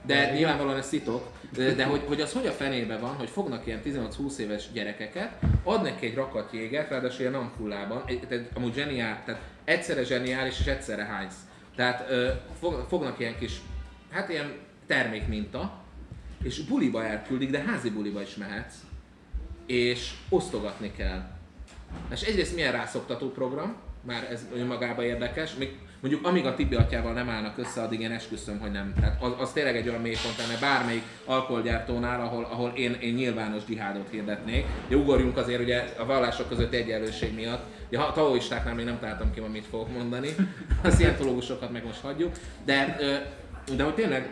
De 0.06 0.32
nyilvánvalóan 0.32 0.76
ez 0.76 0.86
szitok, 0.86 1.30
de, 1.54 1.74
de 1.74 1.84
hogy, 1.84 2.02
hogy 2.06 2.20
az 2.20 2.32
hogy 2.32 2.46
a 2.46 2.52
fenébe 2.52 2.98
van, 2.98 3.14
hogy 3.14 3.28
fognak 3.28 3.66
ilyen 3.66 3.80
18-20 3.84 4.36
éves 4.36 4.72
gyerekeket, 4.72 5.32
ad 5.64 5.82
neki 5.82 6.06
egy 6.06 6.14
rakat 6.14 6.52
jégert, 6.52 6.90
ráadásul 6.90 7.20
ilyen 7.20 7.34
ampullában, 7.34 8.02
egy, 8.06 8.26
egy, 8.28 8.48
amúgy 8.54 8.74
zseniál, 8.74 9.22
tehát 9.24 9.40
egyszerre 9.64 10.04
zseniális 10.04 10.60
és 10.60 10.66
egyszerre 10.66 11.04
hánysz. 11.04 11.36
Tehát 11.76 12.10
ö, 12.10 12.30
fog, 12.58 12.86
fognak 12.88 13.18
ilyen 13.18 13.38
kis, 13.38 13.60
hát 14.10 14.28
ilyen 14.28 14.52
termékminta, 14.86 15.82
és 16.42 16.64
buliba 16.64 17.04
elküldik, 17.04 17.50
de 17.50 17.62
házi 17.62 17.90
buliba 17.90 18.22
is 18.22 18.36
mehetsz, 18.36 18.74
és 19.66 20.10
osztogatni 20.28 20.92
kell. 20.92 21.30
És 22.10 22.22
egyrészt 22.22 22.54
milyen 22.54 22.72
rászoktató 22.72 23.30
program, 23.30 23.76
már 24.02 24.28
ez 24.30 24.46
önmagában 24.54 25.04
érdekes, 25.04 25.54
még 25.54 25.78
mondjuk 26.00 26.26
amíg 26.26 26.46
a 26.46 26.54
Tibi 26.54 26.74
atyával 26.74 27.12
nem 27.12 27.28
állnak 27.28 27.58
össze, 27.58 27.82
addig 27.82 28.00
én 28.00 28.10
esküszöm, 28.10 28.58
hogy 28.58 28.70
nem. 28.70 28.92
Tehát 29.00 29.22
az, 29.22 29.32
az 29.38 29.52
tényleg 29.52 29.76
egy 29.76 29.88
olyan 29.88 30.00
mélypont 30.00 30.36
lenne 30.36 30.58
bármelyik 30.60 31.02
alkoholgyártónál, 31.24 32.20
ahol, 32.20 32.44
ahol 32.44 32.72
én, 32.74 32.92
én 32.92 33.14
nyilvános 33.14 33.64
gyihádot 33.64 34.08
hirdetnék. 34.10 34.66
De 34.88 34.96
ugorjunk 34.96 35.36
azért 35.36 35.60
ugye 35.60 35.94
a 35.98 36.04
vallások 36.04 36.48
között 36.48 36.72
egyenlőség 36.72 37.34
miatt. 37.34 37.64
Ugye 37.88 37.98
a 37.98 38.12
taoistáknál 38.12 38.74
még 38.74 38.84
nem 38.84 38.98
találtam 38.98 39.32
ki, 39.32 39.40
mit 39.40 39.66
fogok 39.66 39.92
mondani. 39.92 40.28
A 40.82 40.90
szientológusokat 40.90 41.72
meg 41.72 41.84
most 41.84 42.00
hagyjuk. 42.00 42.32
De, 42.64 42.96
de 43.76 43.82
hogy 43.82 43.94
tényleg 43.94 44.30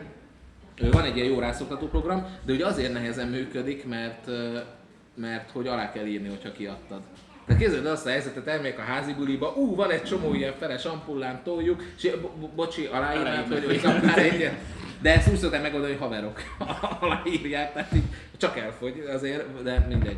van 0.80 1.04
egy 1.04 1.16
ilyen 1.16 1.28
jó 1.28 1.38
rászoktató 1.38 1.86
program, 1.86 2.26
de 2.44 2.52
ugye 2.52 2.66
azért 2.66 2.92
nehezen 2.92 3.28
működik, 3.28 3.86
mert, 3.86 4.26
mert 5.14 5.50
hogy 5.50 5.66
alá 5.66 5.92
kell 5.92 6.06
írni, 6.06 6.28
hogyha 6.28 6.52
kiadtad. 6.52 7.00
De 7.46 7.56
képzeld 7.56 7.86
azt 7.86 8.06
a 8.06 8.08
helyzetet, 8.08 8.46
elmegyek 8.46 8.78
a 8.78 8.82
házi 8.82 9.12
buliba, 9.12 9.54
ú, 9.56 9.74
van 9.74 9.90
egy 9.90 10.02
csomó 10.02 10.34
ilyen 10.34 10.54
feles 10.58 10.84
ampullám, 10.84 11.40
toljuk, 11.44 11.82
és 11.96 12.10
bo- 12.20 12.54
bocsi, 12.54 12.84
aláírnád, 12.84 13.46
hogy, 13.46 13.64
hogy 13.64 13.80
kapnál 13.80 14.18
egyet. 14.18 14.54
De 15.00 15.14
ezt 15.14 15.28
úgy 15.28 15.36
szoktam 15.36 15.62
megoldani, 15.62 15.92
hogy 15.92 16.02
haverok 16.02 16.42
aláírják, 17.00 17.72
tehát 17.72 17.94
így 17.94 18.02
csak 18.36 18.58
elfogy 18.58 19.04
azért, 19.14 19.62
de 19.62 19.86
mindegy. 19.88 20.16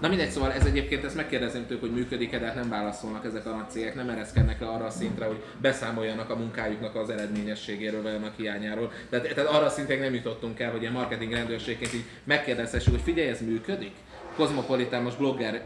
Na 0.00 0.08
mindegy, 0.08 0.30
szóval 0.30 0.52
ez 0.52 0.64
egyébként, 0.64 1.04
ezt 1.04 1.16
megkérdezem 1.16 1.66
tőlük, 1.66 1.82
hogy 1.82 1.92
működik-e, 1.92 2.38
de 2.38 2.46
hát 2.46 2.54
nem 2.54 2.68
válaszolnak 2.68 3.24
ezek 3.24 3.46
a 3.46 3.50
nagy 3.50 3.70
cégek, 3.70 3.94
nem 3.94 4.08
ereszkednek 4.08 4.60
le 4.60 4.66
arra 4.66 4.84
a 4.84 4.90
szintre, 4.90 5.24
hogy 5.24 5.42
beszámoljanak 5.60 6.30
a 6.30 6.36
munkájuknak 6.36 6.94
az 6.94 7.10
eredményességéről, 7.10 8.02
vagy 8.02 8.14
annak 8.14 8.36
hiányáról. 8.36 8.92
Tehát, 9.10 9.34
tehát 9.34 9.50
arra 9.50 9.66
a 9.66 9.94
nem 9.98 10.14
jutottunk 10.14 10.60
el, 10.60 10.70
hogy 10.70 10.80
ilyen 10.80 10.92
marketing 10.92 11.32
rendőrségként 11.32 11.94
így 11.94 12.04
megkérdezhessük, 12.24 12.92
hogy 12.92 13.02
figyelj, 13.02 13.28
ez 13.28 13.40
működik? 13.40 13.92
Cosmopolitan 14.36 15.02
most 15.02 15.18
blogger 15.18 15.62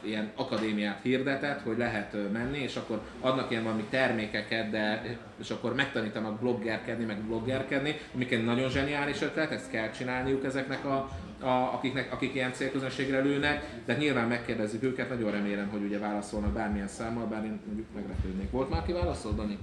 ilyen 0.00 0.30
akadémiát 0.36 1.02
hirdetett, 1.02 1.62
hogy 1.62 1.78
lehet 1.78 2.16
menni, 2.32 2.58
és 2.58 2.76
akkor 2.76 3.00
adnak 3.20 3.50
ilyen 3.50 3.62
valami 3.62 3.84
termékeket, 3.90 4.70
de 4.70 5.02
és 5.40 5.50
akkor 5.50 5.74
megtanítanak 5.74 6.40
bloggerkedni, 6.40 7.04
meg 7.04 7.16
bloggerkedni, 7.16 7.96
amiket 8.14 8.44
nagyon 8.44 8.70
zseniális 8.70 9.22
ötlet, 9.22 9.50
ezt 9.50 9.70
kell 9.70 9.90
csinálniuk 9.90 10.44
ezeknek 10.44 10.84
a, 10.84 11.10
a 11.40 11.72
akiknek, 11.72 12.12
akik 12.12 12.34
ilyen 12.34 12.52
célközönségre 12.52 13.20
lőnek, 13.20 13.64
de 13.84 13.96
nyilván 13.96 14.28
megkérdezzük 14.28 14.82
őket, 14.82 15.08
nagyon 15.08 15.30
remélem, 15.30 15.68
hogy 15.68 15.82
ugye 15.82 15.98
válaszolnak 15.98 16.52
bármilyen 16.52 16.88
számmal, 16.88 17.26
bár 17.26 17.44
én 17.44 17.60
mondjuk 17.66 17.86
meglepődnék. 17.94 18.50
Volt 18.50 18.70
már, 18.70 18.80
aki 18.80 18.92
válaszol, 18.92 19.32
Dani? 19.32 19.58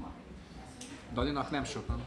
Daninak 1.14 1.52
nem 1.52 1.64
sokan. 1.64 2.02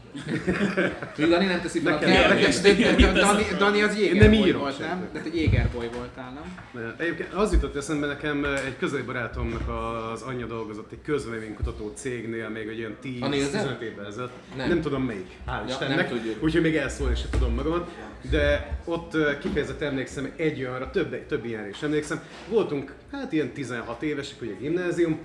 Dani 1.29 1.45
nem 1.45 1.61
teszi 1.61 1.79
fel 1.79 1.93
a 1.93 1.99
de- 1.99 3.11
Dani, 3.11 3.43
Dani 3.57 3.81
az 3.81 3.93
nem 4.13 4.33
jégerboly 4.33 4.51
volt, 4.51 4.77
sem. 4.77 4.87
nem? 4.87 5.07
De 5.13 5.19
te 5.19 5.29
jégerboly 5.33 5.89
voltál, 5.95 6.31
nem? 6.33 6.57
Ne, 6.83 7.03
Egyébként 7.03 7.33
az 7.33 7.51
jutott 7.53 7.75
eszembe 7.75 8.07
nekem 8.07 8.43
egy 8.45 8.77
közeli 8.79 9.01
barátomnak 9.01 9.69
az 10.13 10.21
anyja 10.21 10.45
dolgozott 10.45 10.91
egy 10.91 11.01
közvéleménykutató 11.01 11.91
cégnél 11.95 12.49
még 12.49 12.67
egy 12.67 12.79
olyan 12.79 12.97
A 13.21 13.27
Nielsen? 13.27 13.77
10-15 13.77 13.79
évvel 13.81 14.05
ezelőtt. 14.05 14.31
Nem. 14.57 14.67
Nem. 14.67 14.81
tudom 14.81 15.03
melyik, 15.03 15.27
hál' 15.47 15.59
Ja, 15.59 15.63
Istennek. 15.67 15.95
nem 15.97 16.07
tudjuk. 16.07 16.43
Úgyhogy 16.43 16.61
még 16.61 16.75
elszólni 16.75 17.15
se 17.15 17.29
tudom 17.29 17.53
magamat. 17.53 17.89
De 18.31 18.77
ott 18.85 19.13
ö, 19.13 19.37
kifejezetten 19.37 19.87
emlékszem 19.89 20.31
egy 20.35 20.59
olyanra, 20.59 20.89
több, 20.89 21.25
több 21.27 21.45
ilyenre 21.45 21.69
is 21.69 21.81
emlékszem. 21.81 22.19
Voltunk 22.49 22.93
hát 23.11 23.31
ilyen 23.31 23.51
16 23.51 24.01
évesek, 24.03 24.41
ugye 24.41 24.53
gimnázium, 24.59 25.19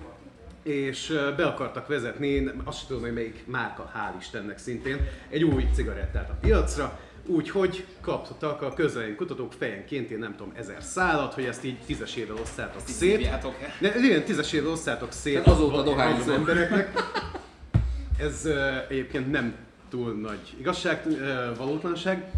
és 0.62 1.18
be 1.36 1.46
akartak 1.46 1.86
vezetni, 1.86 2.38
nem- 2.38 2.60
azt 2.64 2.78
sem 2.78 2.86
tudom, 2.86 3.02
hogy 3.02 3.12
melyik 3.12 3.44
márka, 3.46 3.92
hál' 3.94 4.18
Istennek 4.20 4.58
szintén, 4.58 4.96
egy 5.30 5.44
új 5.44 5.66
cigarettát 5.74 6.30
a 6.30 6.36
piacra, 6.40 6.98
úgyhogy 7.26 7.86
kaptak 8.00 8.62
a 8.62 8.72
közvélemény 8.72 9.16
kutatók 9.16 9.52
fejenként, 9.52 10.10
én 10.10 10.18
nem 10.18 10.36
tudom, 10.36 10.52
ezer 10.56 10.82
szálat, 10.82 11.34
hogy 11.34 11.44
ezt 11.44 11.64
így 11.64 11.78
tízesével 11.86 12.36
osztátok 12.36 12.80
szét. 12.84 12.94
Szívjátok-e? 12.94 13.74
De 13.80 13.94
igen, 13.98 14.22
tízesével 14.24 14.70
osztátok 14.70 15.12
szét 15.12 15.32
Tehát 15.42 15.48
azóta 15.48 15.76
az 15.78 15.84
dohányzol. 15.84 16.34
embereknek. 16.34 16.90
Ez 18.18 18.40
uh, 18.44 18.56
egyébként 18.88 19.30
nem 19.30 19.54
túl 19.90 20.12
nagy 20.12 20.54
igazság, 20.58 21.02
uh, 21.06 21.56
valótlanság. 21.56 22.30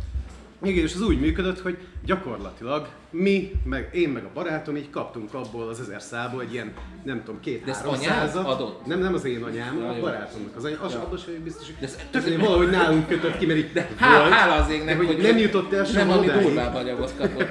Igen, 0.64 0.84
és 0.84 0.94
az 0.94 1.00
úgy 1.02 1.20
működött, 1.20 1.60
hogy 1.60 1.76
gyakorlatilag 2.04 2.88
mi, 3.10 3.50
meg 3.64 3.88
én 3.92 4.08
meg 4.08 4.24
a 4.24 4.30
barátom 4.34 4.76
így 4.76 4.90
kaptunk 4.90 5.34
abból 5.34 5.68
az 5.68 5.80
ezer 5.80 6.02
szából 6.02 6.42
egy 6.42 6.52
ilyen, 6.52 6.72
nem 7.04 7.22
tudom, 7.24 7.40
két 7.40 7.64
De 7.64 7.70
ezt 7.70 7.80
három 7.80 7.94
anyád 7.94 8.12
százat. 8.26 8.46
adott? 8.46 8.86
Nem, 8.86 8.98
nem 9.00 9.14
az 9.14 9.24
én 9.24 9.42
anyám, 9.42 9.78
Ja, 9.80 9.88
a 9.88 10.00
barátomnak 10.00 10.56
az 10.56 10.64
anyám. 10.64 10.78
Az 10.82 10.92
Ja. 10.92 11.00
abban 11.00 11.18
sem 11.18 11.34
biztos, 11.44 11.66
hogy 11.66 11.74
ez- 11.80 11.98
tök, 12.10 12.26
ez- 12.26 12.36
valahogy 12.38 12.70
nálunk 12.70 13.08
kötött 13.08 13.38
ki, 13.38 13.46
mert 13.46 13.72
De 13.72 13.88
hál, 13.96 14.20
volt. 14.20 14.32
hála 14.32 14.54
az 14.62 14.70
égnek, 14.70 14.98
De 14.98 15.04
hogy 15.06 15.16
nem 15.18 15.36
jutott 15.38 15.72
el 15.72 15.82
nem 15.82 15.92
sem 15.92 16.06
valami 16.06 16.26
odáig. 16.28 16.46
durvább 16.46 16.74
anyagot 16.74 17.12
kapott. 17.18 17.48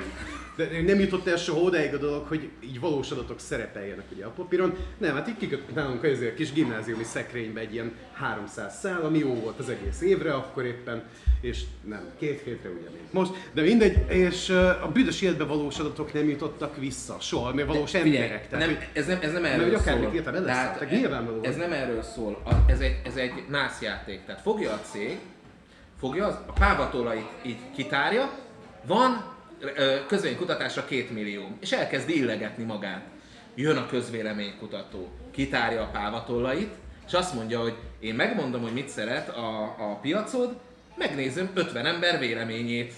De 0.56 0.68
nem 0.86 1.00
jutott 1.00 1.28
el 1.28 1.36
soha 1.38 1.60
odáig 1.60 1.94
a 1.94 1.98
dolog, 1.98 2.26
hogy 2.28 2.50
így 2.64 2.80
valós 2.80 3.12
adatok 3.12 3.40
szerepeljenek 3.40 4.06
ugye 4.16 4.26
a 4.26 4.30
papíron. 4.30 4.74
Nem, 4.98 5.16
hát 5.16 5.28
így 5.28 5.38
kikötött 5.38 5.76
nálunk 5.76 6.04
ezért 6.04 6.32
a 6.32 6.36
kis 6.36 6.52
gimnáziumi 6.54 7.04
szekrénybe 7.04 7.60
egy 7.60 7.74
ilyen 7.74 7.92
300 8.14 8.80
szál, 8.80 9.02
ami 9.02 9.18
jó 9.18 9.34
volt 9.34 9.60
az 9.60 9.70
egész 9.70 10.02
évre 10.02 10.34
akkor 10.34 10.66
éppen, 10.66 11.04
és 11.42 11.62
nem, 11.88 12.04
két 12.20 12.42
hétre 12.44 12.70
ugye 12.70 12.90
még 12.92 13.02
most, 13.12 13.32
de 13.54 13.62
mindegy, 13.62 14.06
és 14.12 14.50
a 14.84 14.90
büdös 14.94 15.22
életbe 15.22 15.44
valós 15.44 15.80
adatok 15.80 16.14
nem 16.14 16.30
jutottak 16.30 16.78
vissza, 16.78 17.18
soha, 17.20 17.54
mert 17.54 17.68
valós 17.68 17.92
Figyelj, 17.92 18.16
emberek. 18.16 18.50
Tehát, 18.50 18.68
nem, 18.68 18.78
ez, 18.94 19.08
nem, 19.08 19.18
ez 19.22 19.32
nem 19.32 19.42
Mert 19.42 19.54
erről 19.54 19.66
hogy 19.66 19.74
akármit 19.76 20.04
szól. 20.06 20.14
írtam, 20.16 20.34
beleszálltak, 20.34 20.90
nyilvánvalóan. 20.92 21.46
ez 21.46 21.56
nem 21.56 21.72
erről 21.72 22.02
szól. 22.02 22.42
A- 22.46 22.72
Ez 22.72 22.80
egy, 22.80 23.02
ez 23.06 23.16
egy 23.16 23.32
nászjáték. 23.50 24.26
Tehát 24.26 24.42
fogja 24.42 24.72
a 24.72 24.80
cég, 24.92 25.18
fogja 26.00 26.26
az, 26.28 26.38
a 26.46 26.52
pávatolait 26.52 27.28
így 27.46 27.58
kitárja, 27.76 28.30
van 28.86 29.32
közvénykutatásra 30.08 30.86
két 30.86 31.14
millió, 31.14 31.58
és 31.60 31.72
elkezd 31.72 32.10
illegetni 32.10 32.64
magát. 32.64 33.06
Jön 33.56 33.78
a 33.78 33.88
közvéleménykutató, 33.88 35.12
kitárja 35.32 35.82
a 35.82 35.90
pávatollait, 35.92 36.74
és 37.08 37.14
azt 37.14 37.34
mondja, 37.34 37.60
hogy 37.60 37.74
én 38.00 38.16
megmondom, 38.16 38.62
hogy 38.62 38.74
mit 38.74 38.90
szeret 38.90 39.30
a, 39.30 39.62
a 39.64 40.00
piacod, 40.02 40.60
megnézem 40.98 41.50
50 41.54 41.86
ember 41.86 42.20
véleményét. 42.20 42.94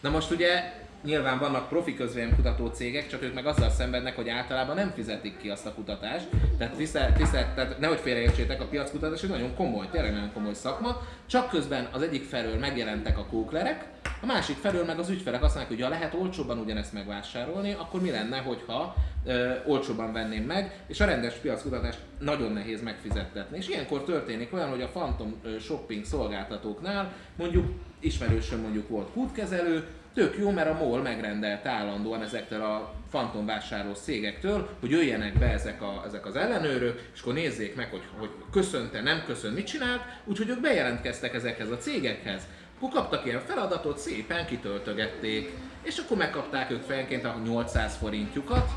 Na 0.00 0.10
most 0.10 0.30
ugye 0.30 0.72
nyilván 1.04 1.38
vannak 1.38 1.68
profi 1.68 1.94
közvéleménykutató 1.94 2.66
cégek, 2.66 3.06
csak 3.06 3.22
ők 3.22 3.34
meg 3.34 3.46
azzal 3.46 3.70
szenvednek, 3.70 4.16
hogy 4.16 4.28
általában 4.28 4.74
nem 4.76 4.92
fizetik 4.94 5.38
ki 5.38 5.48
azt 5.48 5.66
a 5.66 5.74
kutatást. 5.74 6.26
Tehát, 6.58 6.74
tisztelt, 6.74 7.16
tisztelt, 7.16 7.54
tehát 7.54 7.78
nehogy 7.78 7.98
félreértsétek, 7.98 8.60
a 8.60 8.66
piackutatás 8.66 9.22
egy 9.22 9.30
nagyon 9.30 9.54
komoly, 9.54 9.88
tényleg 9.90 10.12
nagyon 10.12 10.32
komoly 10.32 10.54
szakma, 10.54 11.00
csak 11.26 11.48
közben 11.48 11.88
az 11.92 12.02
egyik 12.02 12.24
felől 12.24 12.58
megjelentek 12.58 13.18
a 13.18 13.26
kóklerek, 13.26 13.86
a 14.22 14.26
másik 14.26 14.56
felől 14.56 14.84
meg 14.84 14.98
az 14.98 15.08
ügyfelek 15.08 15.42
azt 15.42 15.54
mondják, 15.54 15.68
hogy 15.68 15.78
ja, 15.78 15.98
lehet 15.98 16.14
olcsóbban 16.14 16.58
ugyanezt 16.58 16.92
megvásárolni, 16.92 17.72
akkor 17.72 18.00
mi 18.00 18.10
lenne, 18.10 18.38
hogyha 18.38 18.94
ö, 19.24 19.52
olcsóban 19.66 20.12
venném 20.12 20.44
meg, 20.44 20.80
és 20.86 21.00
a 21.00 21.04
rendes 21.04 21.34
piackutatást 21.34 21.98
nagyon 22.18 22.52
nehéz 22.52 22.82
megfizettetni. 22.82 23.56
És 23.56 23.68
ilyenkor 23.68 24.04
történik 24.04 24.52
olyan, 24.52 24.68
hogy 24.68 24.82
a 24.82 24.88
Phantom 24.88 25.34
shopping 25.60 26.04
szolgáltatóknál 26.04 27.12
mondjuk 27.36 27.66
ismerősöm 28.00 28.60
mondjuk 28.60 28.88
volt 28.88 29.10
kútkezelő, 29.12 29.86
tök 30.18 30.38
jó, 30.38 30.50
mert 30.50 30.70
a 30.70 30.84
MOL 30.84 31.02
megrendelt 31.02 31.66
állandóan 31.66 32.22
ezektől 32.22 32.62
a 32.62 32.94
Phantom 33.10 33.46
vásárló 33.46 33.94
cégektől, 33.94 34.68
hogy 34.80 34.90
jöjjenek 34.90 35.38
be 35.38 35.46
ezek, 35.46 35.82
a, 35.82 36.02
ezek 36.06 36.26
az 36.26 36.36
ellenőrök, 36.36 37.10
és 37.14 37.20
akkor 37.20 37.34
nézzék 37.34 37.74
meg, 37.74 37.90
hogy, 37.90 38.02
hogy 38.18 38.30
köszönte, 38.50 39.00
nem 39.02 39.22
köszön, 39.26 39.52
mit 39.52 39.66
csinált, 39.66 40.02
úgyhogy 40.24 40.48
ők 40.48 40.60
bejelentkeztek 40.60 41.34
ezekhez 41.34 41.70
a 41.70 41.76
cégekhez. 41.76 42.42
Akkor 42.76 42.90
kaptak 42.90 43.26
ilyen 43.26 43.40
feladatot, 43.40 43.98
szépen 43.98 44.46
kitöltögették, 44.46 45.52
és 45.82 45.98
akkor 45.98 46.16
megkapták 46.16 46.70
ők 46.70 46.82
fejenként 46.82 47.24
a 47.24 47.40
800 47.44 47.96
forintjukat, 47.96 48.68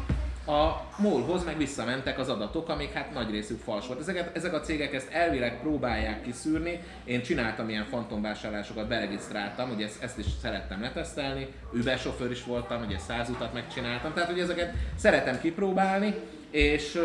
a 0.45 0.81
MOL-hoz 0.97 1.43
meg 1.43 1.57
visszamentek 1.57 2.19
az 2.19 2.29
adatok, 2.29 2.69
amik 2.69 2.91
hát 2.91 3.13
nagy 3.13 3.29
részük 3.29 3.59
fals 3.59 3.87
volt. 3.87 3.99
Ezeket, 3.99 4.35
ezek 4.35 4.53
a 4.53 4.59
cégek 4.59 4.93
ezt 4.93 5.11
elvileg 5.11 5.59
próbálják 5.61 6.21
kiszűrni. 6.21 6.79
Én 7.03 7.21
csináltam 7.21 7.69
ilyen 7.69 7.85
fantomvásárlásokat, 7.85 8.87
beregisztráltam, 8.87 9.71
ugye 9.71 9.85
ezt, 9.85 10.03
ezt 10.03 10.17
is 10.17 10.25
szerettem 10.41 10.81
letesztelni. 10.81 11.47
Uber 11.73 11.97
sofőr 11.97 12.31
is 12.31 12.43
voltam, 12.43 12.83
ugye 12.85 12.97
100 12.97 13.29
utat 13.29 13.53
megcsináltam, 13.53 14.13
tehát 14.13 14.31
ugye 14.31 14.43
ezeket 14.43 14.73
szeretem 14.95 15.39
kipróbálni, 15.39 16.15
és 16.51 17.01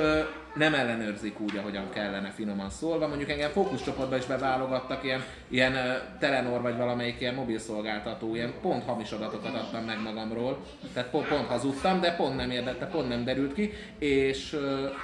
nem 0.55 0.75
ellenőrzik 0.75 1.41
úgy, 1.41 1.57
ahogyan 1.57 1.91
kellene 1.91 2.31
finoman 2.31 2.71
szólva. 2.71 3.09
Mondjuk 3.09 3.31
engem 3.31 3.51
fókuszcsoportba 3.51 4.17
is 4.17 4.27
beválogattak, 4.27 5.05
ilyen, 5.05 5.25
ilyen 5.49 5.73
Telenor 6.19 6.61
vagy 6.63 6.77
valamelyik 6.77 7.21
ilyen 7.21 7.35
mobil 7.35 7.59
szolgáltató, 7.59 8.35
ilyen 8.35 8.53
pont 8.63 8.85
hamis 8.85 9.11
adatokat 9.11 9.55
adtam 9.55 9.85
meg 9.85 10.03
magamról, 10.03 10.65
tehát 10.93 11.11
pont, 11.11 11.29
pont 11.29 11.47
hazudtam, 11.47 12.01
de 12.01 12.17
pont 12.17 12.37
nem 12.37 12.51
érdette, 12.51 12.87
pont 12.87 13.09
nem 13.09 13.25
derült 13.25 13.55
ki, 13.55 13.73
és, 13.99 14.57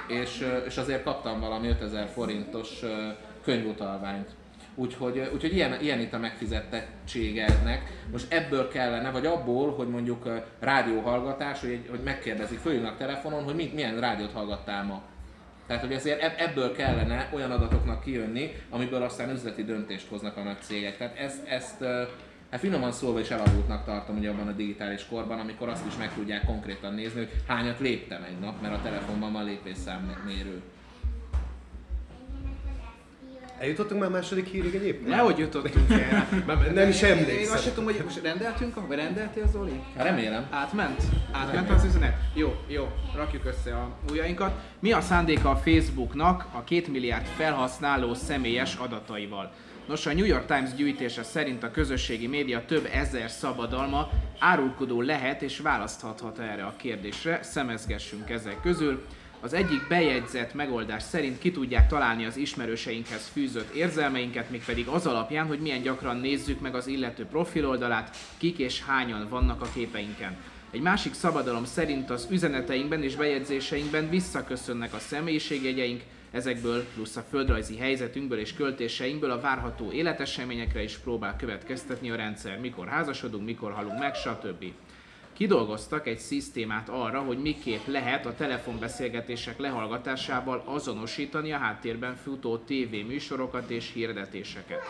és, 0.07 0.47
és 0.65 0.77
azért 0.77 1.03
kaptam 1.03 1.39
valami 1.39 1.67
5000 1.67 2.07
forintos 2.07 2.69
könyvutalványt. 3.43 4.29
Úgyhogy, 4.75 5.29
úgyhogy 5.33 5.53
ilyen, 5.53 5.81
ilyen 5.81 5.99
itt 5.99 6.13
a 6.13 6.17
megfizettettségednek. 6.17 7.81
Most 8.11 8.33
ebből 8.33 8.67
kellene, 8.67 9.11
vagy 9.11 9.25
abból, 9.25 9.73
hogy 9.73 9.87
mondjuk 9.87 10.41
rádióhallgatás, 10.59 11.59
hogy, 11.59 11.87
hogy 11.89 11.99
megkérdezik, 12.03 12.59
följönnek 12.59 12.97
telefonon, 12.97 13.43
hogy 13.43 13.55
mit, 13.55 13.73
milyen 13.73 13.99
rádiót 13.99 14.31
hallgattál 14.31 14.83
ma. 14.83 15.01
Tehát, 15.67 15.81
hogy 15.81 15.93
ezért 15.93 16.21
ebb- 16.21 16.39
ebből 16.39 16.75
kellene 16.75 17.29
olyan 17.33 17.51
adatoknak 17.51 18.03
kijönni, 18.03 18.51
amiből 18.69 19.03
aztán 19.03 19.29
üzleti 19.29 19.63
döntést 19.63 20.07
hoznak 20.07 20.37
a 20.37 20.43
nagy 20.43 20.61
cégek. 20.61 20.97
Tehát 20.97 21.17
ezt, 21.17 21.47
ezt 21.47 21.83
hát 22.49 22.59
finoman 22.59 22.91
szólva 22.91 23.19
is 23.19 23.29
elavultnak 23.29 23.85
tartom 23.85 24.17
ugye 24.17 24.29
abban 24.29 24.47
a 24.47 24.51
digitális 24.51 25.05
korban, 25.09 25.39
amikor 25.39 25.69
azt 25.69 25.85
is 25.85 25.97
meg 25.97 26.13
tudják 26.13 26.45
konkrétan 26.45 26.93
nézni, 26.93 27.19
hogy 27.19 27.31
hányat 27.47 27.79
léptem 27.79 28.23
egy 28.23 28.39
nap, 28.39 28.61
mert 28.61 28.73
a 28.73 28.81
telefonban 28.81 29.31
van 29.31 29.45
lépésszámmérő. 29.45 30.61
Eljutottunk 33.63 33.99
már 34.01 34.09
a 34.09 34.13
második 34.13 34.47
hírig 34.47 34.75
egyébként? 34.75 35.07
Nehogy 35.07 35.37
jutottunk 35.37 35.91
el. 35.91 36.27
Már 36.45 36.71
nem 36.73 36.89
is 36.89 37.01
Én 37.01 37.11
azt 37.11 37.17
sem 37.17 37.17
emlékszem. 37.17 37.61
tudom, 37.63 37.83
hogy 37.83 38.01
most 38.03 38.21
rendeltünk, 38.23 38.87
vagy 38.87 38.97
rendeltél 38.97 39.47
Zoli? 39.47 39.81
Hát 39.97 40.05
remélem. 40.05 40.47
Átment? 40.51 41.01
Átment 41.31 41.69
az 41.69 41.83
üzenet? 41.83 42.17
Jó, 42.33 42.55
jó, 42.67 42.91
rakjuk 43.15 43.45
össze 43.45 43.75
a 43.75 43.97
ujjainkat. 44.09 44.51
Mi 44.79 44.91
a 44.91 45.01
szándéka 45.01 45.49
a 45.49 45.55
Facebooknak 45.55 46.45
a 46.51 46.63
2 46.63 46.83
milliárd 46.91 47.25
felhasználó 47.25 48.13
személyes 48.13 48.75
adataival? 48.75 49.51
Nos, 49.87 50.05
a 50.05 50.13
New 50.13 50.25
York 50.25 50.45
Times 50.45 50.73
gyűjtése 50.73 51.23
szerint 51.23 51.63
a 51.63 51.71
közösségi 51.71 52.27
média 52.27 52.65
több 52.65 52.89
ezer 52.93 53.29
szabadalma 53.29 54.09
árulkodó 54.39 55.01
lehet 55.01 55.41
és 55.41 55.59
választhathat 55.59 56.39
erre 56.39 56.63
a 56.63 56.73
kérdésre. 56.77 57.39
Szemezgessünk 57.43 58.29
ezek 58.29 58.61
közül. 58.61 59.03
Az 59.43 59.53
egyik 59.53 59.87
bejegyzett 59.87 60.53
megoldás 60.53 61.03
szerint 61.03 61.39
ki 61.39 61.51
tudják 61.51 61.87
találni 61.87 62.25
az 62.25 62.37
ismerőseinkhez 62.37 63.27
fűzött 63.27 63.73
érzelmeinket, 63.73 64.49
mégpedig 64.49 64.87
az 64.87 65.05
alapján, 65.05 65.47
hogy 65.47 65.59
milyen 65.59 65.81
gyakran 65.81 66.17
nézzük 66.17 66.59
meg 66.59 66.75
az 66.75 66.87
illető 66.87 67.25
profiloldalát, 67.25 68.15
kik 68.37 68.57
és 68.57 68.83
hányan 68.83 69.29
vannak 69.29 69.61
a 69.61 69.69
képeinken. 69.73 70.37
Egy 70.71 70.81
másik 70.81 71.13
szabadalom 71.13 71.65
szerint 71.65 72.09
az 72.09 72.27
üzeneteinkben 72.29 73.03
és 73.03 73.15
bejegyzéseinkben 73.15 74.09
visszaköszönnek 74.09 74.93
a 74.93 74.99
személyiségjegyeink, 74.99 76.01
ezekből 76.31 76.85
plusz 76.93 77.15
a 77.15 77.25
földrajzi 77.29 77.77
helyzetünkből 77.77 78.39
és 78.39 78.53
költéseinkből 78.53 79.31
a 79.31 79.41
várható 79.41 79.91
életeseményekre 79.91 80.83
is 80.83 80.97
próbál 80.97 81.35
következtetni 81.35 82.09
a 82.09 82.15
rendszer, 82.15 82.59
mikor 82.59 82.87
házasodunk, 82.87 83.45
mikor 83.45 83.71
halunk 83.71 83.99
meg, 83.99 84.15
stb. 84.15 84.65
Kidolgoztak 85.33 86.07
egy 86.07 86.19
szisztémát 86.19 86.89
arra, 86.89 87.19
hogy 87.19 87.37
miképp 87.37 87.87
lehet 87.87 88.25
a 88.25 88.35
telefonbeszélgetések 88.35 89.59
lehallgatásával 89.59 90.63
azonosítani 90.65 91.51
a 91.51 91.57
háttérben 91.57 92.15
futó 92.15 92.57
tévéműsorokat 92.57 93.69
és 93.69 93.91
hirdetéseket. 93.93 94.81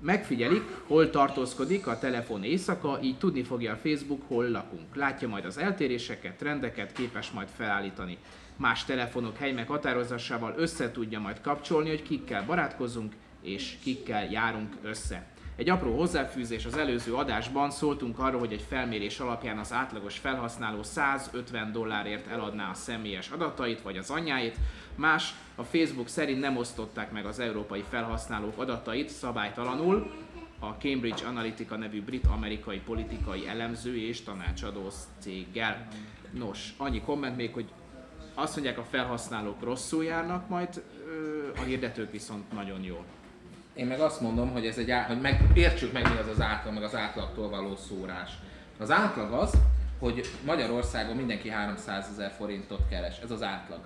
Megfigyelik, 0.00 0.62
hol 0.86 1.10
tartózkodik 1.10 1.86
a 1.86 1.98
telefon 1.98 2.44
éjszaka, 2.44 2.98
így 3.02 3.18
tudni 3.18 3.42
fogja 3.42 3.72
a 3.72 3.76
Facebook, 3.76 4.22
hol 4.28 4.48
lakunk. 4.50 4.94
Látja 4.94 5.28
majd 5.28 5.44
az 5.44 5.58
eltéréseket, 5.58 6.36
trendeket, 6.36 6.92
képes 6.92 7.30
majd 7.30 7.48
felállítani. 7.56 8.18
Más 8.56 8.84
telefonok 8.84 9.36
hely 9.36 9.52
meghatározásával 9.52 10.54
össze 10.56 10.90
tudja 10.90 11.20
majd 11.20 11.40
kapcsolni, 11.40 11.88
hogy 11.88 12.02
kikkel 12.02 12.44
barátkozunk 12.44 13.12
és 13.42 13.76
kikkel 13.82 14.30
járunk 14.30 14.76
össze. 14.82 15.26
Egy 15.56 15.68
apró 15.68 15.96
hozzáfűzés 15.96 16.64
az 16.64 16.76
előző 16.76 17.14
adásban 17.14 17.70
szóltunk 17.70 18.18
arról, 18.18 18.40
hogy 18.40 18.52
egy 18.52 18.64
felmérés 18.68 19.20
alapján 19.20 19.58
az 19.58 19.72
átlagos 19.72 20.18
felhasználó 20.18 20.82
150 20.82 21.72
dollárért 21.72 22.26
eladná 22.26 22.70
a 22.70 22.74
személyes 22.74 23.30
adatait 23.30 23.82
vagy 23.82 23.96
az 23.96 24.10
anyjáit, 24.10 24.56
más 24.94 25.34
a 25.54 25.62
Facebook 25.62 26.08
szerint 26.08 26.40
nem 26.40 26.56
osztották 26.56 27.12
meg 27.12 27.26
az 27.26 27.38
európai 27.38 27.84
felhasználók 27.88 28.58
adatait 28.58 29.08
szabálytalanul, 29.08 30.10
a 30.58 30.66
Cambridge 30.66 31.26
Analytica 31.26 31.76
nevű 31.76 32.02
brit-amerikai 32.02 32.78
politikai 32.78 33.48
elemző 33.48 33.96
és 33.96 34.22
tanácsadó 34.22 34.88
céggel. 35.18 35.86
Nos, 36.30 36.74
annyi 36.76 37.00
komment 37.00 37.36
még, 37.36 37.52
hogy 37.52 37.72
azt 38.34 38.54
mondják 38.54 38.78
a 38.78 38.84
felhasználók 38.84 39.62
rosszul 39.62 40.04
járnak, 40.04 40.48
majd 40.48 40.82
a 41.56 41.60
hirdetők 41.60 42.10
viszont 42.10 42.52
nagyon 42.52 42.82
jól. 42.82 43.04
Én 43.76 43.86
meg 43.86 44.00
azt 44.00 44.20
mondom, 44.20 44.50
hogy 44.50 44.66
ez 44.66 44.78
egy, 44.78 44.92
hogy 45.06 45.20
meg, 45.20 45.40
értsük 45.54 45.92
meg 45.92 46.02
mi 46.02 46.18
az 46.18 46.28
az 46.28 46.40
átlag, 46.40 46.74
meg 46.74 46.82
az 46.82 46.94
átlagtól 46.94 47.48
való 47.48 47.76
szórás. 47.76 48.30
Az 48.78 48.90
átlag 48.90 49.32
az, 49.32 49.54
hogy 49.98 50.20
Magyarországon 50.44 51.16
mindenki 51.16 51.48
300 51.48 52.08
ezer 52.12 52.30
forintot 52.30 52.88
keres. 52.90 53.18
Ez 53.18 53.30
az 53.30 53.42
átlag. 53.42 53.78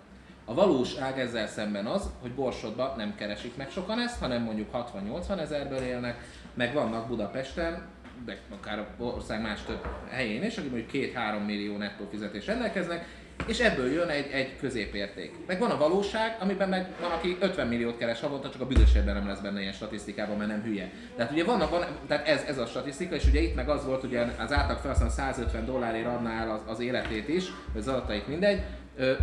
A 0.45 0.55
valóság 0.55 1.19
ezzel 1.19 1.47
szemben 1.47 1.87
az, 1.87 2.11
hogy 2.21 2.33
Borsodban 2.33 2.97
nem 2.97 3.15
keresik 3.15 3.57
meg 3.57 3.71
sokan 3.71 4.01
ezt, 4.01 4.21
hanem 4.21 4.43
mondjuk 4.43 4.69
60-80 4.73 5.41
ezerből 5.41 5.83
élnek, 5.83 6.19
meg 6.55 6.75
vannak 6.75 7.09
Budapesten, 7.09 7.89
de 8.25 8.39
akár 8.61 8.79
a 8.79 9.03
ország 9.03 9.43
más 9.43 9.63
több 9.63 9.87
helyén 10.09 10.45
is, 10.45 10.57
akik 10.57 10.71
mondjuk 10.71 10.91
2-3 11.15 11.47
millió 11.47 11.77
nettó 11.77 12.07
fizetés 12.11 12.47
rendelkeznek, 12.47 13.07
és 13.47 13.59
ebből 13.59 13.93
jön 13.93 14.09
egy, 14.09 14.31
egy 14.33 14.57
középérték. 14.57 15.33
Meg 15.47 15.59
van 15.59 15.71
a 15.71 15.77
valóság, 15.77 16.37
amiben 16.41 16.69
meg 16.69 16.87
van, 17.01 17.11
aki 17.11 17.37
50 17.41 17.67
milliót 17.67 17.99
keres 17.99 18.21
havonta, 18.21 18.51
csak 18.51 18.61
a 18.61 18.67
büdösében 18.67 19.15
nem 19.15 19.27
lesz 19.27 19.39
benne 19.39 19.61
ilyen 19.61 19.73
statisztikában, 19.73 20.37
mert 20.37 20.51
nem 20.51 20.63
hülye. 20.63 20.91
Tehát 21.17 21.33
ugye 21.33 21.45
vannak, 21.45 21.71
van, 21.71 21.85
tehát 22.09 22.29
ez, 22.29 22.43
ez 22.49 22.59
a 22.59 22.67
statisztika, 22.67 23.15
és 23.15 23.25
ugye 23.25 23.41
itt 23.41 23.55
meg 23.55 23.69
az 23.69 23.85
volt, 23.85 24.01
hogy 24.01 24.17
az 24.17 24.53
átlag 24.53 24.79
felhasználó 24.79 25.11
150 25.11 25.65
dollárért 25.65 26.07
adná 26.07 26.43
el 26.43 26.51
az, 26.51 26.61
az 26.67 26.81
életét 26.81 27.29
is, 27.29 27.45
vagy 27.73 27.81
az 27.81 27.89
adatait 27.89 28.29
mindegy, 28.29 28.63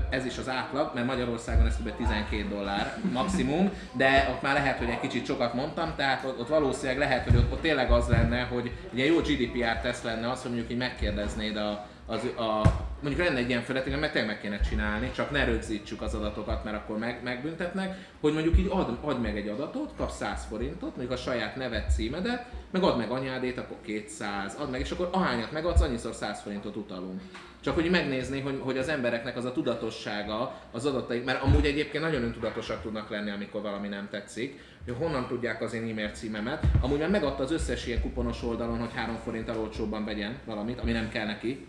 ez 0.09 0.25
is 0.25 0.37
az 0.37 0.49
átlag, 0.49 0.91
mert 0.93 1.05
Magyarországon 1.05 1.65
ez 1.65 1.77
kb. 1.77 1.95
12 1.95 2.47
dollár 2.49 2.97
maximum, 3.11 3.71
de 3.91 4.27
ott 4.31 4.41
már 4.41 4.53
lehet, 4.53 4.77
hogy 4.77 4.89
egy 4.89 4.99
kicsit 4.99 5.25
sokat 5.25 5.53
mondtam, 5.53 5.93
tehát 5.95 6.23
ott, 6.25 6.39
ott 6.39 6.47
valószínűleg 6.47 6.97
lehet, 6.97 7.23
hogy 7.23 7.35
ott, 7.35 7.51
ott 7.51 7.61
tényleg 7.61 7.91
az 7.91 8.07
lenne, 8.07 8.41
hogy 8.41 8.71
egy 8.95 9.05
jó 9.05 9.17
GDPR 9.17 9.81
teszt 9.81 10.03
lenne 10.03 10.29
az, 10.29 10.41
hogy 10.41 10.51
mondjuk 10.51 10.71
így 10.71 10.77
megkérdeznéd 10.77 11.57
a, 11.57 11.87
az, 12.09 12.23
a, 12.37 12.61
mondjuk 13.01 13.27
lenne 13.27 13.39
egy 13.39 13.49
ilyen 13.49 13.61
feladatunk, 13.61 13.99
meg 13.99 14.11
tényleg 14.11 14.31
meg 14.31 14.41
kéne 14.41 14.59
csinálni, 14.59 15.11
csak 15.15 15.31
ne 15.31 15.45
rögzítsük 15.45 16.01
az 16.01 16.13
adatokat, 16.13 16.63
mert 16.63 16.77
akkor 16.77 16.97
meg, 16.97 17.19
megbüntetnek, 17.23 17.97
hogy 18.21 18.33
mondjuk 18.33 18.57
így 18.57 18.67
ad, 18.69 18.97
ad 19.01 19.21
meg 19.21 19.37
egy 19.37 19.47
adatot, 19.47 19.91
kap 19.97 20.11
100 20.11 20.45
forintot, 20.49 20.95
mondjuk 20.95 21.11
a 21.11 21.21
saját 21.21 21.55
nevet, 21.55 21.91
címedet, 21.91 22.45
meg 22.71 22.83
ad 22.83 22.97
meg 22.97 23.11
anyádét, 23.11 23.57
akkor 23.57 23.77
200, 23.81 24.55
ad 24.59 24.69
meg, 24.69 24.79
és 24.79 24.91
akkor 24.91 25.09
ahányat 25.11 25.51
megadsz, 25.51 25.81
annyiszor 25.81 26.13
100 26.13 26.41
forintot 26.41 26.75
utalunk. 26.75 27.21
Csak 27.61 27.75
hogy 27.75 27.89
megnézni, 27.89 28.39
hogy, 28.39 28.59
hogy 28.63 28.77
az 28.77 28.87
embereknek 28.87 29.37
az 29.37 29.45
a 29.45 29.51
tudatossága 29.51 30.55
az 30.71 30.85
adatai, 30.85 31.19
mert 31.19 31.43
amúgy 31.43 31.65
egyébként 31.65 32.03
nagyon 32.03 32.23
öntudatosak 32.23 32.81
tudnak 32.81 33.09
lenni, 33.09 33.31
amikor 33.31 33.61
valami 33.61 33.87
nem 33.87 34.07
tetszik, 34.11 34.59
hogy 34.85 34.95
honnan 34.97 35.27
tudják 35.27 35.61
az 35.61 35.73
én 35.73 35.89
e-mail 35.89 36.09
címemet. 36.09 36.63
Amúgy 36.81 36.99
már 36.99 37.09
megadta 37.09 37.43
az 37.43 37.51
összes 37.51 37.87
ilyen 37.87 38.01
kuponos 38.01 38.43
oldalon, 38.43 38.79
hogy 38.79 38.93
3 38.93 39.15
forint 39.23 39.49
olcsóbban 39.49 40.05
vegyen 40.05 40.37
valamit, 40.45 40.79
ami 40.79 40.91
nem 40.91 41.09
kell 41.09 41.25
neki, 41.25 41.67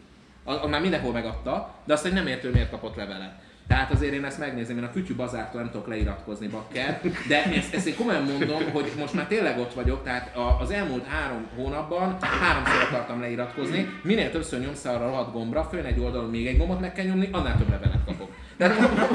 a, 0.48 0.66
már 0.66 0.80
mindenhol 0.80 1.12
megadta, 1.12 1.74
de 1.84 1.92
azt, 1.92 2.02
hogy 2.02 2.12
nem 2.12 2.26
értő, 2.26 2.50
miért 2.50 2.70
kapott 2.70 2.96
levelet. 2.96 3.32
Tehát 3.68 3.92
azért 3.92 4.12
én 4.12 4.24
ezt 4.24 4.38
megnézem, 4.38 4.76
én 4.76 4.84
a 4.84 4.92
kütyű 4.92 5.14
bazártól 5.14 5.60
nem 5.60 5.70
tudok 5.70 5.88
leiratkozni 5.88 6.46
bakker, 6.46 7.00
de 7.28 7.44
ezt, 7.44 7.74
ezt 7.74 7.86
én 7.86 7.96
komolyan 7.96 8.22
mondom, 8.22 8.70
hogy 8.72 8.92
most 8.98 9.14
már 9.14 9.26
tényleg 9.26 9.58
ott 9.58 9.74
vagyok, 9.74 10.02
tehát 10.04 10.36
az 10.60 10.70
elmúlt 10.70 11.06
három 11.06 11.46
hónapban 11.56 12.16
háromszor 12.20 12.82
akartam 12.82 13.20
leiratkozni, 13.20 13.88
minél 14.02 14.30
többször 14.30 14.60
nyomsz 14.60 14.84
arra 14.84 15.18
a 15.18 15.30
gombra, 15.30 15.64
főn 15.64 15.84
egy 15.84 16.00
oldalon 16.00 16.30
még 16.30 16.46
egy 16.46 16.56
gombot 16.56 16.80
meg 16.80 16.92
kell 16.92 17.04
nyomni, 17.04 17.28
annál 17.32 17.56
több 17.58 17.70
levelet 17.70 18.04
kapok. 18.06 18.30
De 18.56 18.68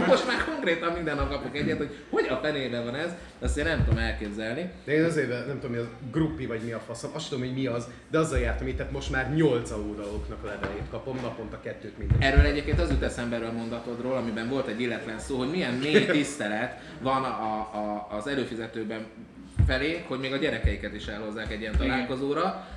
most 0.08 0.28
már 0.28 0.38
konkrétan 0.64 0.94
minden 0.94 1.16
nap 1.16 1.30
kapok 1.30 1.58
egyet, 1.58 1.78
hogy 1.78 1.90
hogy 2.10 2.28
a 2.30 2.40
fenében 2.44 2.84
van 2.84 2.96
ez, 2.96 3.12
azt 3.40 3.58
én 3.58 3.64
nem 3.64 3.84
tudom 3.84 3.98
elképzelni. 4.00 4.72
De 4.86 4.94
én 4.94 5.04
azért 5.04 5.30
nem 5.30 5.60
tudom, 5.60 5.72
mi 5.72 5.78
az 5.78 5.88
gruppi 6.12 6.46
vagy 6.46 6.62
mi 6.62 6.72
a 6.72 6.80
faszom, 6.80 7.12
azt 7.14 7.30
tudom, 7.30 7.44
hogy 7.46 7.54
mi 7.54 7.66
az, 7.66 7.88
de 8.12 8.18
azzal 8.18 8.40
jártam 8.40 8.68
itt, 8.68 8.78
tehát 8.78 8.92
most 8.92 9.12
már 9.12 9.34
8 9.34 9.72
oldaloknak 9.72 10.44
a 10.44 10.48
levelét 10.48 10.90
kapom, 10.90 11.20
naponta 11.22 11.60
kettőt 11.60 11.98
minden. 11.98 12.22
Erről 12.22 12.46
egyébként 12.46 12.80
az 12.80 12.90
jut 12.90 13.02
eszembe 13.02 13.36
erről 13.36 13.48
a 13.48 13.52
mondatodról, 13.52 14.16
amiben 14.16 14.50
volt 14.50 14.68
egy 14.68 14.82
illetlen 14.82 15.20
szó, 15.20 15.38
hogy 15.38 15.50
milyen 15.50 15.74
mély 15.74 16.06
tisztelet 16.18 16.80
van 17.02 17.24
a, 17.24 17.60
a, 17.60 18.08
az 18.18 18.28
előfizetőben 18.28 19.06
felé, 19.68 20.04
hogy 20.08 20.20
még 20.20 20.34
a 20.34 20.38
gyerekeiket 20.38 20.94
is 20.94 21.06
elhozzák 21.06 21.52
egy 21.52 21.62
ilyen 21.62 21.78
találkozóra. 21.78 22.68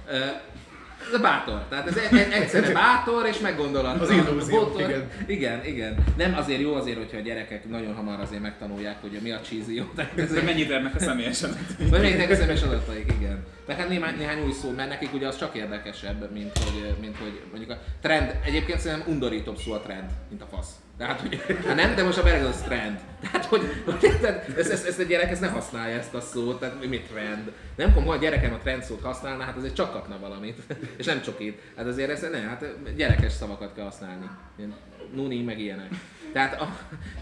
Ez 1.13 1.21
bátor. 1.21 1.65
Tehát 1.69 1.87
ez 1.87 1.97
egy, 1.97 2.19
egyszerre 2.33 2.73
bátor 2.73 3.27
és 3.27 3.39
meggondolatlan. 3.39 4.01
Az 4.01 4.11
illúzió, 4.11 4.65
bátor. 4.65 4.81
igen. 4.81 5.11
Igen, 5.27 5.65
igen. 5.65 6.05
Nem 6.17 6.35
azért 6.37 6.61
jó 6.61 6.75
azért, 6.75 6.97
hogyha 6.97 7.17
a 7.17 7.21
gyerekek 7.21 7.69
nagyon 7.69 7.95
hamar 7.95 8.21
azért 8.21 8.43
megtanulják, 8.43 9.01
hogy 9.01 9.19
mi 9.23 9.31
a 9.31 9.41
cheesy 9.41 9.75
jó. 9.75 9.85
Tehát 9.97 10.19
ez 10.19 10.33
mennyit 10.45 10.71
érnek 10.71 10.95
a 10.95 10.99
személyes 10.99 11.43
adatok. 11.43 11.89
Vagy 11.91 12.01
mennyit 12.01 12.31
a 12.31 12.35
személyes 12.35 12.63
adataik, 12.63 13.13
igen. 13.21 13.45
Mert 13.67 13.79
hát 13.79 13.89
néhány, 13.89 14.17
néhány 14.17 14.45
új 14.45 14.53
szó, 14.53 14.71
mert 14.71 14.89
nekik 14.89 15.15
ugye 15.15 15.27
az 15.27 15.39
csak 15.39 15.55
érdekesebb, 15.55 16.33
mint 16.33 16.59
hogy, 16.59 16.95
mint 17.01 17.17
hogy 17.17 17.41
mondjuk 17.51 17.71
a 17.71 17.79
trend. 18.01 18.35
Egyébként 18.45 18.81
szerintem 18.81 19.13
undorítóbb 19.13 19.59
szó 19.59 19.73
a 19.73 19.81
trend, 19.81 20.11
mint 20.29 20.43
a 20.43 20.47
fasz. 20.47 20.69
Tehát, 20.99 21.21
hogy, 21.21 21.43
hát 21.67 21.77
nem, 21.77 21.95
de 21.95 22.03
most 22.03 22.19
a 22.19 22.23
bereg 22.23 22.45
az 22.45 22.63
trend. 22.63 23.01
Tehát, 23.21 23.45
hogy, 23.45 23.83
hogy 23.85 23.99
tehát, 24.21 24.49
ezt, 24.59 24.71
ezt, 24.71 24.87
ezt, 24.87 24.99
a 24.99 25.03
gyerek 25.03 25.31
ezt 25.31 25.41
ne 25.41 25.49
használja 25.49 25.97
ezt 25.97 26.15
a 26.15 26.21
szót, 26.21 26.61
tehát 26.61 26.89
mi 26.89 27.01
trend. 27.01 27.53
Nem, 27.77 27.93
ha 27.93 28.13
a 28.13 28.17
gyerekem 28.17 28.53
a 28.53 28.59
trend 28.59 28.83
szót 28.83 29.03
használná, 29.03 29.45
hát 29.45 29.57
azért 29.57 29.75
csak 29.75 29.93
kapna 29.93 30.19
valamit. 30.19 30.63
És 30.99 31.07
nem 31.07 31.23
csak 31.23 31.41
itt. 31.41 31.61
Hát 31.77 31.87
azért 31.87 32.11
ezt 32.11 32.31
ne, 32.31 32.39
hát 32.39 32.95
gyerekes 32.97 33.33
szavakat 33.33 33.75
kell 33.75 33.85
használni. 33.85 34.31
Ilyen 34.57 34.75
nuni, 35.15 35.43
meg 35.43 35.59
ilyenek. 35.59 35.89
Tehát 36.33 36.61
a, 36.61 36.65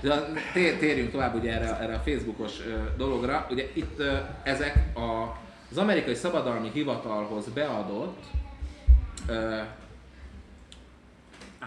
a, 0.09 0.33
térjünk 0.53 1.11
tovább 1.11 1.35
ugye 1.35 1.53
erre, 1.53 1.79
erre 1.81 1.95
a 1.95 2.03
Facebookos 2.05 2.53
dologra. 2.97 3.47
Ugye 3.51 3.69
itt 3.73 4.03
ezek 4.43 4.97
a, 4.97 5.39
az 5.71 5.77
amerikai 5.77 6.15
szabadalmi 6.15 6.71
hivatalhoz 6.73 7.45
beadott 7.55 8.23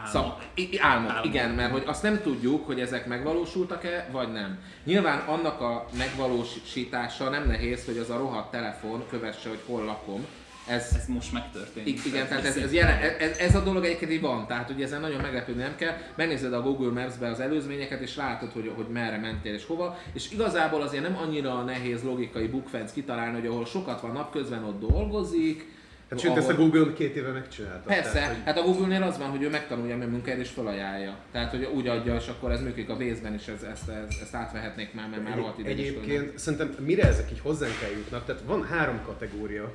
Álmok. 0.05 0.11
Szak, 0.11 0.81
álmok, 0.81 1.11
álmok, 1.11 1.25
igen, 1.25 1.49
mert 1.49 1.71
hogy 1.71 1.83
azt 1.85 2.03
nem 2.03 2.21
tudjuk, 2.21 2.65
hogy 2.65 2.79
ezek 2.79 3.05
megvalósultak-e, 3.05 4.09
vagy 4.11 4.31
nem. 4.31 4.59
Nyilván 4.83 5.19
annak 5.19 5.61
a 5.61 5.85
megvalósítása 5.97 7.29
nem 7.29 7.47
nehéz, 7.47 7.85
hogy 7.85 7.97
az 7.97 8.09
a 8.09 8.17
rohadt 8.17 8.51
telefon 8.51 9.03
kövesse, 9.09 9.49
hogy 9.49 9.61
hol 9.65 9.83
lakom. 9.83 10.25
Ez, 10.67 10.93
ez 10.95 11.07
most 11.07 11.33
megtörtént. 11.33 12.05
Igen, 12.05 12.27
tehát 12.27 12.45
ez, 12.45 12.57
ez, 12.57 12.73
jelen, 12.73 12.97
ez, 13.19 13.37
ez, 13.37 13.55
a 13.55 13.63
dolog 13.63 13.85
egyébként 13.85 14.11
így 14.11 14.21
van, 14.21 14.47
tehát 14.47 14.69
ugye 14.69 14.85
ezen 14.85 15.01
nagyon 15.01 15.21
meglepődni 15.21 15.61
nem 15.61 15.75
kell. 15.75 15.97
Megnézed 16.15 16.53
a 16.53 16.61
Google 16.61 17.01
Maps-be 17.01 17.27
az 17.27 17.39
előzményeket, 17.39 18.01
és 18.01 18.15
látod, 18.15 18.51
hogy, 18.51 18.71
hogy 18.75 18.87
merre 18.87 19.17
mentél 19.17 19.53
és 19.53 19.65
hova. 19.65 19.97
És 20.13 20.31
igazából 20.31 20.81
azért 20.81 21.03
nem 21.03 21.17
annyira 21.17 21.61
nehéz 21.61 22.03
logikai 22.03 22.47
bookfence 22.47 22.93
kitalálni, 22.93 23.39
hogy 23.39 23.47
ahol 23.47 23.65
sokat 23.65 24.01
van 24.01 24.11
napközben, 24.11 24.63
ott 24.63 24.79
dolgozik, 24.79 25.75
Hát 26.09 26.19
sőt, 26.19 26.37
ezt 26.37 26.49
a 26.49 26.55
Google 26.55 26.93
két 26.93 27.15
éve 27.15 27.31
megcsinálta. 27.31 27.87
Persze, 27.87 28.11
tehát, 28.11 28.33
hogy... 28.33 28.43
hát 28.45 28.57
a 28.57 28.61
Google-nél 28.61 29.03
az 29.03 29.17
van, 29.17 29.29
hogy 29.29 29.41
ő 29.41 29.49
megtanulja 29.49 29.95
a 29.95 29.97
munkáját 29.97 30.39
és 30.39 30.49
felajánlja. 30.49 31.17
Tehát, 31.31 31.51
hogy 31.51 31.69
úgy 31.75 31.87
adja, 31.87 32.15
és 32.15 32.27
akkor 32.27 32.51
ez 32.51 32.61
működik 32.61 32.89
a 32.89 32.97
vészben 32.97 33.33
is, 33.33 33.47
ezt, 33.47 33.63
ezt, 33.63 33.89
ezt, 33.89 34.21
ezt 34.21 34.35
átvehetnék 34.35 34.93
már, 34.93 35.09
mert 35.09 35.23
már 35.23 35.37
rohadt 35.37 35.59
ideges 35.59 35.79
Egyébként 35.79 36.37
szerintem 36.37 36.75
mire 36.79 37.07
ezek 37.07 37.31
így 37.31 37.39
hozzánk 37.39 37.79
kell 37.79 37.89
jutnak, 37.89 38.25
tehát 38.25 38.41
van 38.45 38.65
három 38.65 39.01
kategória. 39.05 39.73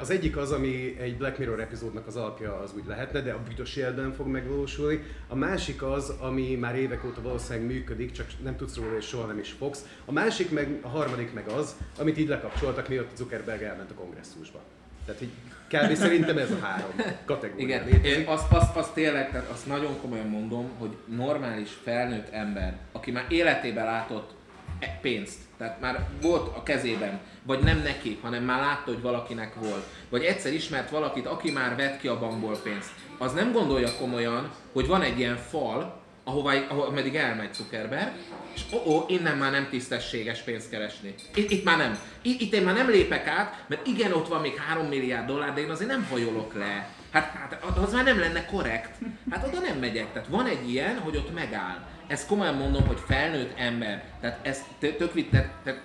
Az 0.00 0.10
egyik 0.10 0.36
az, 0.36 0.52
ami 0.52 0.96
egy 0.98 1.16
Black 1.16 1.38
Mirror 1.38 1.60
epizódnak 1.60 2.06
az 2.06 2.16
alapja, 2.16 2.58
az 2.58 2.72
úgy 2.76 2.86
lehetne, 2.86 3.20
de 3.20 3.32
a 3.32 3.42
büdös 3.48 3.76
életben 3.76 4.12
fog 4.12 4.26
megvalósulni. 4.26 5.02
A 5.28 5.34
másik 5.34 5.82
az, 5.82 6.12
ami 6.20 6.54
már 6.54 6.76
évek 6.76 7.04
óta 7.04 7.22
valószínűleg 7.22 7.68
működik, 7.68 8.12
csak 8.12 8.26
nem 8.42 8.56
tudsz 8.56 8.76
róla 8.76 8.96
és 8.96 9.06
soha 9.06 9.26
nem 9.26 9.38
is 9.38 9.50
fogsz. 9.50 9.84
A 10.04 10.12
másik 10.12 10.50
meg, 10.50 10.78
a 10.82 10.88
harmadik 10.88 11.32
meg 11.32 11.48
az, 11.48 11.74
amit 11.98 12.18
így 12.18 12.28
lekapcsoltak, 12.28 12.88
miatt 12.88 13.16
Zuckerberg 13.16 13.62
elment 13.62 13.90
a 13.90 13.94
kongresszusba. 13.94 14.60
Tehát, 15.08 15.22
hogy 15.22 15.30
kb. 15.68 15.96
szerintem 15.96 16.38
ez 16.38 16.50
a 16.50 16.58
három 16.66 16.90
kategória. 17.24 17.64
Igen, 17.64 18.04
én 18.04 18.26
azt, 18.26 18.52
azt, 18.52 18.76
azt 18.76 18.92
tényleg, 18.92 19.30
tehát 19.30 19.48
azt 19.50 19.66
nagyon 19.66 20.00
komolyan 20.00 20.26
mondom, 20.26 20.70
hogy 20.78 20.96
normális 21.16 21.70
felnőtt 21.82 22.32
ember, 22.32 22.76
aki 22.92 23.10
már 23.10 23.24
életében 23.28 23.84
látott 23.84 24.30
e- 24.78 24.98
pénzt. 25.00 25.38
Tehát 25.58 25.80
már 25.80 26.06
volt 26.22 26.56
a 26.56 26.62
kezében, 26.62 27.20
vagy 27.42 27.58
nem 27.58 27.78
neki, 27.78 28.18
hanem 28.22 28.44
már 28.44 28.60
látta, 28.60 28.92
hogy 28.92 29.00
valakinek 29.00 29.54
volt. 29.54 29.84
Vagy 30.08 30.22
egyszer 30.22 30.52
ismert 30.52 30.90
valakit, 30.90 31.26
aki 31.26 31.50
már 31.50 31.76
vett 31.76 32.00
ki 32.00 32.08
a 32.08 32.18
bankból 32.18 32.60
pénzt. 32.62 32.90
Az 33.18 33.32
nem 33.32 33.52
gondolja 33.52 33.88
komolyan, 33.98 34.50
hogy 34.72 34.86
van 34.86 35.02
egy 35.02 35.18
ilyen 35.18 35.36
fal, 35.36 35.97
ahova, 36.28 36.52
ahova 36.68 36.90
meddig 36.90 37.14
elmegy 37.14 37.54
Zuckerberg, 37.54 38.12
és 38.54 38.62
ó, 38.72 38.92
ó, 38.92 39.04
innen 39.08 39.36
már 39.36 39.50
nem 39.50 39.68
tisztességes 39.70 40.40
pénzt 40.40 40.70
keresni. 40.70 41.14
Itt, 41.34 41.50
itt 41.50 41.64
már 41.64 41.76
nem. 41.76 41.98
Itt, 42.22 42.40
itt 42.40 42.52
én 42.52 42.62
már 42.62 42.74
nem 42.74 42.90
lépek 42.90 43.26
át, 43.26 43.64
mert 43.66 43.86
igen, 43.86 44.12
ott 44.12 44.28
van 44.28 44.40
még 44.40 44.56
3 44.56 44.86
milliárd 44.86 45.26
dollár, 45.26 45.54
de 45.54 45.60
én 45.60 45.70
azért 45.70 45.90
nem 45.90 46.06
hajolok 46.10 46.54
le. 46.54 46.90
Hát, 47.10 47.24
hát 47.24 47.62
az 47.78 47.92
már 47.92 48.04
nem 48.04 48.18
lenne 48.18 48.44
korrekt. 48.44 48.98
Hát 49.30 49.46
oda 49.46 49.60
nem 49.60 49.78
megyek. 49.78 50.12
Tehát 50.12 50.28
van 50.28 50.46
egy 50.46 50.70
ilyen, 50.70 50.98
hogy 50.98 51.16
ott 51.16 51.34
megáll. 51.34 51.86
Ezt 52.06 52.26
komolyan 52.26 52.54
mondom, 52.54 52.86
hogy 52.86 53.00
felnőtt 53.06 53.58
ember. 53.58 54.04
Tehát 54.20 54.46
ez 54.46 54.64
tök 54.78 55.28
tehát, 55.30 55.50
tehát 55.64 55.80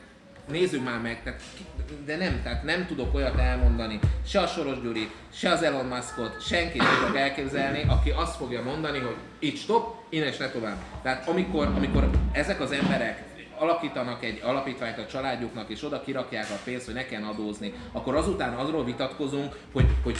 nézzük 0.47 0.83
már 0.83 1.01
meg, 1.01 1.23
tehát, 1.23 1.41
de 2.05 2.17
nem, 2.17 2.41
tehát 2.43 2.63
nem 2.63 2.85
tudok 2.85 3.13
olyat 3.13 3.39
elmondani, 3.39 3.99
se 4.25 4.39
a 4.39 4.47
Soros 4.47 4.81
Gyuri, 4.81 5.09
se 5.33 5.49
az 5.51 5.63
Elon 5.63 5.85
Muskot, 5.85 6.41
senkit 6.41 6.83
tudok 6.99 7.17
elképzelni, 7.17 7.83
aki 7.87 8.09
azt 8.09 8.35
fogja 8.35 8.63
mondani, 8.63 8.99
hogy 8.99 9.15
itt 9.39 9.57
stop, 9.57 9.95
innen 10.09 10.27
és 10.27 10.37
ne 10.37 10.49
tovább. 10.49 10.77
Tehát 11.01 11.27
amikor, 11.27 11.67
amikor 11.75 12.09
ezek 12.31 12.61
az 12.61 12.71
emberek 12.71 13.23
alakítanak 13.57 14.23
egy 14.23 14.41
alapítványt 14.43 14.97
a 14.97 15.05
családjuknak, 15.05 15.69
és 15.69 15.83
oda 15.83 16.03
kirakják 16.03 16.49
a 16.49 16.59
pénzt, 16.63 16.85
hogy 16.85 16.93
ne 16.93 17.05
kell 17.05 17.23
adózni, 17.23 17.73
akkor 17.91 18.15
azután 18.15 18.53
azról 18.53 18.83
vitatkozunk, 18.83 19.57
hogy, 19.71 19.85
hogy 20.03 20.17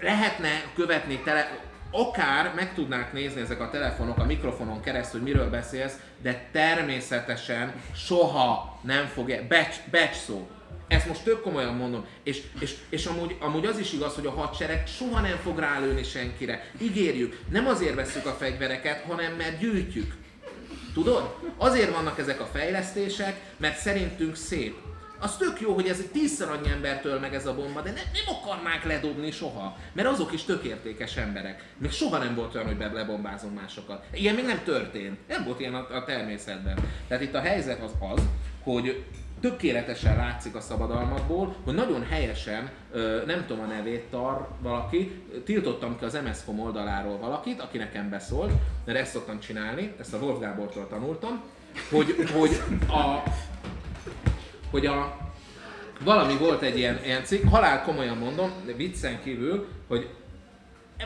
lehetne 0.00 0.48
követni 0.74 1.18
tele, 1.24 1.69
akár 1.90 2.52
meg 2.54 2.74
tudnák 2.74 3.12
nézni 3.12 3.40
ezek 3.40 3.60
a 3.60 3.70
telefonok 3.70 4.18
a 4.18 4.24
mikrofonon 4.24 4.80
keresztül, 4.80 5.20
hogy 5.20 5.32
miről 5.32 5.50
beszélsz, 5.50 5.94
de 6.22 6.48
természetesen 6.52 7.72
soha 7.94 8.78
nem 8.82 9.06
fogja, 9.06 9.46
becs, 9.48 9.76
becs 9.90 10.16
szó. 10.16 10.48
Ezt 10.88 11.06
most 11.06 11.22
tök 11.22 11.42
komolyan 11.42 11.74
mondom. 11.74 12.06
És, 12.22 12.42
és, 12.60 12.76
és 12.88 13.06
amúgy, 13.06 13.36
amúgy 13.40 13.66
az 13.66 13.78
is 13.78 13.92
igaz, 13.92 14.14
hogy 14.14 14.26
a 14.26 14.30
hadsereg 14.30 14.86
soha 14.86 15.20
nem 15.20 15.36
fog 15.36 15.58
rálőni 15.58 16.02
senkire. 16.02 16.70
Ígérjük, 16.80 17.40
nem 17.50 17.66
azért 17.66 17.94
veszük 17.94 18.26
a 18.26 18.32
fegyvereket, 18.32 19.04
hanem 19.08 19.32
mert 19.32 19.58
gyűjtjük. 19.58 20.14
Tudod? 20.94 21.36
Azért 21.56 21.94
vannak 21.94 22.18
ezek 22.18 22.40
a 22.40 22.48
fejlesztések, 22.52 23.40
mert 23.56 23.78
szerintünk 23.78 24.36
szép. 24.36 24.76
Az 25.22 25.36
tök 25.36 25.60
jó, 25.60 25.74
hogy 25.74 25.88
ez 25.88 25.98
egy 25.98 26.10
tízszer 26.10 26.50
annyi 26.50 26.70
embertől 26.70 27.18
meg 27.18 27.34
ez 27.34 27.46
a 27.46 27.54
bomba, 27.54 27.80
de 27.80 27.90
ne, 27.90 28.00
nem 28.12 28.36
akarnák 28.40 28.84
ledobni 28.84 29.30
soha. 29.30 29.76
Mert 29.92 30.08
azok 30.08 30.32
is 30.32 30.42
tök 30.42 30.64
értékes 30.64 31.16
emberek. 31.16 31.64
Még 31.78 31.90
soha 31.90 32.18
nem 32.18 32.34
volt 32.34 32.54
olyan, 32.54 32.66
hogy 32.66 32.92
lebombázunk 32.92 33.60
másokat. 33.60 34.04
Ilyen 34.12 34.34
még 34.34 34.44
nem 34.44 34.60
történt. 34.64 35.18
Nem 35.28 35.44
volt 35.44 35.60
ilyen 35.60 35.74
a, 35.74 35.96
a 35.96 36.04
természetben. 36.04 36.78
Tehát 37.08 37.22
itt 37.22 37.34
a 37.34 37.40
helyzet 37.40 37.82
az 37.82 37.92
az, 38.14 38.22
hogy 38.62 39.04
tökéletesen 39.40 40.16
látszik 40.16 40.54
a 40.54 40.60
szabadalmakból, 40.60 41.56
hogy 41.64 41.74
nagyon 41.74 42.06
helyesen, 42.06 42.70
nem 43.26 43.44
tudom 43.46 43.62
a 43.62 43.66
nevét, 43.66 44.04
tar 44.04 44.48
valaki, 44.60 45.22
tiltottam 45.44 45.98
ki 45.98 46.04
az 46.04 46.18
MSZKOM 46.24 46.60
oldaláról 46.60 47.18
valakit, 47.18 47.60
aki 47.60 47.78
nekem 47.78 48.10
beszólt, 48.10 48.52
mert 48.84 48.98
ezt 48.98 49.12
szoktam 49.12 49.40
csinálni, 49.40 49.94
ezt 50.00 50.14
a 50.14 50.18
Wolf 50.18 50.40
Gábortól 50.40 50.88
tanultam, 50.88 51.42
hogy, 51.90 52.30
hogy 52.32 52.60
a, 52.88 53.22
hogy 54.70 54.86
a, 54.86 55.16
valami 56.04 56.36
volt 56.36 56.62
egy 56.62 56.78
ilyen, 56.78 57.00
ilyen 57.04 57.24
cikk, 57.24 57.48
halál 57.48 57.82
komolyan 57.82 58.16
mondom, 58.16 58.52
de 58.66 58.72
viccen 58.72 59.22
kívül, 59.22 59.66
hogy 59.88 60.08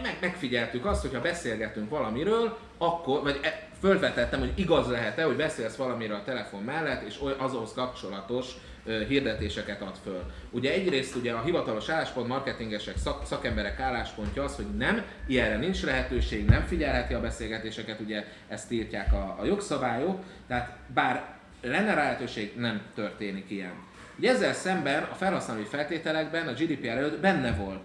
meg, 0.03 0.17
megfigyeltük 0.21 0.87
azt, 0.87 1.01
hogyha 1.01 1.21
beszélgetünk 1.21 1.91
valamiről, 1.91 2.59
akkor, 2.79 3.23
vagy 3.23 3.41
e, 3.43 3.69
fölvetettem, 3.81 4.41
hogy 4.41 4.53
igaz 4.55 4.89
lehet-e, 4.89 5.25
hogy 5.25 5.37
beszélsz 5.37 5.77
valamiről 5.77 6.17
a 6.17 6.25
telefon 6.25 6.63
mellett, 6.63 7.03
és 7.03 7.21
azhoz 7.39 7.73
kapcsolatos 7.73 8.47
ö, 8.85 9.05
hirdetéseket 9.09 9.83
ad 9.83 9.97
föl. 10.03 10.23
Ugye 10.51 10.73
egyrészt 10.73 11.15
ugye 11.15 11.33
a 11.33 11.43
hivatalos 11.43 11.89
álláspont, 11.89 12.29
marketingesek, 12.29 12.97
szak, 12.97 13.27
szakemberek 13.27 13.81
álláspontja 13.81 14.45
az, 14.45 14.57
hogy 14.57 14.77
nem, 14.77 15.05
ilyenre 15.27 15.57
nincs 15.57 15.83
lehetőség, 15.83 16.45
nem 16.45 16.63
figyelheti 16.63 17.15
a 17.15 17.21
beszélgetéseket, 17.21 18.01
ugye 18.01 18.25
ezt 18.49 18.73
írtják 18.73 19.13
a, 19.13 19.37
a 19.41 19.45
jogszabályok, 19.45 20.23
tehát 20.47 20.77
bár 20.95 21.34
lenne 21.65 21.95
rá 21.95 22.03
lehetőség, 22.03 22.53
nem 22.57 22.81
történik 22.95 23.51
ilyen. 23.51 23.73
Ugye 24.19 24.31
ezzel 24.31 24.53
szemben 24.53 25.03
a 25.03 25.15
felhasználói 25.15 25.65
feltételekben 25.65 26.49
a 26.49 26.53
GDPR 26.53 26.87
előtt 26.87 27.21
benne 27.21 27.53
volt, 27.53 27.85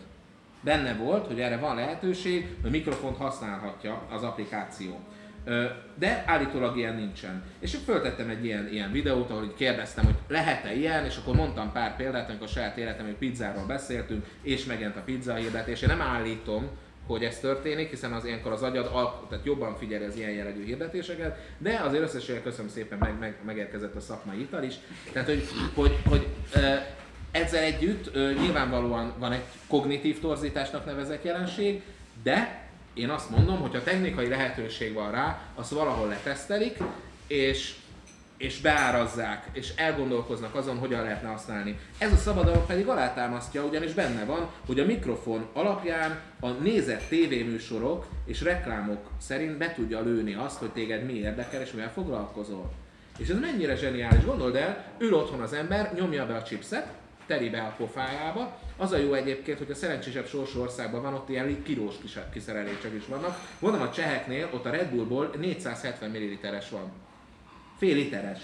benne 0.61 0.93
volt, 0.93 1.27
hogy 1.27 1.39
erre 1.39 1.57
van 1.57 1.75
lehetőség, 1.75 2.47
hogy 2.61 2.71
mikrofont 2.71 3.17
használhatja 3.17 4.07
az 4.09 4.23
applikáció. 4.23 4.99
De 5.95 6.23
állítólag 6.27 6.77
ilyen 6.77 6.95
nincsen. 6.95 7.43
És 7.59 7.77
föltettem 7.85 8.29
egy 8.29 8.45
ilyen, 8.45 8.69
ilyen 8.71 8.91
videót, 8.91 9.29
ahol 9.29 9.53
kérdeztem, 9.57 10.05
hogy 10.05 10.15
lehet-e 10.27 10.73
ilyen, 10.73 11.05
és 11.05 11.17
akkor 11.17 11.35
mondtam 11.35 11.71
pár 11.71 11.95
példát, 11.95 12.29
amikor 12.29 12.47
a 12.47 12.51
saját 12.51 12.77
életem, 12.77 13.05
hogy 13.05 13.15
pizzáról 13.15 13.65
beszéltünk, 13.65 14.25
és 14.41 14.65
megjelent 14.65 14.97
a 14.97 15.01
pizza 15.01 15.33
hirdetés. 15.33 15.81
Én 15.81 15.87
nem 15.87 16.01
állítom, 16.01 16.69
hogy 17.09 17.23
ez 17.23 17.39
történik, 17.39 17.89
hiszen 17.89 18.13
az 18.13 18.25
ilyenkor 18.25 18.51
az 18.51 18.61
agyad 18.61 18.89
al- 18.93 19.29
tehát 19.29 19.45
jobban 19.45 19.77
figyeli 19.77 20.05
az 20.05 20.15
ilyen 20.15 20.31
jellegű 20.31 20.65
hirdetéseket, 20.65 21.37
de 21.57 21.79
azért 21.79 22.03
összességében 22.03 22.43
köszönöm 22.43 22.69
szépen, 22.69 22.97
meg, 22.97 23.19
meg, 23.19 23.35
megérkezett 23.45 23.95
a 23.95 23.99
szakmai 23.99 24.39
ital 24.39 24.63
is. 24.63 24.73
Tehát, 25.11 25.27
hogy, 25.27 25.47
hogy, 25.73 25.97
hogy 26.05 26.27
ezzel 27.31 27.63
együtt 27.63 28.13
nyilvánvalóan 28.13 29.13
van 29.19 29.31
egy 29.31 29.43
kognitív 29.67 30.19
torzításnak 30.19 30.85
nevezett 30.85 31.23
jelenség, 31.23 31.81
de 32.23 32.67
én 32.93 33.09
azt 33.09 33.29
mondom, 33.29 33.59
hogy 33.59 33.71
ha 33.71 33.83
technikai 33.83 34.27
lehetőség 34.27 34.93
van 34.93 35.11
rá, 35.11 35.41
azt 35.55 35.71
valahol 35.71 36.07
letesztelik, 36.07 36.77
és 37.27 37.75
és 38.39 38.61
beárazzák, 38.61 39.45
és 39.51 39.73
elgondolkoznak 39.75 40.55
azon, 40.55 40.77
hogyan 40.77 41.03
lehetne 41.03 41.29
használni. 41.29 41.79
Ez 41.97 42.11
a 42.11 42.15
szabadalom 42.15 42.65
pedig 42.65 42.87
alátámasztja, 42.87 43.63
ugyanis 43.63 43.93
benne 43.93 44.25
van, 44.25 44.49
hogy 44.65 44.79
a 44.79 44.85
mikrofon 44.85 45.47
alapján 45.53 46.19
a 46.39 46.49
nézett 46.49 47.07
tévéműsorok 47.09 48.07
és 48.25 48.41
reklámok 48.41 49.09
szerint 49.17 49.57
be 49.57 49.73
tudja 49.73 50.01
lőni 50.01 50.33
azt, 50.33 50.59
hogy 50.59 50.69
téged 50.69 51.05
mi 51.05 51.13
érdekel 51.13 51.61
és 51.61 51.71
mivel 51.71 51.91
foglalkozol. 51.91 52.71
És 53.17 53.27
ez 53.27 53.39
mennyire 53.39 53.75
zseniális, 53.75 54.25
gondold 54.25 54.55
el, 54.55 54.85
ül 54.97 55.13
otthon 55.13 55.41
az 55.41 55.53
ember, 55.53 55.93
nyomja 55.93 56.25
be 56.25 56.35
a 56.35 56.43
chipset, 56.43 56.87
teri 57.25 57.49
be 57.49 57.59
a 57.59 57.75
pofájába. 57.77 58.59
Az 58.77 58.91
a 58.91 58.97
jó 58.97 59.13
egyébként, 59.13 59.57
hogy 59.57 59.71
a 59.71 59.75
szerencsésebb 59.75 60.27
sorsú 60.27 60.61
országban 60.61 61.01
van, 61.01 61.13
ott 61.13 61.29
ilyen 61.29 61.63
kilós 61.63 61.95
kis- 62.01 62.29
kiszerelések 62.33 62.93
is 62.93 63.05
vannak. 63.07 63.37
Mondom, 63.59 63.81
a 63.81 63.91
cseheknél 63.91 64.49
ott 64.53 64.65
a 64.65 64.69
Red 64.69 64.89
Bullból 64.89 65.31
470 65.39 66.09
ml-es 66.09 66.69
van. 66.69 66.91
Fél 67.79 67.95
literes. 67.95 68.39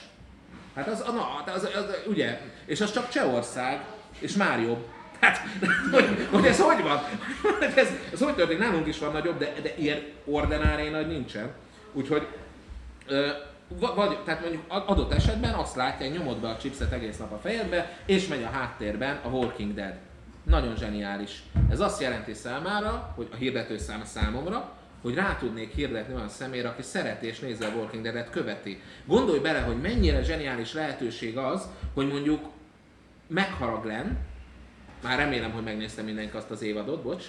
Hát 0.76 0.88
az, 0.88 1.04
na, 1.06 1.22
hát 1.22 1.56
az, 1.56 1.64
az, 1.64 1.84
az, 1.84 1.96
ugye, 2.08 2.42
és 2.66 2.82
az 2.82 2.92
csak 2.94 3.10
Csehország, 3.10 3.86
és 4.20 4.34
már 4.34 4.62
jobb. 4.62 4.88
Hát, 5.20 5.38
hogy, 5.92 6.28
hogy 6.32 6.46
ez 6.46 6.60
hogy 6.60 6.84
van? 6.84 7.00
Hát 7.62 7.78
ez, 7.78 7.90
ez 8.14 8.22
hogy 8.22 8.36
történik? 8.36 8.62
Nálunk 8.62 8.88
is 8.88 9.00
van 9.00 9.12
nagyobb, 9.12 9.38
de, 9.38 9.54
de 9.62 9.74
ilyen 9.78 10.04
ordinári 10.26 10.90
nagy 10.90 11.08
nincsen. 11.08 11.52
Úgyhogy, 11.94 12.28
ö, 13.08 13.28
va- 13.68 13.96
vagy, 13.96 14.18
tehát 14.24 14.42
mondjuk 14.42 14.64
adott 14.68 15.14
esetben 15.14 15.54
azt 15.54 15.76
látják, 15.76 16.12
nyomod 16.12 16.38
be 16.38 16.48
a 16.48 16.58
chipset 16.58 16.92
egész 16.92 17.18
nap 17.18 17.32
a 17.32 17.38
fejedbe, 17.38 17.98
és 18.06 18.28
megy 18.28 18.44
a 18.44 18.50
háttérben 18.50 19.20
a 19.24 19.28
Walking 19.28 19.74
Dead. 19.74 19.94
Nagyon 20.44 20.76
zseniális. 20.76 21.44
Ez 21.70 21.80
azt 21.80 22.02
jelenti 22.02 22.34
számára, 22.34 23.14
hogy 23.16 23.28
a 23.32 23.36
hirdető 23.36 23.78
szám 23.78 24.04
számomra, 24.06 24.74
hogy 25.06 25.16
rá 25.16 25.38
tudnék 25.40 25.74
hirdetni 25.74 26.14
olyan 26.14 26.30
személyre, 26.30 26.68
aki 26.68 26.82
szereti 26.82 27.28
és 27.28 27.40
nézze 27.40 27.66
a 27.66 27.76
Walking 27.76 28.04
Dead-et, 28.04 28.30
követi. 28.30 28.82
Gondolj 29.06 29.40
bele, 29.40 29.60
hogy 29.60 29.82
mennyire 29.82 30.24
zseniális 30.24 30.74
lehetőség 30.74 31.38
az, 31.38 31.68
hogy 31.94 32.08
mondjuk 32.08 32.46
megharag 33.28 33.84
Glenn, 33.84 34.08
már 35.04 35.18
remélem, 35.18 35.52
hogy 35.52 35.64
megnézte 35.64 36.02
mindenki 36.02 36.38
azt 36.38 36.52
az 36.52 36.62
évadot, 36.62 37.04
bocs. 37.04 37.24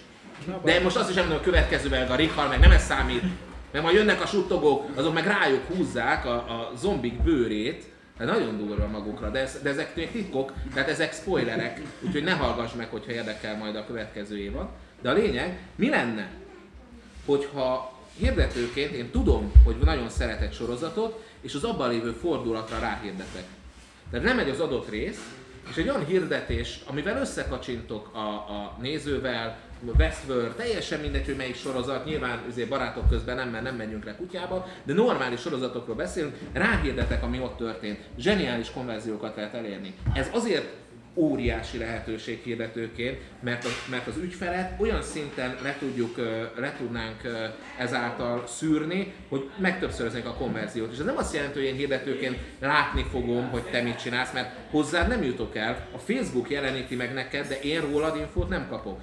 De 0.65 0.81
most 0.81 0.97
azt 0.97 1.11
is 1.11 1.17
említem, 1.17 1.39
hogy 1.39 1.49
a 1.49 1.51
következővel 1.51 2.11
a 2.11 2.15
Rick 2.15 2.49
meg 2.49 2.59
nem 2.59 2.71
ez 2.71 2.85
számít. 2.85 3.23
Mert 3.73 3.85
majd 3.85 3.97
jönnek 3.97 4.23
a 4.23 4.27
suttogók, 4.27 4.91
azok 4.95 5.15
meg 5.15 5.27
rájuk 5.27 5.67
húzzák 5.67 6.25
a, 6.25 6.35
a 6.35 6.73
zombik 6.77 7.23
bőrét, 7.23 7.85
de 8.19 8.25
nagyon 8.25 8.57
durva 8.57 8.87
magukra, 8.87 9.31
de, 9.31 9.39
ez, 9.39 9.59
de 9.63 9.71
ezek 9.71 9.97
még 9.97 10.11
titkok, 10.11 10.53
tehát 10.75 10.89
ezek 10.89 11.13
spoilerek, 11.13 11.81
úgyhogy 12.01 12.25
ne 12.25 12.33
hallgass 12.33 12.73
meg, 12.73 12.89
hogyha 12.89 13.13
érdekel 13.13 13.57
majd 13.57 13.77
a 13.77 13.87
következő 13.87 14.39
évad. 14.39 14.69
De 15.03 15.11
a 15.11 15.13
lényeg, 15.13 15.59
mi 15.75 15.89
lenne, 15.89 16.31
hogyha 17.27 17.93
hirdetőként 18.19 18.93
én 18.93 19.11
tudom, 19.11 19.53
hogy 19.65 19.77
nagyon 19.85 20.09
szeret 20.09 20.41
egy 20.41 20.53
sorozatot, 20.53 21.25
és 21.41 21.55
az 21.55 21.65
abban 21.65 21.91
lévő 21.91 22.11
fordulatra 22.11 22.79
ráhirdetek. 22.79 23.45
Tehát 24.11 24.27
nem 24.27 24.37
megy 24.37 24.51
az 24.51 24.61
adott 24.61 24.91
rész, 24.91 25.35
és 25.71 25.77
egy 25.77 25.89
olyan 25.89 26.07
hirdetés, 26.07 26.81
amivel 26.87 27.21
összekacsintok 27.21 28.15
a, 28.15 28.29
a 28.29 28.77
nézővel, 28.81 29.59
Westworld, 29.99 30.55
teljesen 30.55 31.01
mindegy, 31.01 31.25
hogy 31.25 31.37
melyik 31.37 31.57
sorozat, 31.57 32.05
nyilván 32.05 32.45
azért 32.51 32.69
barátok 32.69 33.09
közben 33.09 33.37
nem, 33.37 33.49
mert 33.49 33.65
nem 33.65 33.77
megyünk 33.77 34.05
le 34.05 34.17
kutyába, 34.17 34.67
de 34.85 34.93
normális 34.93 35.41
sorozatokról 35.41 35.97
beszélünk, 35.97 36.39
ráhirdetek, 36.53 37.23
ami 37.23 37.41
ott 37.41 37.57
történt. 37.57 37.99
Zseniális 38.19 38.71
konverziókat 38.71 39.37
lehet 39.37 39.55
elérni. 39.55 39.95
Ez 40.15 40.29
azért 40.33 40.75
óriási 41.17 41.79
lehetőség 41.79 42.41
hirdetőként, 42.43 43.19
mert, 43.41 43.65
a, 43.65 43.69
mert 43.91 44.07
az 44.07 44.17
ügyfelet 44.17 44.81
olyan 44.81 45.03
szinten 45.03 45.57
le, 45.63 45.77
tudjuk, 45.79 46.17
le 46.57 46.75
tudnánk 46.79 47.21
ezáltal 47.79 48.47
szűrni, 48.47 49.13
hogy 49.29 49.51
megtöbbszöröznék 49.59 50.27
a 50.27 50.35
konverziót. 50.35 50.93
És 50.93 50.99
ez 50.99 51.05
nem 51.05 51.17
azt 51.17 51.35
jelenti, 51.35 51.59
hogy 51.59 51.69
én 51.69 51.75
hirdetőként 51.75 52.39
látni 52.61 53.07
fogom, 53.11 53.49
hogy 53.51 53.63
te 53.63 53.83
mit 53.83 54.01
csinálsz, 54.01 54.33
mert 54.33 54.57
hozzád 54.71 55.09
nem 55.09 55.23
jutok 55.23 55.57
el. 55.57 55.89
A 55.95 55.99
Facebook 55.99 56.51
jeleníti 56.51 56.95
meg 56.95 57.13
neked, 57.13 57.49
de 57.49 57.61
én 57.61 57.81
rólad 57.81 58.17
infót 58.17 58.49
nem 58.49 58.69
kapok. 58.69 59.01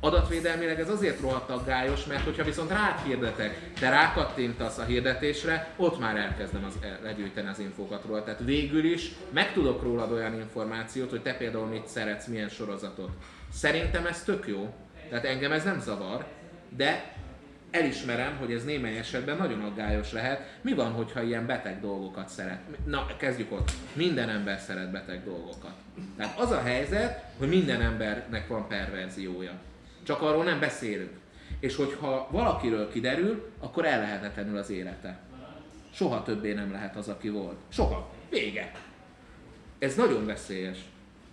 Adatvédelmileg 0.00 0.80
ez 0.80 0.88
azért 0.88 1.20
rohadt 1.20 1.50
aggályos, 1.50 2.04
mert 2.04 2.24
hogyha 2.24 2.44
viszont 2.44 2.72
hirdetek, 3.04 3.72
te 3.80 3.90
rákattintasz 3.90 4.78
a 4.78 4.84
hirdetésre, 4.84 5.68
ott 5.76 5.98
már 5.98 6.16
elkezdem 6.16 6.64
az, 6.64 6.78
legyűjteni 7.02 7.48
az 7.48 7.58
infókat 7.58 8.04
róla. 8.04 8.24
Tehát 8.24 8.40
végül 8.44 8.84
is 8.84 9.12
meg 9.30 9.52
tudok 9.52 9.82
rólad 9.82 10.12
olyan 10.12 10.34
információt, 10.34 11.10
hogy 11.10 11.22
te 11.22 11.34
például 11.34 11.66
mit 11.66 11.86
szeretsz, 11.86 12.26
milyen 12.26 12.48
sorozatot. 12.48 13.10
Szerintem 13.52 14.06
ez 14.06 14.22
tök 14.22 14.46
jó, 14.46 14.74
tehát 15.08 15.24
engem 15.24 15.52
ez 15.52 15.64
nem 15.64 15.80
zavar, 15.80 16.26
de 16.76 17.14
elismerem, 17.70 18.36
hogy 18.36 18.52
ez 18.52 18.64
némely 18.64 18.98
esetben 18.98 19.36
nagyon 19.36 19.60
aggályos 19.60 20.12
lehet. 20.12 20.58
Mi 20.60 20.74
van, 20.74 20.92
hogyha 20.92 21.22
ilyen 21.22 21.46
beteg 21.46 21.80
dolgokat 21.80 22.28
szeret? 22.28 22.60
Na, 22.84 23.06
kezdjük 23.18 23.52
ott. 23.52 23.70
Minden 23.92 24.28
ember 24.28 24.58
szeret 24.58 24.90
beteg 24.90 25.24
dolgokat. 25.24 25.74
Tehát 26.16 26.38
az 26.38 26.50
a 26.50 26.62
helyzet, 26.62 27.24
hogy 27.38 27.48
minden 27.48 27.80
embernek 27.80 28.48
van 28.48 28.68
perverziója. 28.68 29.52
Csak 30.06 30.22
arról 30.22 30.44
nem 30.44 30.60
beszélünk. 30.60 31.18
És 31.60 31.76
hogyha 31.76 32.28
valakiről 32.30 32.90
kiderül, 32.90 33.52
akkor 33.58 33.84
ellehetetlenül 33.84 34.58
az 34.58 34.70
élete. 34.70 35.18
Soha 35.92 36.22
többé 36.22 36.52
nem 36.52 36.72
lehet 36.72 36.96
az, 36.96 37.08
aki 37.08 37.28
volt. 37.28 37.56
Soha. 37.68 38.10
Vége. 38.30 38.72
Ez 39.78 39.94
nagyon 39.94 40.26
veszélyes. 40.26 40.78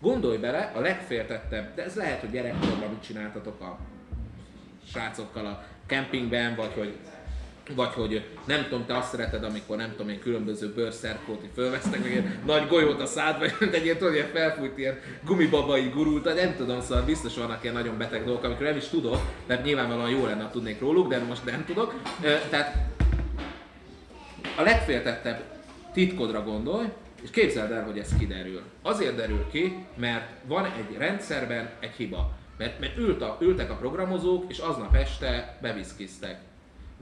Gondolj 0.02 0.38
bele, 0.38 0.72
a 0.76 0.80
legféltettebb, 0.80 1.76
de 1.76 1.84
ez 1.84 1.96
lehet, 1.96 2.20
hogy 2.20 2.32
gyerekkorban 2.32 2.90
mit 2.90 3.04
csináltatok 3.04 3.62
a 3.62 3.78
srácokkal 4.92 5.46
a 5.46 5.64
kempingben, 5.86 6.56
vagy 6.56 6.74
hogy 6.74 6.98
vagy 7.76 7.94
hogy 7.94 8.26
nem 8.46 8.64
tudom, 8.64 8.86
te 8.86 8.98
azt 8.98 9.10
szereted, 9.10 9.44
amikor 9.44 9.78
nem 9.78 9.90
tudom 9.92 10.10
én 10.10 10.20
különböző 10.20 10.74
bőrszerkót 10.74 11.42
fölvesznek, 11.54 12.04
meg 12.04 12.16
egy 12.16 12.26
nagy 12.46 12.68
golyót 12.68 13.02
a 13.02 13.06
szádba, 13.06 13.46
mint 13.60 13.74
egy 13.74 13.84
ilyen, 13.84 13.98
tudod, 13.98 14.14
ilyen 14.14 14.30
felfújt 14.34 14.78
ilyen 14.78 15.00
gumibabai 15.26 15.90
gurult, 15.90 16.36
nem 16.36 16.56
tudom, 16.56 16.82
szóval 16.82 17.04
biztos 17.04 17.38
vannak 17.38 17.64
ilyen 17.64 17.76
nagyon 17.76 17.98
beteg 17.98 18.26
dolgok, 18.26 18.44
amikor 18.44 18.66
nem 18.66 18.78
is 18.78 18.88
tudok, 18.88 19.18
mert 19.48 19.64
nyilvánvalóan 19.64 20.10
jó 20.10 20.26
lenne, 20.26 20.50
tudnék 20.52 20.80
róluk, 20.80 21.08
de 21.08 21.20
most 21.20 21.46
nem 21.46 21.66
tudok. 21.66 22.02
Tehát 22.50 22.76
a 24.58 24.62
legféltettebb 24.62 25.44
titkodra 25.94 26.44
gondolj, 26.44 26.88
és 27.24 27.30
képzeld 27.30 27.72
el, 27.72 27.84
hogy 27.84 27.98
ez 27.98 28.10
kiderül. 28.20 28.62
Azért 28.82 29.16
derül 29.16 29.46
ki, 29.52 29.86
mert 29.96 30.30
van 30.46 30.66
egy 30.66 30.98
rendszerben 30.98 31.70
egy 31.80 31.92
hiba. 31.98 32.32
Mert, 32.58 32.80
mert 32.80 32.98
ült 32.98 33.22
a, 33.22 33.38
ültek 33.42 33.72
a 33.72 33.76
programozók, 33.76 34.46
és 34.48 34.58
aznap 34.58 34.96
este 34.96 35.58
beviszkiztek 35.62 36.40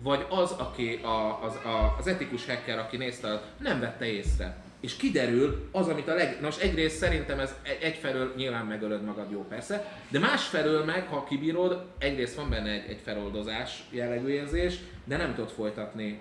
vagy 0.03 0.25
az, 0.29 0.51
aki 0.51 0.99
a, 1.03 1.43
az, 1.43 1.55
a, 1.55 1.95
az 1.99 2.07
etikus 2.07 2.45
hacker, 2.45 2.79
aki 2.79 2.97
nézte, 2.97 3.41
nem 3.57 3.79
vette 3.79 4.05
észre. 4.05 4.57
És 4.79 4.95
kiderül 4.95 5.69
az, 5.71 5.87
amit 5.87 6.07
a 6.07 6.13
leg... 6.13 6.37
Nos, 6.41 6.57
egyrészt 6.57 6.97
szerintem 6.97 7.39
ez 7.39 7.55
egyfelől 7.81 8.33
nyilván 8.35 8.65
megölöd 8.65 9.03
magad, 9.03 9.31
jó 9.31 9.45
persze, 9.49 9.97
de 10.09 10.19
másfelől 10.19 10.85
meg, 10.85 11.07
ha 11.07 11.23
kibírod, 11.23 11.85
egyrészt 11.97 12.35
van 12.35 12.49
benne 12.49 12.69
egy, 12.69 12.89
egy 12.89 12.99
feloldozás 13.03 13.83
jellegű 13.89 14.27
érzés, 14.27 14.75
de 15.03 15.17
nem 15.17 15.35
tudod 15.35 15.49
folytatni 15.49 16.19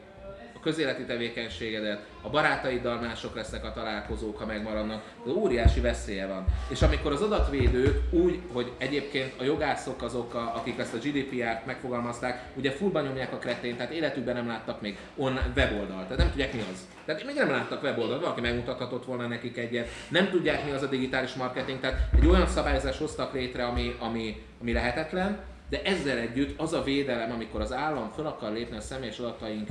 közéleti 0.63 1.05
tevékenységedet, 1.05 2.07
a 2.23 2.31
barátaiddal 2.31 3.01
mások 3.01 3.35
lesznek 3.35 3.65
a 3.65 3.73
találkozók, 3.73 4.39
ha 4.39 4.47
megmaradnak, 4.47 5.03
de 5.25 5.31
óriási 5.31 5.81
veszélye 5.81 6.27
van. 6.27 6.45
És 6.69 6.83
amikor 6.83 7.13
az 7.13 7.23
adatvédők 7.23 8.03
úgy, 8.11 8.41
hogy 8.53 8.73
egyébként 8.79 9.33
a 9.41 9.45
jogászok 9.45 10.03
azok, 10.03 10.35
a, 10.35 10.53
akik 10.57 10.79
ezt 10.79 10.95
a 10.95 10.99
GDPR-t 10.99 11.67
megfogalmazták, 11.67 12.45
ugye 12.55 12.71
fullban 12.71 13.05
nyomják 13.05 13.33
a 13.33 13.39
kretén, 13.39 13.77
tehát 13.77 13.93
életükben 13.93 14.35
nem 14.35 14.47
láttak 14.47 14.81
még 14.81 14.99
on 15.17 15.39
weboldalt, 15.57 16.03
tehát 16.03 16.17
nem 16.17 16.31
tudják 16.31 16.53
mi 16.53 16.61
az. 16.73 16.89
Tehát 17.05 17.25
még 17.25 17.35
nem 17.35 17.51
láttak 17.51 17.83
weboldalt, 17.83 18.21
valaki 18.21 18.41
megmutathatott 18.41 19.05
volna 19.05 19.27
nekik 19.27 19.57
egyet, 19.57 19.89
nem 20.09 20.31
tudják 20.31 20.65
mi 20.65 20.71
az 20.71 20.83
a 20.83 20.87
digitális 20.87 21.35
marketing, 21.35 21.81
tehát 21.81 22.09
egy 22.17 22.27
olyan 22.27 22.47
szabályozás 22.47 22.99
hoztak 22.99 23.35
létre, 23.35 23.65
ami, 23.65 23.97
ami, 23.99 24.43
ami 24.61 24.73
lehetetlen, 24.73 25.39
de 25.71 25.83
ezzel 25.83 26.19
együtt 26.19 26.61
az 26.61 26.73
a 26.73 26.83
védelem, 26.83 27.31
amikor 27.31 27.61
az 27.61 27.73
állam 27.73 28.11
fel 28.17 28.27
akar 28.27 28.53
lépni 28.53 28.77
a 28.77 28.81
személyes 28.81 29.19
adataink 29.19 29.69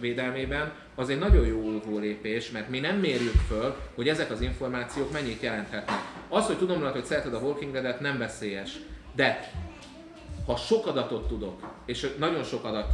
védelmében, 0.00 0.72
az 0.94 1.08
egy 1.08 1.18
nagyon 1.18 1.46
jó 1.46 1.98
lépés, 1.98 2.50
mert 2.50 2.68
mi 2.68 2.80
nem 2.80 2.96
mérjük 2.96 3.40
föl, 3.48 3.76
hogy 3.94 4.08
ezek 4.08 4.30
az 4.30 4.40
információk 4.40 5.12
mennyit 5.12 5.42
jelenthetnek. 5.42 5.98
Az, 6.28 6.46
hogy 6.46 6.58
tudom 6.58 6.82
hogy 6.82 7.04
szereted 7.04 7.34
a 7.34 7.38
Walking 7.38 7.72
Dead-et, 7.72 8.00
nem 8.00 8.18
veszélyes. 8.18 8.78
De 9.14 9.50
ha 10.46 10.56
sok 10.56 10.86
adatot 10.86 11.28
tudok, 11.28 11.74
és 11.86 12.14
nagyon 12.18 12.44
sok 12.44 12.64
adat 12.64 12.88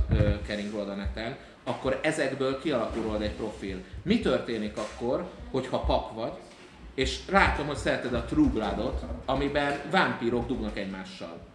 kering 0.46 0.72
rólad 0.72 0.88
a 0.88 0.94
neten, 0.94 1.36
akkor 1.64 2.00
ezekből 2.02 2.60
kialakul 2.60 3.02
rólad 3.02 3.22
egy 3.22 3.34
profil. 3.34 3.82
Mi 4.02 4.20
történik 4.20 4.76
akkor, 4.76 5.24
hogyha 5.50 5.80
pap 5.80 6.14
vagy, 6.14 6.32
és 6.94 7.18
látom, 7.30 7.66
hogy 7.66 7.76
szereted 7.76 8.14
a 8.14 8.24
True 8.24 8.48
Blood-ot, 8.48 9.02
amiben 9.24 9.80
vámpírok 9.90 10.46
dugnak 10.46 10.78
egymással 10.78 11.49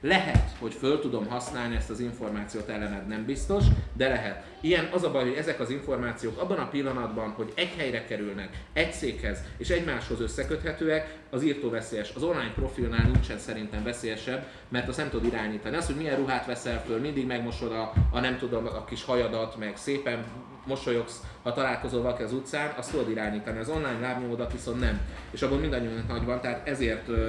lehet, 0.00 0.50
hogy 0.58 0.74
föl 0.74 1.00
tudom 1.00 1.26
használni 1.26 1.76
ezt 1.76 1.90
az 1.90 2.00
információt 2.00 2.68
ellened, 2.68 3.06
nem 3.06 3.24
biztos, 3.24 3.64
de 3.92 4.08
lehet. 4.08 4.44
Ilyen 4.60 4.88
az 4.92 5.02
a 5.02 5.10
baj, 5.10 5.24
hogy 5.24 5.36
ezek 5.36 5.60
az 5.60 5.70
információk 5.70 6.40
abban 6.40 6.58
a 6.58 6.68
pillanatban, 6.68 7.30
hogy 7.30 7.52
egy 7.54 7.74
helyre 7.76 8.04
kerülnek, 8.04 8.64
egy 8.72 8.92
székhez 8.92 9.38
és 9.56 9.68
egymáshoz 9.70 10.20
összeköthetőek, 10.20 11.18
az 11.30 11.42
írtó 11.42 11.70
veszélyes. 11.70 12.12
Az 12.14 12.22
online 12.22 12.52
profilnál 12.54 13.10
nincsen 13.12 13.38
szerintem 13.38 13.82
veszélyesebb, 13.82 14.46
mert 14.68 14.88
azt 14.88 14.98
nem 14.98 15.10
tud 15.10 15.24
irányítani. 15.24 15.76
Az, 15.76 15.86
hogy 15.86 15.96
milyen 15.96 16.16
ruhát 16.16 16.46
veszel 16.46 16.82
föl, 16.84 16.98
mindig 16.98 17.26
megmosod 17.26 17.72
a, 17.72 17.92
a 18.10 18.20
nem 18.20 18.38
tudom, 18.38 18.66
a 18.66 18.84
kis 18.84 19.04
hajadat, 19.04 19.56
meg 19.56 19.76
szépen 19.76 20.24
mosolyogsz, 20.66 21.20
ha 21.42 21.52
találkozol 21.52 22.02
valaki 22.02 22.22
az 22.22 22.32
utcán, 22.32 22.72
azt 22.76 22.90
tudod 22.90 23.10
irányítani. 23.10 23.58
Az 23.58 23.68
online 23.68 23.98
lábnyomodat 24.00 24.52
viszont 24.52 24.80
nem. 24.80 25.00
És 25.30 25.42
abban 25.42 25.58
mindannyiunknak 25.58 26.08
nagy 26.08 26.24
van, 26.24 26.40
tehát 26.40 26.68
ezért 26.68 27.08
ö, 27.08 27.28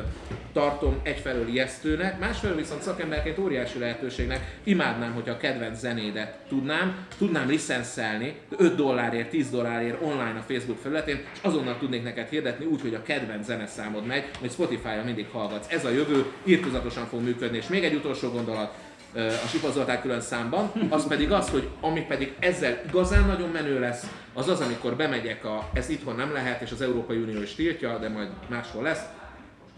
tartom 0.54 1.00
egyfelől 1.04 1.48
ijesztőnek, 1.48 2.20
másfelől 2.20 2.56
viszont 2.56 2.82
szakemberként 2.82 3.38
óriási 3.38 3.80
lehetőségnek 3.80 4.60
imádnám, 4.64 5.14
hogyha 5.14 5.34
a 5.34 5.38
kedvenc 5.38 5.80
zenédet 5.80 6.38
tudnám, 6.48 7.06
tudnám 7.18 7.50
licenszelni 7.50 8.36
5 8.58 8.76
dollárért, 8.76 9.30
10 9.30 9.50
dollárért 9.50 10.02
online 10.02 10.40
a 10.40 10.54
Facebook 10.54 10.78
felületén, 10.78 11.24
és 11.34 11.40
azonnal 11.42 11.78
tudnék 11.78 12.04
neked 12.04 12.30
hirdetni 12.30 12.66
úgy, 12.66 12.82
hogy 12.82 12.94
a 12.94 13.02
kedvenc 13.02 13.46
zeneszámod 13.46 14.06
megy, 14.06 14.24
hogy 14.40 14.52
Spotify-on 14.52 15.06
mindig 15.06 15.28
hallgatsz. 15.32 15.72
Ez 15.72 15.86
a 15.86 15.90
jövő, 15.90 16.26
írtozatosan 16.44 17.06
fog 17.06 17.22
működni. 17.22 17.58
És 17.58 17.68
még 17.68 17.84
egy 17.84 17.96
utolsó 17.96 18.30
gondolat, 18.30 18.74
a 19.16 19.48
Sipa 19.48 20.00
külön 20.02 20.22
számban, 20.22 20.72
az 20.90 21.08
pedig 21.08 21.32
az, 21.32 21.50
hogy 21.50 21.70
ami 21.82 22.02
pedig 22.02 22.36
ezzel 22.40 22.82
igazán 22.88 23.26
nagyon 23.26 23.50
menő 23.50 23.80
lesz, 23.80 24.12
az 24.34 24.48
az, 24.48 24.62
amikor 24.62 24.96
bemegyek 24.96 25.46
a, 25.46 25.70
ez 25.74 25.90
itthon 25.90 26.16
nem 26.16 26.34
lehet, 26.34 26.62
és 26.62 26.72
az 26.72 26.82
Európai 26.82 27.18
Unió 27.18 27.42
is 27.42 27.56
tiltja, 27.56 27.98
de 27.98 28.10
majd 28.10 28.30
máshol 28.48 28.84
lesz, 28.84 29.04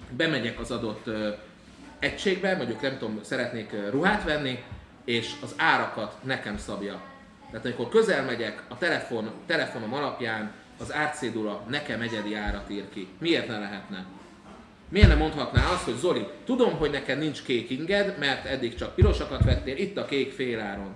bemegyek 0.10 0.60
az 0.60 0.72
adott 0.72 1.10
egységbe, 2.00 2.56
mondjuk 2.56 2.82
nem 2.82 2.98
tudom, 2.98 3.20
szeretnék 3.22 3.72
ruhát 3.92 4.24
venni, 4.24 4.64
és 5.06 5.32
az 5.42 5.54
árakat 5.58 6.16
nekem 6.24 6.58
szabja. 6.58 7.02
Tehát 7.50 7.66
amikor 7.66 7.90
közel 7.90 8.24
megyek, 8.24 8.64
a 8.68 8.78
telefon, 8.78 9.32
telefonom 9.46 9.94
alapján 9.94 10.52
az 10.80 10.94
árcédula 10.94 11.64
nekem 11.70 12.02
egyedi 12.02 12.36
árat 12.36 12.70
ír 12.70 12.90
ki. 12.90 13.08
Miért 13.20 13.48
ne 13.48 13.60
lehetne? 13.60 14.06
Miért 14.94 15.08
nem 15.08 15.18
mondhatná 15.18 15.72
azt, 15.72 15.84
hogy 15.84 15.98
Zoli, 15.98 16.28
tudom, 16.46 16.78
hogy 16.78 16.92
neked 16.92 17.18
nincs 17.18 17.44
kék 17.44 17.70
inged, 17.70 18.16
mert 18.20 18.46
eddig 18.46 18.76
csak 18.76 18.96
pirosakat 18.96 19.44
vettél, 19.44 19.78
itt 19.78 19.98
a 19.98 20.06
kék 20.06 20.32
féláron. 20.32 20.96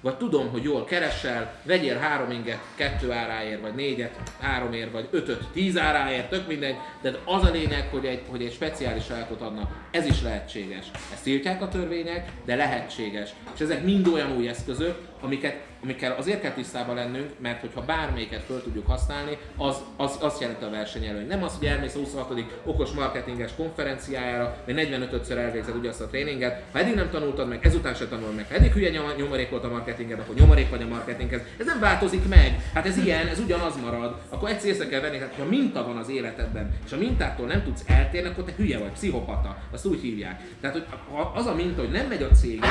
Vagy 0.00 0.16
tudom, 0.16 0.48
hogy 0.50 0.62
jól 0.62 0.84
keresel, 0.84 1.54
vegyél 1.62 1.96
három 1.96 2.30
inget 2.30 2.60
kettő 2.74 3.12
áráért, 3.12 3.60
vagy 3.60 3.74
négyet 3.74 4.32
háromért, 4.40 4.92
vagy 4.92 5.08
ötöt 5.10 5.44
tíz 5.52 5.78
áráért, 5.78 6.28
tök 6.28 6.46
mindegy, 6.46 6.76
de 7.02 7.18
az 7.24 7.44
a 7.44 7.50
lényeg, 7.50 7.88
hogy 7.90 8.04
egy, 8.04 8.22
hogy 8.28 8.42
egy 8.42 8.52
speciális 8.52 9.08
ajánlatot 9.08 9.40
adnak. 9.40 9.70
Ez 9.90 10.06
is 10.06 10.22
lehetséges. 10.22 10.86
Ezt 11.12 11.22
tiltják 11.22 11.62
a 11.62 11.68
törvények, 11.68 12.32
de 12.44 12.54
lehetséges. 12.54 13.30
És 13.54 13.60
ezek 13.60 13.84
mind 13.84 14.06
olyan 14.06 14.36
új 14.36 14.48
eszközök, 14.48 14.98
amiket 15.20 15.56
amikkel 15.86 16.14
azért 16.18 16.40
kell 16.40 16.52
tisztában 16.52 16.94
lennünk, 16.94 17.30
mert 17.38 17.60
hogyha 17.60 17.80
bármelyiket 17.80 18.42
föl 18.42 18.62
tudjuk 18.62 18.86
használni, 18.86 19.38
az, 19.56 19.76
az 19.96 20.16
azt 20.20 20.40
jelenti 20.40 20.64
a 20.64 20.70
versenyelőny. 20.70 21.26
Nem 21.26 21.42
az, 21.42 21.56
hogy 21.58 21.66
elmész 21.66 21.94
a 21.94 21.98
26. 21.98 22.44
okos 22.64 22.90
marketinges 22.90 23.50
konferenciájára, 23.56 24.56
vagy 24.64 24.74
45-ször 24.78 25.36
elvégzed 25.36 25.76
ugyanazt 25.76 26.00
a 26.00 26.06
tréninget, 26.06 26.62
ha 26.72 26.78
eddig 26.78 26.94
nem 26.94 27.10
tanultad 27.10 27.48
meg, 27.48 27.66
ezután 27.66 27.94
se 27.94 28.08
tanul 28.08 28.32
meg, 28.32 28.46
ha 28.48 28.54
eddig 28.54 28.72
hülye 28.72 28.90
nyomorék 29.16 29.50
volt 29.50 29.64
a 29.64 29.68
marketinged, 29.68 30.18
akkor 30.18 30.34
nyomorék 30.34 30.70
vagy 30.70 30.82
a 30.82 30.86
marketinghez. 30.86 31.40
Ez 31.58 31.66
nem 31.66 31.80
változik 31.80 32.28
meg, 32.28 32.70
hát 32.74 32.86
ez 32.86 32.96
ilyen, 32.96 33.26
ez 33.26 33.38
ugyanaz 33.38 33.76
marad. 33.76 34.20
Akkor 34.28 34.48
egyszer 34.48 34.70
észre 34.70 34.86
kell 34.86 35.00
venni, 35.00 35.18
hát 35.18 35.34
ha 35.38 35.44
minta 35.44 35.84
van 35.86 35.96
az 35.96 36.08
életedben, 36.08 36.74
és 36.86 36.92
a 36.92 36.96
mintától 36.96 37.46
nem 37.46 37.62
tudsz 37.62 37.82
eltérni, 37.86 38.28
akkor 38.28 38.44
te 38.44 38.52
hülye 38.56 38.78
vagy, 38.78 38.90
pszichopata. 38.90 39.56
Azt 39.72 39.86
úgy 39.86 40.00
hívják. 40.00 40.40
Tehát, 40.60 40.76
hogy 40.76 40.86
az 41.34 41.46
a 41.46 41.54
minta, 41.54 41.80
hogy 41.80 41.90
nem 41.90 42.06
megy 42.06 42.22
a 42.22 42.30
cég, 42.30 42.64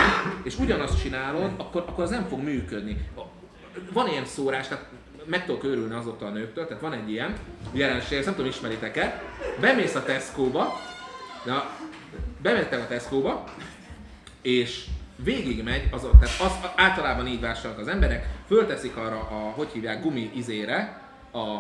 és 0.44 0.60
ugyanazt 0.60 1.02
csinálod, 1.02 1.52
akkor, 1.58 1.84
akkor 1.88 2.04
az 2.04 2.10
nem 2.10 2.26
fog 2.30 2.44
működni 2.44 2.98
van 3.94 4.08
ilyen 4.08 4.26
szórás, 4.26 4.68
tehát 4.68 4.86
meg 5.26 5.46
tudok 5.46 5.64
őrülni 5.64 5.94
azóta 5.94 6.26
a 6.26 6.30
nőktől, 6.30 6.68
tehát 6.68 6.82
van 6.82 6.94
egy 6.94 7.10
ilyen 7.10 7.38
jelenség, 7.72 8.18
ezt 8.18 8.26
nem 8.26 8.36
tudom, 8.36 8.50
ismeritek-e, 8.50 9.22
bemész 9.60 9.96
a 9.96 10.04
Tesco-ba, 10.04 10.80
na, 11.46 11.70
bementem 12.42 12.82
a 12.82 12.88
Tesco-ba, 12.88 13.44
és 14.42 14.86
végigmegy, 15.16 15.88
az, 15.92 16.02
tehát 16.02 16.40
az, 16.42 16.70
általában 16.76 17.28
így 17.28 17.40
vásárolnak 17.40 17.80
az 17.80 17.88
emberek, 17.88 18.28
fölteszik 18.48 18.96
arra 18.96 19.20
a, 19.20 19.52
hogy 19.56 19.70
hívják, 19.74 20.02
gumi 20.02 20.32
izére, 20.36 21.04
a 21.32 21.60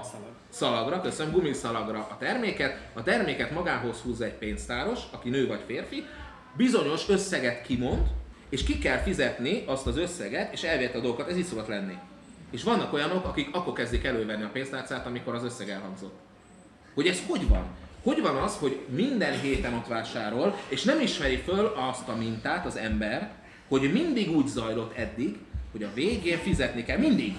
szalagra, 0.49 1.01
köszönöm, 1.01 1.33
gumiszalagra 1.33 2.07
a 2.09 2.17
terméket, 2.17 2.77
a 2.93 3.03
terméket 3.03 3.51
magához 3.51 3.97
húzza 3.97 4.25
egy 4.25 4.33
pénztáros, 4.33 4.99
aki 5.11 5.29
nő 5.29 5.47
vagy 5.47 5.61
férfi, 5.65 6.05
bizonyos 6.57 7.09
összeget 7.09 7.61
kimond, 7.61 8.07
és 8.55 8.63
ki 8.63 8.79
kell 8.79 8.97
fizetni 8.97 9.63
azt 9.65 9.87
az 9.87 9.97
összeget, 9.97 10.53
és 10.53 10.63
elvett 10.63 10.95
a 10.95 10.99
dolgokat, 10.99 11.29
ez 11.29 11.37
így 11.37 11.45
szokott 11.45 11.67
lenni. 11.67 11.93
És 12.51 12.63
vannak 12.63 12.93
olyanok, 12.93 13.25
akik 13.25 13.49
akkor 13.51 13.73
kezdik 13.73 14.03
elővenni 14.03 14.43
a 14.43 14.49
pénztárcát, 14.53 15.05
amikor 15.05 15.35
az 15.35 15.43
összeg 15.43 15.69
elhangzott. 15.69 16.15
Hogy 16.93 17.07
ez 17.07 17.21
hogy 17.27 17.47
van? 17.47 17.65
Hogy 18.03 18.21
van 18.21 18.35
az, 18.35 18.57
hogy 18.57 18.79
minden 18.89 19.39
héten 19.39 19.73
ott 19.73 19.87
vásárol, 19.87 20.59
és 20.67 20.83
nem 20.83 20.99
ismeri 20.99 21.37
föl 21.37 21.73
azt 21.89 22.07
a 22.07 22.15
mintát 22.15 22.65
az 22.65 22.75
ember, 22.75 23.31
hogy 23.67 23.93
mindig 23.93 24.35
úgy 24.35 24.47
zajlott 24.47 24.97
eddig, 24.97 25.37
hogy 25.71 25.83
a 25.83 25.93
végén 25.93 26.37
fizetni 26.37 26.83
kell. 26.83 26.97
Mindig. 26.97 27.35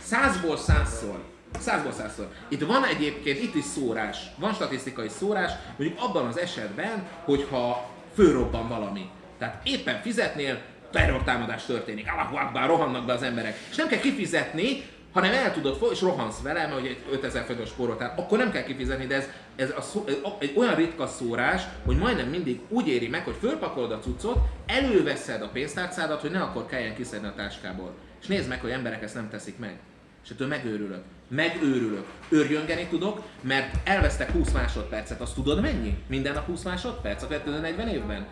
Százból 0.00 0.56
százszor. 0.56 1.24
Százból 1.58 1.92
százszor. 1.92 2.32
Itt 2.48 2.66
van 2.66 2.84
egyébként, 2.84 3.42
itt 3.42 3.54
is 3.54 3.64
szórás, 3.64 4.18
van 4.38 4.54
statisztikai 4.54 5.08
szórás, 5.08 5.52
mondjuk 5.78 6.00
abban 6.02 6.26
az 6.26 6.38
esetben, 6.38 7.08
hogyha 7.24 7.90
fölrobban 8.14 8.68
valami. 8.68 9.10
Tehát 9.38 9.66
éppen 9.66 10.00
fizetnél, 10.00 10.60
terrortámadás 10.90 11.64
történik, 11.64 12.12
Allahu 12.12 12.36
Akbar, 12.36 12.66
rohannak 12.66 13.06
be 13.06 13.12
az 13.12 13.22
emberek. 13.22 13.56
És 13.70 13.76
nem 13.76 13.88
kell 13.88 14.00
kifizetni, 14.00 14.82
hanem 15.12 15.32
el 15.32 15.52
tudod 15.52 15.88
és 15.92 16.00
rohansz 16.00 16.40
vele, 16.42 16.66
mert 16.66 16.84
egy 16.84 17.04
5000 17.10 17.44
forintos 17.44 17.68
spórot, 17.68 17.98
tehát 17.98 18.18
akkor 18.18 18.38
nem 18.38 18.50
kell 18.50 18.62
kifizetni, 18.62 19.06
de 19.06 19.14
ez, 19.14 19.28
ez 19.56 19.72
a 19.76 19.80
szó, 19.80 20.04
egy 20.38 20.52
olyan 20.56 20.74
ritka 20.74 21.06
szórás, 21.06 21.62
hogy 21.84 21.96
majdnem 21.96 22.28
mindig 22.28 22.60
úgy 22.68 22.88
éri 22.88 23.08
meg, 23.08 23.24
hogy 23.24 23.36
fölpakolod 23.40 23.92
a 23.92 23.98
cuccot, 23.98 24.38
előveszed 24.66 25.42
a 25.42 25.48
pénztárcádat, 25.48 26.20
hogy 26.20 26.30
ne 26.30 26.40
akkor 26.40 26.66
kelljen 26.66 26.94
kiszedni 26.94 27.26
a 27.26 27.34
táskából. 27.34 27.94
És 28.20 28.26
nézd 28.26 28.48
meg, 28.48 28.60
hogy 28.60 28.70
emberek 28.70 29.02
ezt 29.02 29.14
nem 29.14 29.28
teszik 29.30 29.58
meg. 29.58 29.78
És 30.24 30.30
ettől 30.30 30.48
megőrülök. 30.48 31.02
Megőrülök. 31.28 32.06
Őrjöngeni 32.28 32.86
tudok, 32.86 33.22
mert 33.40 33.88
elvesztek 33.88 34.30
20 34.30 34.52
másodpercet. 34.52 35.20
Azt 35.20 35.34
tudod 35.34 35.60
mennyi? 35.60 35.98
Minden 36.06 36.34
nap 36.34 36.46
20 36.46 36.62
másodperc 36.62 37.22
a 37.22 37.50
40 37.60 37.88
évben? 37.88 38.26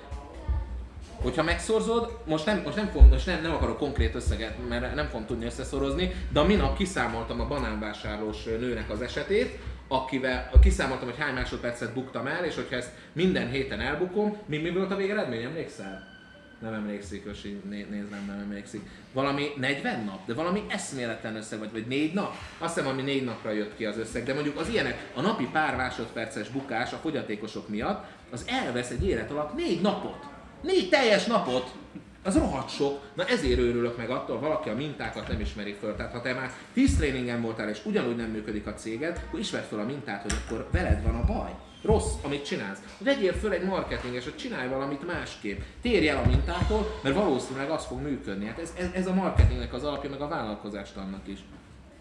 Hogyha 1.23 1.43
megszorzod, 1.43 2.19
most 2.27 2.47
nem, 2.47 2.63
most 2.65 2.77
nem, 2.77 2.89
fog, 2.89 3.11
most 3.11 3.27
nem, 3.27 3.43
nem 3.43 3.53
akarok 3.53 3.79
konkrét 3.79 4.15
összeget, 4.15 4.69
mert 4.69 4.95
nem 4.95 5.07
fogom 5.07 5.27
tudni 5.27 5.45
összeszorozni, 5.45 6.15
de 6.33 6.41
a 6.41 6.45
minap 6.45 6.77
kiszámoltam 6.77 7.41
a 7.41 7.47
banánvásárlós 7.47 8.45
nőnek 8.45 8.91
az 8.91 9.01
esetét, 9.01 9.59
akivel 9.89 10.51
kiszámoltam, 10.61 11.09
hogy 11.09 11.19
hány 11.19 11.35
másodpercet 11.35 11.95
buktam 11.95 12.27
el, 12.27 12.45
és 12.45 12.55
hogyha 12.55 12.77
ezt 12.77 12.91
minden 13.13 13.51
héten 13.51 13.81
elbukom, 13.81 14.37
mi, 14.47 14.57
mi 14.57 14.71
volt 14.71 14.91
a 14.91 14.97
végeredmény, 14.97 15.43
emlékszel? 15.43 16.15
Nem 16.59 16.73
emlékszik, 16.73 17.27
Ösi, 17.27 17.61
né, 17.69 17.87
nézem, 17.91 18.25
nem 18.27 18.39
emlékszik. 18.39 18.89
Valami 19.13 19.49
40 19.57 20.05
nap, 20.05 20.27
de 20.27 20.35
valami 20.35 20.63
eszméletlen 20.69 21.37
összeg, 21.37 21.59
vagy, 21.59 21.73
vagy 21.73 21.87
4 21.87 22.13
nap? 22.13 22.35
Azt 22.59 22.75
hiszem, 22.75 22.91
ami 22.91 23.03
4 23.03 23.25
napra 23.25 23.51
jött 23.51 23.77
ki 23.77 23.85
az 23.85 23.99
összeg, 23.99 24.25
de 24.25 24.35
mondjuk 24.35 24.59
az 24.59 24.69
ilyenek, 24.69 25.11
a 25.15 25.21
napi 25.21 25.49
pár 25.53 25.77
másodperces 25.77 26.49
bukás 26.49 26.93
a 26.93 26.97
fogyatékosok 26.97 27.69
miatt, 27.69 28.05
az 28.31 28.45
elvesz 28.49 28.91
egy 28.91 29.07
élet 29.07 29.31
alatt 29.31 29.55
4 29.55 29.81
napot. 29.81 30.36
Négy 30.61 30.89
teljes 30.89 31.25
napot! 31.25 31.75
Az 32.23 32.37
rohadt 32.37 32.69
sok. 32.69 33.01
Na 33.15 33.25
ezért 33.25 33.59
őrülök 33.59 33.97
meg 33.97 34.11
attól, 34.11 34.41
valaki 34.41 34.69
a 34.69 34.75
mintákat 34.75 35.29
nem 35.29 35.41
ismeri 35.41 35.73
föl. 35.81 35.97
Tehát 35.97 36.13
ha 36.13 36.21
te 36.21 36.33
már 36.35 36.53
10 36.73 36.97
tréningen 36.97 37.43
voltál 37.43 37.69
és 37.69 37.85
ugyanúgy 37.85 38.17
nem 38.17 38.31
működik 38.31 38.67
a 38.67 38.75
céged, 38.75 39.23
akkor 39.27 39.39
ismerd 39.39 39.65
föl 39.65 39.81
a 39.81 39.85
mintát, 39.85 40.23
hogy 40.23 40.35
akkor 40.45 40.69
veled 40.73 41.03
van 41.03 41.15
a 41.15 41.25
baj. 41.25 41.51
Rossz, 41.83 42.13
amit 42.23 42.45
csinálsz. 42.45 42.79
Vegyél 42.99 43.33
föl 43.33 43.53
egy 43.53 43.65
marketinges, 43.65 44.25
hogy 44.25 44.37
csinálj 44.37 44.69
valamit 44.69 45.07
másképp. 45.07 45.61
Térj 45.83 46.09
el 46.09 46.23
a 46.25 46.27
mintától, 46.27 47.01
mert 47.03 47.15
valószínűleg 47.15 47.71
az 47.71 47.85
fog 47.85 48.01
működni. 48.01 48.47
Hát 48.47 48.59
ez, 48.59 48.73
ez, 48.79 48.89
ez 48.93 49.07
a 49.07 49.15
marketingnek 49.15 49.73
az 49.73 49.85
alapja, 49.85 50.11
meg 50.11 50.21
a 50.21 50.29
vállalkozást 50.29 50.97
annak 50.97 51.29
is. 51.29 51.39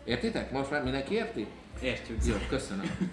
Értitek? 0.03 0.51
Most 0.51 0.71
már 0.71 0.83
mindenki 0.83 1.13
érti? 1.13 1.47
Értjük. 1.81 2.17
Jó, 2.25 2.35
köszönöm. 2.49 3.11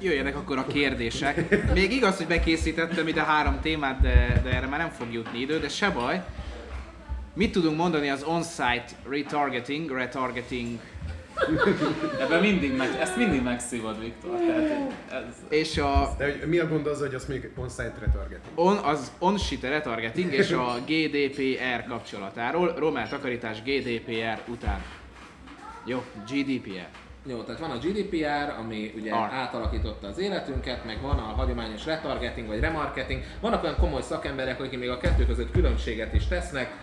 Jöjjenek 0.00 0.36
akkor 0.36 0.58
a 0.58 0.66
kérdések. 0.66 1.64
Még 1.74 1.92
igaz, 1.92 2.16
hogy 2.16 2.26
bekészítettem 2.26 3.08
ide 3.08 3.22
három 3.22 3.60
témát, 3.60 4.00
de, 4.00 4.40
de 4.44 4.50
erre 4.50 4.66
már 4.66 4.78
nem 4.78 4.90
fog 4.90 5.12
jutni 5.12 5.40
idő, 5.40 5.58
de 5.58 5.68
se 5.68 5.90
baj. 5.90 6.22
Mit 7.34 7.52
tudunk 7.52 7.76
mondani 7.76 8.08
az 8.08 8.22
on-site 8.22 8.88
retargeting, 9.08 9.90
retargeting 9.90 10.78
Ebben 12.20 12.40
mindig 12.40 12.76
meg, 12.76 12.88
ezt 13.00 13.16
mindig 13.16 13.42
megszívod, 13.42 14.00
Viktor. 14.00 14.38
Tehát 14.38 14.92
ez, 15.10 15.34
és 15.48 15.78
a 15.78 16.14
De 16.18 16.24
hogy 16.24 16.48
mi 16.48 16.58
a 16.58 16.68
gond 16.68 16.86
az, 16.86 16.98
hogy 16.98 17.14
azt 17.14 17.28
mondjuk 17.28 17.58
on-site 17.58 17.94
retargeting? 18.00 18.52
on, 18.54 18.76
az 18.76 19.12
on-site 19.18 19.68
retargeting 19.68 20.32
és 20.32 20.50
a 20.50 20.78
GDPR 20.86 21.84
kapcsolatáról, 21.88 22.74
Romel 22.76 23.08
takarítás 23.08 23.62
GDPR 23.62 24.40
után. 24.50 24.82
Jó, 25.84 26.04
GDPR. 26.30 26.88
Jó, 27.28 27.42
tehát 27.42 27.60
van 27.60 27.70
a 27.70 27.78
GDPR, 27.78 28.54
ami 28.58 28.92
ugye 28.96 29.12
Ar. 29.12 29.28
átalakította 29.32 30.08
az 30.08 30.18
életünket, 30.18 30.84
meg 30.84 31.00
van 31.00 31.18
a 31.18 31.22
hagyományos 31.22 31.84
retargeting 31.84 32.46
vagy 32.46 32.60
remarketing. 32.60 33.22
Vannak 33.40 33.62
olyan 33.62 33.76
komoly 33.76 34.02
szakemberek, 34.02 34.60
akik 34.60 34.78
még 34.78 34.88
a 34.88 34.98
kettő 34.98 35.26
között 35.26 35.50
különbséget 35.50 36.14
is 36.14 36.26
tesznek. 36.26 36.76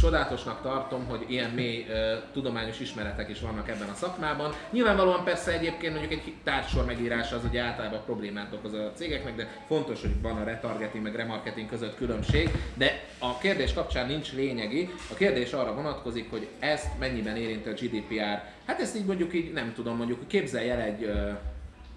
Csodálatosnak 0.00 0.62
tartom, 0.62 1.06
hogy 1.06 1.24
ilyen 1.28 1.50
mély 1.50 1.86
ö, 1.88 2.14
tudományos 2.32 2.80
ismeretek 2.80 3.28
is 3.28 3.40
vannak 3.40 3.68
ebben 3.68 3.88
a 3.88 3.94
szakmában. 3.94 4.52
Nyilvánvalóan 4.70 5.24
persze 5.24 5.52
egyébként 5.52 5.92
mondjuk 5.98 6.12
egy 6.12 6.34
társsor 6.44 6.84
megírása 6.84 7.36
az 7.36 7.44
ugye 7.44 7.60
általában 7.60 8.00
problémát 8.04 8.52
okoz 8.52 8.72
a 8.72 8.92
cégeknek, 8.94 9.36
de 9.36 9.48
fontos, 9.66 10.00
hogy 10.00 10.20
van 10.22 10.36
a 10.36 10.44
retargeting 10.44 11.04
meg 11.04 11.14
remarketing 11.14 11.68
között 11.68 11.96
különbség. 11.96 12.50
De 12.74 13.04
a 13.18 13.38
kérdés 13.38 13.72
kapcsán 13.72 14.06
nincs 14.06 14.32
lényegi. 14.32 14.90
A 15.10 15.14
kérdés 15.14 15.52
arra 15.52 15.74
vonatkozik, 15.74 16.30
hogy 16.30 16.48
ezt 16.58 16.98
mennyiben 16.98 17.36
érinti 17.36 17.68
a 17.68 17.72
GDPR. 17.72 18.42
Hát 18.66 18.80
ezt 18.80 18.96
így 18.96 19.04
mondjuk 19.04 19.34
így 19.34 19.52
nem 19.52 19.72
tudom, 19.74 19.96
mondjuk 19.96 20.28
képzelj 20.28 20.70
el 20.70 20.80
egy 20.80 21.02
ö, 21.02 21.30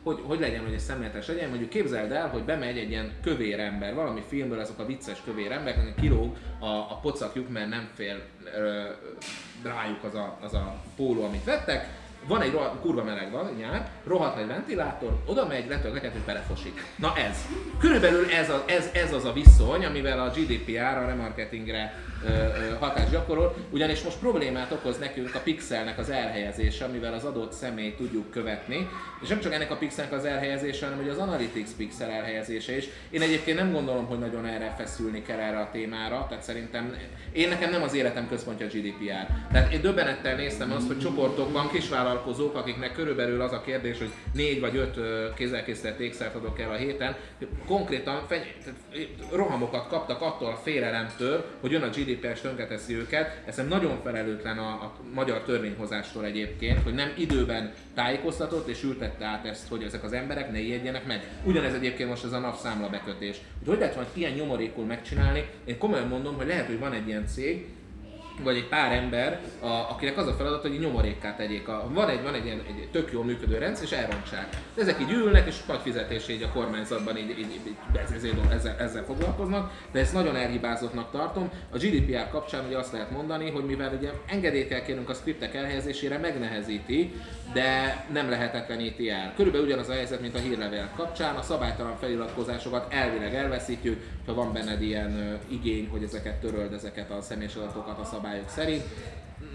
hogy, 0.04 0.20
hogy 0.24 0.40
legyen, 0.40 0.64
hogy 0.64 0.74
ez 0.74 0.84
szemléletes 0.84 1.28
legyen, 1.28 1.50
mondjuk 1.50 1.70
képzeld 1.70 2.12
el, 2.12 2.28
hogy 2.28 2.44
bemegy 2.44 2.78
egy 2.78 2.90
ilyen 2.90 3.12
kövér 3.24 3.60
ember, 3.60 3.94
valami 3.94 4.24
filmből 4.28 4.60
azok 4.60 4.80
a 4.80 4.86
vicces 4.86 5.22
kövér 5.26 5.52
emberek, 5.52 5.78
akik 5.78 5.96
kilóg 5.96 6.36
a, 6.60 6.66
a 6.66 7.00
pocakjuk, 7.02 7.50
mert 7.50 7.70
nem 7.70 7.90
fél 7.94 8.22
ö, 8.58 8.84
rájuk 9.64 10.04
az 10.04 10.16
a, 10.16 10.38
az 10.42 10.54
a 10.54 10.82
póló, 10.96 11.24
amit 11.24 11.44
vettek, 11.44 11.88
van 12.28 12.42
egy 12.42 12.52
rohadt, 12.52 12.82
kurva 12.82 13.04
meleg 13.04 13.32
van, 13.32 13.54
nyár, 13.58 13.90
rohadt 14.04 14.36
nagy 14.36 14.48
ventilátor, 14.48 15.22
oda 15.26 15.48
megy, 15.48 15.68
letölgetett, 15.68 16.12
hogy 16.12 16.22
belefosik. 16.22 16.86
Na 16.96 17.16
ez. 17.16 17.46
Körülbelül 17.80 18.30
ez, 18.32 18.50
a, 18.50 18.64
ez, 18.68 18.90
ez 18.94 19.14
az 19.14 19.26
a 19.26 19.34
viszony, 19.34 19.86
amivel 19.86 20.20
a 20.20 20.30
GDPR 20.30 20.98
a 20.98 21.06
remarketingre 21.06 21.94
hatást 22.80 23.12
gyakorol, 23.12 23.56
ugyanis 23.70 24.02
most 24.02 24.18
problémát 24.18 24.72
okoz 24.72 24.98
nekünk 24.98 25.36
a 25.36 25.40
pixelnek 25.40 25.98
az 25.98 26.10
elhelyezése, 26.10 26.86
amivel 26.86 27.14
az 27.14 27.24
adott 27.24 27.52
személyt 27.52 27.96
tudjuk 27.96 28.32
követni, 28.32 28.90
és 29.22 29.28
nem 29.28 29.40
csak 29.40 29.54
ennek 29.54 29.72
a 29.72 29.76
pixelnek 29.76 30.14
az 30.14 30.26
elhelyezése, 30.26 30.86
hanem 30.86 31.00
hogy 31.00 31.10
az 31.10 31.18
Analytics 31.18 31.70
pixel 31.78 32.10
elhelyezése 32.10 32.78
is. 32.78 32.88
Én 33.10 33.22
egyébként 33.22 33.58
nem 33.58 33.72
gondolom, 33.72 34.06
hogy 34.06 34.20
nagyon 34.20 34.46
erre 34.46 34.74
feszülni 34.78 35.22
kell 35.22 35.40
erre 35.40 35.60
a 35.60 35.70
témára, 35.72 36.26
tehát 36.30 36.44
szerintem 36.44 36.96
én 37.32 37.50
nekem 37.50 37.72
nem 37.72 37.84
az 37.84 37.94
életem 37.94 38.28
központja 38.28 38.66
a 38.66 38.70
GDPR. 38.70 39.28
Tehát 39.52 39.74
én 39.74 39.82
döbbenettel 39.82 40.36
néztem 40.36 40.72
azt, 40.72 40.88
hogy 40.88 41.00
csoportokban 41.00 41.70
kisvállalkozók, 41.70 42.56
akiknek 42.56 42.94
körülbelül 42.94 43.42
az 43.42 43.52
a 43.52 43.62
kérdés, 43.62 43.98
hogy 43.98 44.12
négy 44.34 44.60
vagy 44.60 44.76
öt 44.76 45.00
kézzelkészített 45.36 46.00
ékszert 46.00 46.36
adok 46.36 46.60
el 46.60 46.70
a 46.72 46.76
héten, 46.76 47.16
konkrétan 47.68 48.22
feny- 48.28 48.54
rohamokat 49.32 49.88
kaptak 49.88 50.22
attól 50.22 50.48
a 50.48 50.60
félelemtől, 50.64 51.46
hogy 51.60 51.72
jön 51.72 51.82
a 51.82 51.90
GDPR 51.90 52.11
és 52.32 52.42
tönkreteszi 52.42 52.96
őket. 52.96 53.42
Ez 53.46 53.62
nagyon 53.70 54.00
felelőtlen 54.04 54.58
a, 54.58 54.70
a 54.70 54.94
magyar 55.14 55.42
törvényhozástól 55.44 56.26
egyébként, 56.26 56.84
hogy 56.84 56.94
nem 56.94 57.14
időben 57.18 57.74
tájékoztatott 57.94 58.68
és 58.68 58.84
ültette 58.84 59.26
át 59.26 59.46
ezt, 59.46 59.68
hogy 59.68 59.84
ezek 59.84 60.04
az 60.04 60.14
emberek 60.14 60.52
ne 60.52 60.60
ijedjenek 60.60 61.06
meg. 61.06 61.28
Ugyanez 61.44 61.74
egyébként 61.74 62.10
most 62.10 62.24
ez 62.24 62.32
a 62.32 62.40
napszámla 62.40 62.90
bekötés. 62.90 63.38
Hogy 63.60 63.68
hogy 63.68 63.80
lehet 63.80 63.96
valami 63.96 64.12
ilyen 64.14 64.32
nyomorékul 64.32 64.86
megcsinálni? 64.86 65.50
Én 65.66 65.78
komolyan 65.78 66.08
mondom, 66.08 66.36
hogy 66.36 66.48
lehet, 66.48 66.66
hogy 66.66 66.80
van 66.80 66.94
egy 66.94 67.08
ilyen 67.08 67.28
cég, 67.28 67.68
vagy 68.44 68.56
egy 68.56 68.68
pár 68.68 68.92
ember, 68.92 69.40
a, 69.60 69.68
akinek 69.68 70.18
az 70.18 70.28
a 70.28 70.34
feladat, 70.34 70.62
hogy 70.62 70.80
nyomorékká 70.80 71.36
tegyék. 71.36 71.68
A, 71.68 71.88
van, 71.94 72.10
egy, 72.10 72.24
van 72.24 72.34
egy 72.34 72.46
ilyen 72.46 72.62
egy 72.68 72.90
tök 72.92 73.12
jól 73.12 73.24
működő 73.24 73.58
rendszer, 73.58 73.84
és 73.84 73.92
elrontsák. 73.92 74.48
Ezek 74.78 75.02
így 75.02 75.12
ülnek, 75.12 75.48
és 75.48 75.66
nagy 75.66 75.80
fizetés 75.80 76.28
így 76.28 76.44
a 76.44 76.52
kormányzatban 76.52 77.18
így, 77.18 77.30
így, 77.30 77.40
így 77.40 77.76
ezzel, 78.16 78.32
ezzel, 78.52 78.76
ezzel 78.80 79.04
foglalkoznak, 79.04 79.72
de 79.92 80.00
ezt 80.00 80.14
nagyon 80.14 80.36
elhibázottnak 80.36 81.12
tartom. 81.12 81.50
A 81.70 81.78
GDPR 81.78 82.30
kapcsán 82.30 82.66
ugye 82.66 82.78
azt 82.78 82.92
lehet 82.92 83.12
mondani, 83.12 83.50
hogy 83.50 83.66
mivel 83.66 83.94
ugye 83.98 84.10
engedélyt 84.28 84.68
kell 84.68 84.82
kérnünk 84.82 85.10
a 85.10 85.14
skriptek 85.14 85.56
elhelyezésére, 85.56 86.18
megnehezíti, 86.18 87.14
de 87.54 88.06
nem 88.14 88.30
lehetetleníti 88.30 89.10
el. 89.10 89.34
Körülbelül 89.36 89.66
ugyanaz 89.66 89.90
a 89.90 89.94
helyzet, 89.94 90.22
mint 90.22 90.36
a 90.36 90.40
hírlevél 90.40 90.90
kapcsán, 90.96 91.36
a 91.36 91.42
szabálytalan 91.42 91.98
feliratkozásokat 91.98 92.94
elvileg 92.94 93.36
elveszítjük, 93.36 94.04
ha 94.26 94.34
van 94.34 94.54
benned 94.54 94.82
ilyen 94.82 95.40
igény, 95.48 95.88
hogy 95.90 96.04
ezeket 96.04 96.40
töröld, 96.40 96.74
ezeket 96.74 97.12
a 97.12 97.22
személyes 97.22 97.56
adatokat 97.56 98.00
a 98.00 98.04
szabályok 98.32 98.50
szerint. 98.50 98.84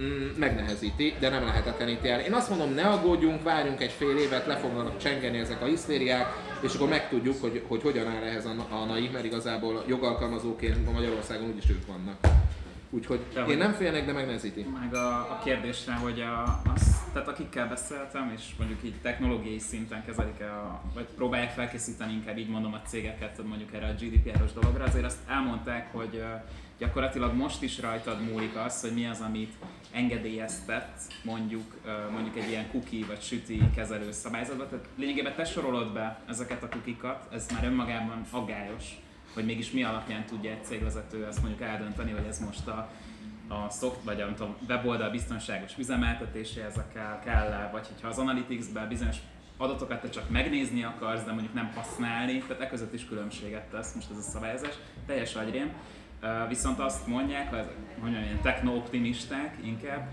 mm, 0.00 0.38
megnehezíti, 0.38 1.14
de 1.20 1.28
nem 1.28 1.44
lehetetleníti 1.44 2.08
el. 2.08 2.20
Én 2.20 2.32
azt 2.32 2.48
mondom, 2.48 2.74
ne 2.74 2.82
aggódjunk, 2.82 3.42
várjunk 3.42 3.80
egy 3.80 3.90
fél 3.90 4.16
évet, 4.16 4.46
le 4.46 4.56
fognak 4.56 4.98
csengeni 4.98 5.38
ezek 5.38 5.62
a 5.62 5.64
hisztériák, 5.64 6.26
és 6.60 6.74
akkor 6.74 6.88
megtudjuk, 6.88 7.40
hogy, 7.40 7.62
hogy 7.68 7.82
hogyan 7.82 8.06
áll 8.06 8.22
ehhez 8.22 8.46
a, 8.46 8.54
a 8.70 8.84
NAI, 8.84 9.10
mert 9.12 9.24
igazából 9.24 9.84
jogalkalmazóként 9.86 10.92
Magyarországon 10.92 11.48
úgyis 11.48 11.70
ők 11.70 11.86
vannak. 11.86 12.16
Úgyhogy 12.90 13.20
De 13.34 13.44
én 13.44 13.56
nem 13.56 13.72
félnek, 13.72 14.06
de 14.06 14.12
megnehezíti. 14.12 14.66
Meg 14.80 14.94
a, 14.94 15.18
a 15.18 15.40
kérdésre, 15.44 15.94
hogy 15.94 16.20
a, 16.20 16.60
az, 16.74 16.96
tehát 17.12 17.28
akikkel 17.28 17.68
beszéltem, 17.68 18.32
és 18.36 18.42
mondjuk 18.58 18.78
így 18.84 18.94
technológiai 19.02 19.58
szinten 19.58 20.04
kezelik 20.04 20.40
-e 20.40 20.50
a, 20.50 20.82
vagy 20.94 21.06
próbálják 21.16 21.50
felkészíteni 21.50 22.12
inkább 22.12 22.38
így 22.38 22.48
mondom 22.48 22.72
a 22.72 22.80
cégeket 22.86 23.42
mondjuk 23.46 23.74
erre 23.74 23.86
a 23.86 23.94
GDPR-os 24.04 24.52
dologra, 24.52 24.84
azért 24.84 25.04
azt 25.04 25.18
elmondták, 25.28 25.92
hogy 25.92 26.10
ö, 26.12 26.24
gyakorlatilag 26.78 27.34
most 27.34 27.62
is 27.62 27.80
rajtad 27.80 28.30
múlik 28.30 28.56
az, 28.56 28.80
hogy 28.80 28.92
mi 28.92 29.06
az, 29.06 29.20
amit 29.20 29.54
engedélyeztet 29.90 31.00
mondjuk, 31.24 31.74
mondjuk 32.10 32.36
egy 32.36 32.48
ilyen 32.48 32.70
cookie 32.70 33.06
vagy 33.06 33.22
süti 33.22 33.60
kezelő 33.74 34.12
szabályzatba. 34.12 34.68
Tehát 34.68 34.86
lényegében 34.96 35.34
te 35.34 35.44
sorolod 35.44 35.92
be 35.92 36.18
ezeket 36.28 36.62
a 36.62 36.68
kukikat, 36.68 37.32
ez 37.32 37.46
már 37.52 37.64
önmagában 37.64 38.24
aggályos, 38.30 38.84
hogy 39.34 39.44
mégis 39.44 39.70
mi 39.70 39.82
alapján 39.84 40.26
tudja 40.26 40.50
egy 40.50 40.64
cégvezető 40.64 41.26
ezt 41.26 41.42
mondjuk 41.42 41.60
eldönteni, 41.60 42.10
hogy 42.10 42.26
ez 42.28 42.38
most 42.38 42.66
a, 42.66 42.90
a 43.48 43.70
szoft, 43.70 44.02
vagy 44.04 44.16
nem 44.16 44.34
tudom, 44.34 44.56
weboldal 44.68 45.10
biztonságos 45.10 45.78
üzemeltetéséhez 45.78 46.74
kell, 46.92 47.20
kell 47.24 47.68
vagy 47.72 47.86
hogyha 47.86 48.08
az 48.08 48.18
Analytics-ben 48.18 48.88
bizonyos 48.88 49.16
adatokat 49.56 50.00
te 50.00 50.08
csak 50.08 50.30
megnézni 50.30 50.84
akarsz, 50.84 51.24
de 51.24 51.32
mondjuk 51.32 51.54
nem 51.54 51.72
használni, 51.74 52.38
tehát 52.38 52.62
e 52.62 52.68
között 52.68 52.92
is 52.92 53.04
különbséget 53.04 53.64
tesz 53.70 53.94
most 53.94 54.10
ez 54.10 54.16
a 54.16 54.20
szabályozás, 54.20 54.74
teljes 55.06 55.34
agyrém. 55.34 55.72
Viszont 56.48 56.78
azt 56.78 57.06
mondják, 57.06 57.54
hogy 58.00 58.10
ilyen 58.10 58.40
techno-optimisták 58.42 59.54
inkább, 59.64 60.08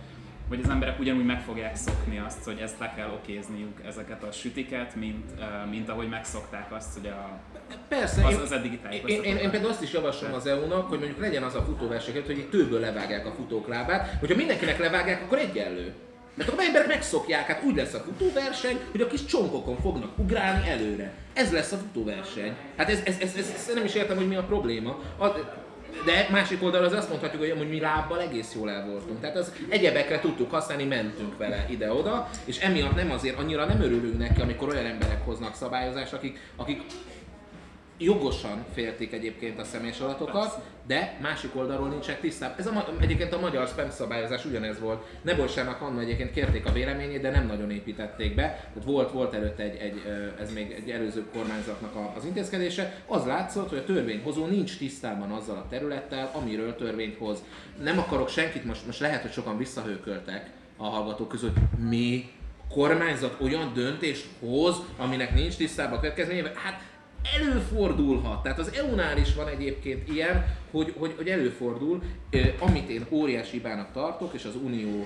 hogy 0.48 0.60
az 0.64 0.70
emberek 0.70 1.00
ugyanúgy 1.00 1.26
meg 1.26 1.42
fogják 1.42 1.76
szokni 1.76 2.20
azt, 2.26 2.44
hogy 2.44 2.60
ezt 2.60 2.80
le 2.80 2.94
kell 2.96 3.10
okézniuk, 3.10 3.86
ezeket 3.86 4.24
a 4.24 4.32
sütiket, 4.32 4.96
mint, 4.96 5.32
mint 5.70 5.90
ahogy 5.90 6.10
megszokták 6.10 6.72
azt, 6.72 6.94
hogy 6.94 7.08
a, 7.08 7.40
Persze, 7.88 8.26
az, 8.26 8.32
én- 8.34 8.40
az 8.40 8.52
eddigi 8.52 8.80
Én, 9.06 9.24
én, 9.24 9.38
én 9.38 9.50
például 9.50 9.72
azt 9.72 9.82
is 9.82 9.94
javaslom 9.94 10.34
az 10.34 10.46
EU-nak, 10.46 10.90
hogy 10.90 11.00
mondjuk 11.00 11.20
legyen 11.20 11.44
az 11.44 11.56
a 11.56 11.62
futóverseny, 11.62 12.22
hogy 12.26 12.40
egy 12.40 12.50
tőből 12.50 12.80
levágják 12.80 13.26
a 13.26 13.32
futók 13.32 13.68
lábát, 13.68 14.18
hogyha 14.20 14.36
mindenkinek 14.36 14.80
levágják, 14.80 15.22
akkor 15.22 15.38
egyenlő. 15.38 15.94
Mert 16.34 16.50
akkor 16.50 16.64
emberek 16.64 16.88
megszokják, 16.88 17.48
hát 17.48 17.64
úgy 17.64 17.76
lesz 17.76 17.94
a 17.94 18.00
futóverseny, 18.00 18.80
hogy 18.92 19.02
a 19.02 19.08
kis 19.08 19.26
csonkokon 19.26 19.78
fognak 19.80 20.18
ugrálni 20.18 20.70
előre. 20.70 21.14
Ez 21.34 21.52
lesz 21.52 21.72
a 21.72 21.78
futóverseny. 21.78 22.56
Hát 22.78 22.90
ez, 22.90 23.00
ez, 23.06 23.16
ez, 23.20 23.36
ez, 23.38 23.54
ez 23.56 23.72
nem 23.76 23.86
is 23.86 23.96
értem, 23.96 24.18
hogy 24.18 24.28
mi 24.28 24.36
a 24.36 24.44
probléma. 24.44 25.00
A, 25.18 25.26
de 26.06 26.28
másik 26.32 26.64
oldalról 26.64 26.88
az 26.88 26.94
azt 26.94 27.10
mondhatjuk, 27.10 27.42
hogy 27.42 27.52
amúgy 27.52 27.70
mi 27.70 27.80
lábbal 27.80 28.22
egész 28.22 28.54
jól 28.56 28.70
el 28.70 28.86
voltunk. 28.86 29.20
Tehát 29.20 29.38
az 29.38 29.52
egyebekre 29.70 30.20
tudtuk 30.20 30.52
használni, 30.52 30.84
mentünk 30.84 31.38
vele 31.38 31.66
ide-oda, 31.70 32.30
és 32.46 32.60
emiatt 32.60 32.96
nem 32.96 33.12
azért 33.12 33.38
annyira 33.38 33.66
nem 33.66 33.82
örülünk 33.82 34.18
neki, 34.18 34.42
amikor 34.42 34.70
olyan 34.70 34.86
emberek 34.86 35.26
hoznak 35.26 35.56
szabályozást, 35.56 36.14
akik, 36.14 36.40
akik 36.56 36.82
jogosan 38.04 38.66
féltik 38.74 39.14
egyébként 39.14 39.60
a 39.60 39.64
személyes 39.64 40.00
adatokat, 40.00 40.62
de 40.88 41.18
másik 41.22 41.56
oldalról 41.56 41.88
nincsenek 41.88 42.22
tisztában. 42.22 42.58
Ez 42.58 42.68
a, 42.68 42.94
egyébként 43.00 43.34
a 43.34 43.40
magyar 43.40 43.68
spam 43.68 43.90
szabályozás 43.90 44.46
ugyanez 44.46 44.80
volt. 44.80 45.06
Nebolsának 45.22 45.82
Anna 45.82 46.00
egyébként 46.00 46.32
kérték 46.32 46.66
a 46.66 46.72
véleményét, 46.72 47.22
de 47.22 47.30
nem 47.30 47.46
nagyon 47.46 47.72
építették 47.72 48.36
be. 48.36 48.44
Tehát 48.44 48.84
volt, 48.86 49.12
volt 49.12 49.34
előtte 49.34 49.64
egy, 49.64 49.76
egy, 49.76 50.02
ez 50.40 50.54
még 50.54 50.72
egy 50.72 50.90
előző 50.90 51.26
kormányzatnak 51.34 52.16
az 52.18 52.26
intézkedése. 52.26 53.02
Az 53.08 53.26
látszott, 53.26 53.70
hogy 53.70 53.78
a 53.78 53.86
törvényhozó 53.86 54.46
nincs 54.46 54.78
tisztában 54.78 55.32
azzal 55.32 55.58
a 55.58 55.68
területtel, 55.70 56.32
amiről 56.34 56.76
törvényt 56.76 57.18
hoz. 57.18 57.44
Nem 57.84 58.00
akarok 58.00 58.30
senkit, 58.30 58.66
most, 58.66 58.86
most 58.86 59.00
lehet, 59.00 59.22
hogy 59.22 59.32
sokan 59.32 59.58
visszahőköltek 59.58 60.50
a 60.78 60.86
hallgatók 60.86 61.28
között, 61.28 61.56
mi 61.90 62.32
kormányzat 62.74 63.38
olyan 63.42 63.74
döntést 63.74 64.28
hoz, 64.40 64.76
aminek 64.98 65.34
nincs 65.34 65.56
tisztában 65.56 65.98
a 65.98 66.02
következményével, 66.02 66.54
hát 66.56 66.82
előfordulhat. 67.40 68.44
Tehát 68.44 68.60
az 68.60 68.74
EU-nál 68.74 69.18
is 69.18 69.36
van 69.36 69.48
egyébként 69.48 70.10
ilyen, 70.10 70.46
hogy, 70.72 70.94
hogy, 70.98 71.14
hogy 71.18 71.28
előfordul, 71.28 72.02
amit 72.60 72.90
én 72.90 73.06
óriási 73.10 73.52
hibának 73.52 73.92
tartok, 73.92 74.34
és 74.34 74.46
az 74.46 74.56
Unió 74.56 75.06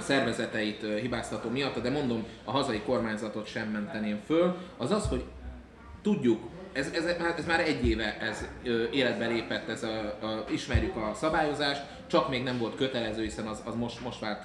szervezeteit 0.00 0.82
ö, 0.82 0.98
hibáztató 0.98 1.48
miatt, 1.48 1.82
de 1.82 1.90
mondom, 1.90 2.24
a 2.44 2.50
hazai 2.50 2.80
kormányzatot 2.80 3.46
sem 3.46 3.68
menteném 3.68 4.20
föl, 4.26 4.56
az 4.76 4.90
az, 4.90 5.08
hogy 5.08 5.24
tudjuk, 6.02 6.40
ez, 6.72 6.90
ez, 6.94 7.04
ez 7.36 7.46
már 7.46 7.60
egy 7.60 7.86
éve 7.86 8.18
ez 8.18 8.46
ö, 8.64 8.84
életbe 8.90 9.26
lépett, 9.26 9.68
ez 9.68 9.82
a, 9.82 9.98
a, 10.26 10.44
ismerjük 10.50 10.96
a 10.96 11.14
szabályozást, 11.14 11.82
csak 12.06 12.28
még 12.28 12.42
nem 12.42 12.58
volt 12.58 12.76
kötelező, 12.76 13.22
hiszen 13.22 13.46
az, 13.46 13.62
az 13.64 13.74
most, 13.74 14.00
most 14.00 14.20
vált 14.20 14.42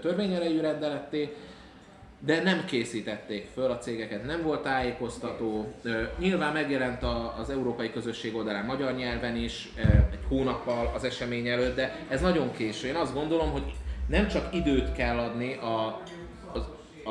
törvényerejű 0.00 0.60
rendeletté, 0.60 1.34
de 2.18 2.42
nem 2.42 2.64
készítették 2.64 3.48
föl 3.54 3.70
a 3.70 3.78
cégeket, 3.78 4.24
nem 4.24 4.42
volt 4.42 4.62
tájékoztató. 4.62 5.74
Nyilván 6.18 6.52
megjelent 6.52 7.02
az 7.38 7.50
Európai 7.50 7.90
Közösség 7.90 8.34
oldalán 8.34 8.64
magyar 8.64 8.94
nyelven 8.94 9.36
is, 9.36 9.68
egy 10.10 10.24
hónappal 10.28 10.92
az 10.94 11.04
esemény 11.04 11.48
előtt, 11.48 11.76
de 11.76 11.96
ez 12.08 12.20
nagyon 12.20 12.52
késő. 12.52 12.88
Én 12.88 12.94
azt 12.94 13.14
gondolom, 13.14 13.50
hogy 13.50 13.74
nem 14.06 14.28
csak 14.28 14.54
időt 14.54 14.92
kell 14.92 15.18
adni 15.18 15.54
a, 15.54 16.02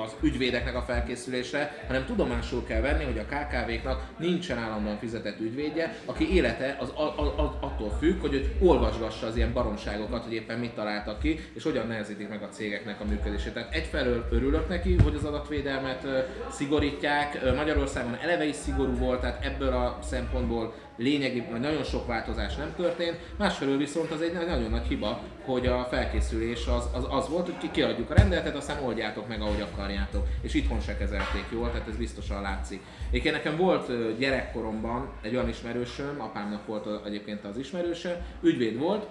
az, 0.03 0.15
ügyvédeknek 0.21 0.75
a 0.75 0.81
felkészülésre, 0.81 1.83
hanem 1.87 2.05
tudomásul 2.05 2.65
kell 2.65 2.81
venni, 2.81 3.03
hogy 3.03 3.17
a 3.17 3.25
KKV-knak 3.25 4.03
nincsen 4.17 4.57
állandóan 4.57 4.97
fizetett 4.97 5.39
ügyvédje, 5.39 5.95
aki 6.05 6.35
élete 6.35 6.77
az, 6.79 6.89
a, 6.89 7.01
a, 7.01 7.57
attól 7.59 7.89
függ, 7.99 8.21
hogy 8.21 8.55
olvasgassa 8.59 9.27
az 9.27 9.35
ilyen 9.35 9.53
baromságokat, 9.53 10.23
hogy 10.23 10.33
éppen 10.33 10.59
mit 10.59 10.73
találtak 10.73 11.19
ki, 11.19 11.39
és 11.53 11.63
hogyan 11.63 11.87
nehezítik 11.87 12.29
meg 12.29 12.43
a 12.43 12.49
cégeknek 12.49 13.01
a 13.01 13.05
működését. 13.05 13.53
Tehát 13.53 13.73
egyfelől 13.73 14.27
örülök 14.31 14.69
neki, 14.69 14.95
hogy 15.03 15.15
az 15.15 15.23
adatvédelmet 15.23 16.07
szigorítják, 16.51 17.55
Magyarországon 17.55 18.17
eleve 18.21 18.45
is 18.45 18.55
szigorú 18.55 18.97
volt, 18.97 19.19
tehát 19.19 19.45
ebből 19.45 19.73
a 19.73 19.99
szempontból 20.01 20.73
lényegi, 20.97 21.43
vagy 21.51 21.59
nagyon 21.59 21.83
sok 21.83 22.07
változás 22.07 22.55
nem 22.55 22.73
történt, 22.75 23.17
másfelől 23.37 23.77
viszont 23.77 24.11
az 24.11 24.21
egy 24.21 24.33
nagyon 24.33 24.69
nagy 24.69 24.87
hiba, 24.87 25.21
hogy 25.45 25.67
a 25.67 25.87
felkészülés 25.89 26.67
az, 26.67 26.89
az, 26.93 27.07
az 27.09 27.29
volt, 27.29 27.45
hogy 27.45 27.57
ki 27.57 27.71
kiadjuk 27.71 28.09
a 28.09 28.13
rendeletet, 28.13 28.55
aztán 28.55 28.83
oldjátok 28.83 29.27
meg, 29.27 29.41
ahogy 29.41 29.61
akarjátok. 29.61 30.27
És 30.41 30.53
itthon 30.53 30.79
se 30.79 30.97
kezelték 30.97 31.45
jól, 31.51 31.71
tehát 31.71 31.87
ez 31.87 31.97
biztosan 31.97 32.41
látszik. 32.41 32.81
Egyébként 33.09 33.35
nekem 33.35 33.57
volt 33.57 34.17
gyerekkoromban 34.17 35.09
egy 35.21 35.35
olyan 35.35 35.49
ismerősöm, 35.49 36.21
apámnak 36.21 36.65
volt 36.65 37.05
egyébként 37.05 37.45
az 37.45 37.57
ismerőse, 37.57 38.25
ügyvéd 38.41 38.77
volt, 38.77 39.07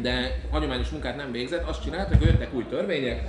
de 0.00 0.40
hagyományos 0.50 0.88
munkát 0.88 1.16
nem 1.16 1.32
végzett, 1.32 1.68
azt 1.68 1.82
csinálta, 1.82 2.16
hogy 2.16 2.26
jöttek 2.26 2.54
új 2.54 2.64
törvények, 2.64 3.22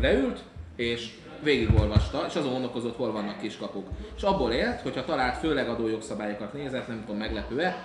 leült, 0.00 0.40
és 0.76 1.10
végigolvasta, 1.42 2.24
és 2.28 2.34
azon 2.34 2.52
gondolkozott, 2.52 2.96
hol 2.96 3.12
vannak 3.12 3.40
kiskapuk. 3.40 3.88
És 4.16 4.22
abból 4.22 4.52
élt, 4.52 4.80
hogyha 4.80 5.04
talált 5.04 5.36
főleg 5.36 5.68
adójogszabályokat 5.68 6.52
nézett, 6.52 6.88
nem 6.88 7.00
tudom, 7.00 7.16
meglepő-e, 7.16 7.84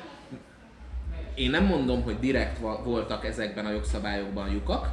én 1.36 1.50
nem 1.50 1.66
mondom, 1.66 2.04
hogy 2.04 2.20
direkt 2.20 2.58
voltak 2.84 3.26
ezekben 3.26 3.66
a 3.66 3.72
jogszabályokban 3.72 4.52
lyukak, 4.52 4.90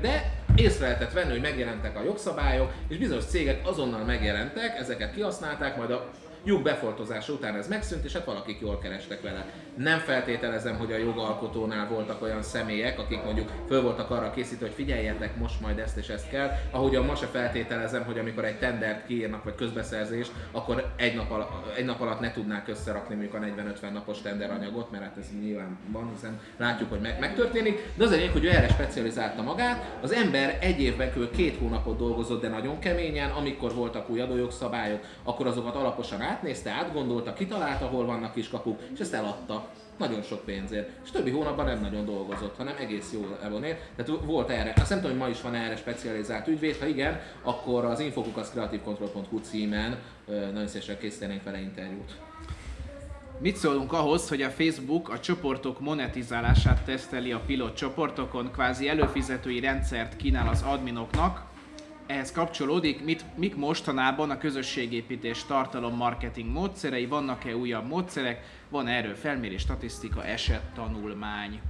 de 0.00 0.32
észre 0.54 0.86
lehetett 0.86 1.12
venni, 1.12 1.30
hogy 1.30 1.40
megjelentek 1.40 1.96
a 1.96 2.02
jogszabályok, 2.02 2.72
és 2.88 2.96
bizonyos 2.96 3.24
cégek 3.24 3.66
azonnal 3.66 4.04
megjelentek, 4.04 4.78
ezeket 4.78 5.14
kihasználták, 5.14 5.76
majd 5.76 5.90
a 5.90 6.10
lyuk 6.46 6.62
befoltozása 6.62 7.32
után 7.32 7.56
ez 7.56 7.68
megszűnt, 7.68 8.04
és 8.04 8.12
hát 8.12 8.24
valakik 8.24 8.60
jól 8.60 8.78
kerestek 8.78 9.22
vele. 9.22 9.46
Nem 9.76 9.98
feltételezem, 9.98 10.76
hogy 10.76 10.92
a 10.92 10.96
jogalkotónál 10.96 11.88
voltak 11.88 12.22
olyan 12.22 12.42
személyek, 12.42 12.98
akik 12.98 13.24
mondjuk 13.24 13.50
föl 13.68 13.82
voltak 13.82 14.10
arra 14.10 14.30
készítve, 14.30 14.66
hogy 14.66 14.74
figyeljetek, 14.74 15.36
most 15.36 15.60
majd 15.60 15.78
ezt 15.78 15.96
és 15.96 16.08
ezt 16.08 16.28
kell. 16.30 16.50
Ahogyan 16.70 17.04
ma 17.04 17.14
se 17.14 17.26
feltételezem, 17.26 18.04
hogy 18.04 18.18
amikor 18.18 18.44
egy 18.44 18.58
tendert 18.58 19.06
kiírnak, 19.06 19.44
vagy 19.44 19.54
közbeszerzést, 19.54 20.32
akkor 20.50 20.92
egy 20.96 21.14
nap, 21.14 21.30
alatt, 21.30 21.76
egy 21.76 21.84
nap 21.84 22.00
alatt 22.00 22.20
ne 22.20 22.32
tudnák 22.32 22.68
összerakni 22.68 23.14
mondjuk 23.14 23.34
a 23.34 23.38
40-50 23.38 23.92
napos 23.92 24.20
tenderanyagot, 24.20 24.90
mert 24.90 25.02
hát 25.04 25.16
ez 25.16 25.26
nyilván 25.40 25.78
van, 25.92 26.10
hiszen 26.14 26.40
látjuk, 26.56 26.90
hogy 26.90 27.00
meg, 27.00 27.20
megtörténik. 27.20 27.88
De 27.94 28.04
az 28.04 28.10
a 28.10 28.16
hogy 28.32 28.44
ő 28.44 28.50
erre 28.50 28.68
specializálta 28.68 29.42
magát. 29.42 29.98
Az 30.02 30.12
ember 30.12 30.58
egy 30.60 30.80
évben 30.80 31.10
kb. 31.10 31.30
két 31.30 31.58
hónapot 31.58 31.98
dolgozott, 31.98 32.40
de 32.40 32.48
nagyon 32.48 32.78
keményen, 32.78 33.30
amikor 33.30 33.74
voltak 33.74 34.10
új 34.10 34.20
adójogszabályok, 34.20 35.00
akkor 35.22 35.46
azokat 35.46 35.74
alaposan 35.74 36.20
átnézte, 36.36 36.70
átgondolta, 36.70 37.32
kitalálta, 37.32 37.86
hol 37.86 38.06
vannak 38.06 38.34
kiskapuk, 38.34 38.80
és 38.94 39.00
ezt 39.00 39.14
eladta 39.14 39.68
nagyon 39.98 40.22
sok 40.22 40.44
pénzért. 40.44 40.90
És 41.04 41.10
többi 41.10 41.30
hónapban 41.30 41.64
nem 41.64 41.80
nagyon 41.80 42.04
dolgozott, 42.04 42.56
hanem 42.56 42.74
egész 42.78 43.12
jól 43.12 43.38
elvonél. 43.42 43.76
Tehát 43.96 44.22
volt 44.24 44.50
erre, 44.50 44.72
azt 44.76 44.90
nem 44.90 45.00
tudom, 45.00 45.16
hogy 45.18 45.26
ma 45.26 45.32
is 45.32 45.40
van 45.40 45.54
erre 45.54 45.76
specializált 45.76 46.48
ügyvéd, 46.48 46.76
ha 46.78 46.86
igen, 46.86 47.20
akkor 47.42 47.84
az 47.84 48.00
infokukaszkreatívkontroll.hu 48.00 49.38
címen 49.40 49.98
ö, 50.26 50.50
nagyon 50.52 50.68
szívesen 50.68 50.98
készítenénk 50.98 51.42
vele 51.42 51.60
interjút. 51.60 52.16
Mit 53.38 53.56
szólunk 53.56 53.92
ahhoz, 53.92 54.28
hogy 54.28 54.42
a 54.42 54.50
Facebook 54.50 55.08
a 55.08 55.20
csoportok 55.20 55.80
monetizálását 55.80 56.84
teszteli 56.84 57.32
a 57.32 57.40
pilot 57.46 57.76
csoportokon, 57.76 58.50
kvázi 58.52 58.88
előfizetői 58.88 59.60
rendszert 59.60 60.16
kínál 60.16 60.48
az 60.48 60.62
adminoknak, 60.62 61.44
ehhez 62.06 62.32
kapcsolódik, 62.32 63.04
mit, 63.04 63.24
mik 63.34 63.56
mostanában 63.56 64.30
a 64.30 64.38
közösségépítés 64.38 65.44
tartalom 65.44 65.96
marketing 65.96 66.50
módszerei, 66.52 67.06
vannak-e 67.06 67.56
újabb 67.56 67.86
módszerek, 67.86 68.42
van 68.68 68.86
erről 68.86 69.14
felmérés, 69.14 69.60
statisztika, 69.60 70.24
eset, 70.24 70.62
tanulmány. 70.74 71.60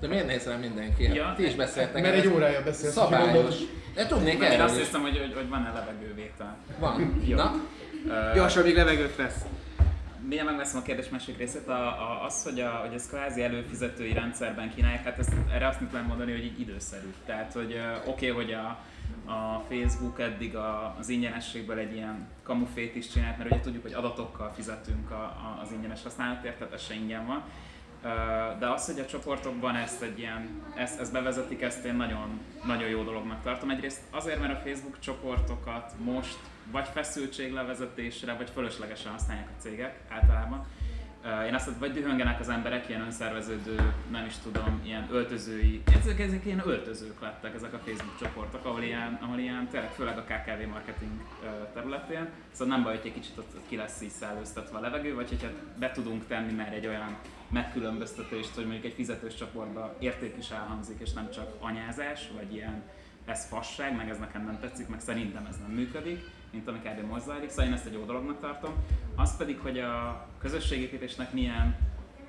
De 0.00 0.06
miért 0.08 0.26
néz 0.26 0.44
rá 0.46 0.56
mindenki? 0.56 1.06
Hát 1.06 1.16
Ja, 1.16 1.34
Ti 1.36 1.44
is 1.46 1.54
beszéltek. 1.54 2.02
Mert 2.02 2.14
egy 2.14 2.26
órája 2.26 2.62
beszélsz. 2.62 2.92
Szabályos. 2.92 3.54
De 3.94 4.06
tudnék 4.06 4.34
Én 4.34 4.42
erről 4.42 4.64
azt 4.64 4.78
is. 4.78 4.84
hiszem, 4.84 5.00
hogy, 5.00 5.18
hogy, 5.18 5.34
hogy 5.34 5.48
van-e 5.48 5.72
levegővétel. 5.72 6.56
Van. 6.78 7.22
Jó. 7.24 7.36
Na? 7.36 7.54
Gyorsan, 8.34 8.62
még 8.62 8.74
levegőt 8.76 9.16
vesz. 9.16 9.34
Milyen 10.28 10.44
megveszem 10.44 10.80
a 10.80 10.82
kérdés 10.82 11.08
másik 11.08 11.36
részét, 11.38 11.68
a, 11.68 11.86
a, 11.86 12.24
az, 12.24 12.42
hogy, 12.42 12.60
a, 12.60 12.70
hogy 12.70 12.94
ez 12.94 13.08
kvázi 13.08 13.42
előfizetői 13.42 14.12
rendszerben 14.12 14.74
kínálják, 14.74 15.04
hát 15.04 15.18
ezt, 15.18 15.32
erre 15.52 15.66
azt 15.66 15.78
tudom 15.78 16.06
mondani, 16.06 16.32
hogy 16.32 16.44
így 16.44 16.60
időszerű. 16.60 17.14
Tehát, 17.26 17.52
hogy 17.52 17.80
oké, 18.06 18.30
okay, 18.30 18.44
hogy 18.44 18.52
a, 18.52 18.66
a 19.32 19.64
Facebook 19.68 20.20
eddig 20.20 20.56
a, 20.56 20.96
az 20.98 21.08
ingyenességből 21.08 21.78
egy 21.78 21.94
ilyen 21.94 22.28
kamufét 22.42 22.94
is 22.96 23.08
csinált, 23.08 23.38
mert 23.38 23.50
ugye 23.50 23.60
tudjuk, 23.60 23.82
hogy 23.82 23.92
adatokkal 23.92 24.52
fizetünk 24.54 25.10
a, 25.10 25.22
a, 25.22 25.60
az 25.62 25.72
ingyenes 25.72 26.02
használatért, 26.02 26.58
tehát 26.58 26.74
ez 26.74 26.82
se 26.82 26.94
ingyen 26.94 27.26
van. 27.26 27.42
De 28.58 28.66
az, 28.66 28.86
hogy 28.86 29.00
a 29.00 29.06
csoportokban 29.06 29.76
ezt 29.76 30.02
egy 30.02 30.18
ilyen, 30.18 30.62
ezt, 30.74 31.00
ezt 31.00 31.12
bevezetik, 31.12 31.62
ezt 31.62 31.84
én 31.84 31.94
nagyon, 31.94 32.40
nagyon 32.64 32.88
jó 32.88 33.02
dolognak 33.02 33.42
tartom. 33.42 33.70
Egyrészt 33.70 34.00
azért, 34.10 34.40
mert 34.40 34.52
a 34.52 34.68
Facebook 34.68 34.98
csoportokat 34.98 35.92
most 36.04 36.38
vagy 36.70 36.88
feszültséglevezetésre, 36.92 38.34
vagy 38.34 38.50
fölöslegesen 38.50 39.12
használják 39.12 39.48
a 39.48 39.60
cégek 39.60 40.00
általában. 40.08 40.66
Én 41.46 41.54
azt 41.54 41.66
mondom, 41.66 41.88
vagy 41.88 42.02
dühöngenek 42.02 42.40
az 42.40 42.48
emberek, 42.48 42.88
ilyen 42.88 43.00
önszerveződő, 43.00 43.92
nem 44.10 44.24
is 44.26 44.34
tudom, 44.42 44.80
ilyen 44.84 45.06
öltözői, 45.10 45.82
ezek, 46.00 46.20
ezek 46.20 46.44
ilyen 46.44 46.62
öltözők 46.64 47.20
lettek 47.20 47.54
ezek 47.54 47.72
a 47.72 47.78
Facebook 47.78 48.18
csoportok, 48.20 48.64
ahol 48.64 48.82
ilyen, 48.82 49.18
ahol 49.22 49.38
ilyen 49.38 49.68
tényleg 49.70 49.90
főleg 49.90 50.18
a 50.18 50.22
KKV 50.22 50.68
marketing 50.70 51.10
területén, 51.74 52.28
szóval 52.52 52.74
nem 52.74 52.84
baj, 52.84 52.96
hogy 52.96 53.06
egy 53.06 53.12
kicsit 53.12 53.38
ott, 53.38 53.54
ott 53.56 53.68
ki 53.68 53.76
lesz 53.76 54.00
így 54.02 54.10
szellőztetve 54.10 54.78
a 54.78 54.80
levegő, 54.80 55.14
vagy 55.14 55.28
hogyha 55.28 55.48
be 55.78 55.90
tudunk 55.90 56.26
tenni 56.26 56.52
már 56.52 56.72
egy 56.72 56.86
olyan 56.86 57.16
megkülönböztetést, 57.48 58.54
hogy 58.54 58.64
mondjuk 58.64 58.84
egy 58.84 58.92
fizetős 58.92 59.34
csoportban 59.34 59.94
érték 59.98 60.36
is 60.38 60.50
elhangzik, 60.50 61.00
és 61.00 61.12
nem 61.12 61.30
csak 61.30 61.54
anyázás, 61.60 62.30
vagy 62.36 62.54
ilyen 62.54 62.82
ez 63.24 63.46
fasság, 63.46 63.96
meg 63.96 64.08
ez 64.08 64.18
nekem 64.18 64.44
nem 64.44 64.58
tetszik, 64.60 64.88
meg 64.88 65.00
szerintem 65.00 65.46
ez 65.46 65.56
nem 65.56 65.70
működik, 65.70 66.20
mint 66.50 66.68
ami 66.68 66.78
kb. 66.78 67.10
most 67.10 67.22
szóval 67.22 67.64
én 67.64 67.72
ezt 67.72 67.86
egy 67.86 67.92
jó 67.92 68.04
dolognak 68.04 68.40
tartom. 68.40 68.74
Az 69.16 69.36
pedig, 69.36 69.58
hogy 69.58 69.78
a 69.78 70.26
közösségépítésnek 70.38 71.32
milyen 71.32 71.76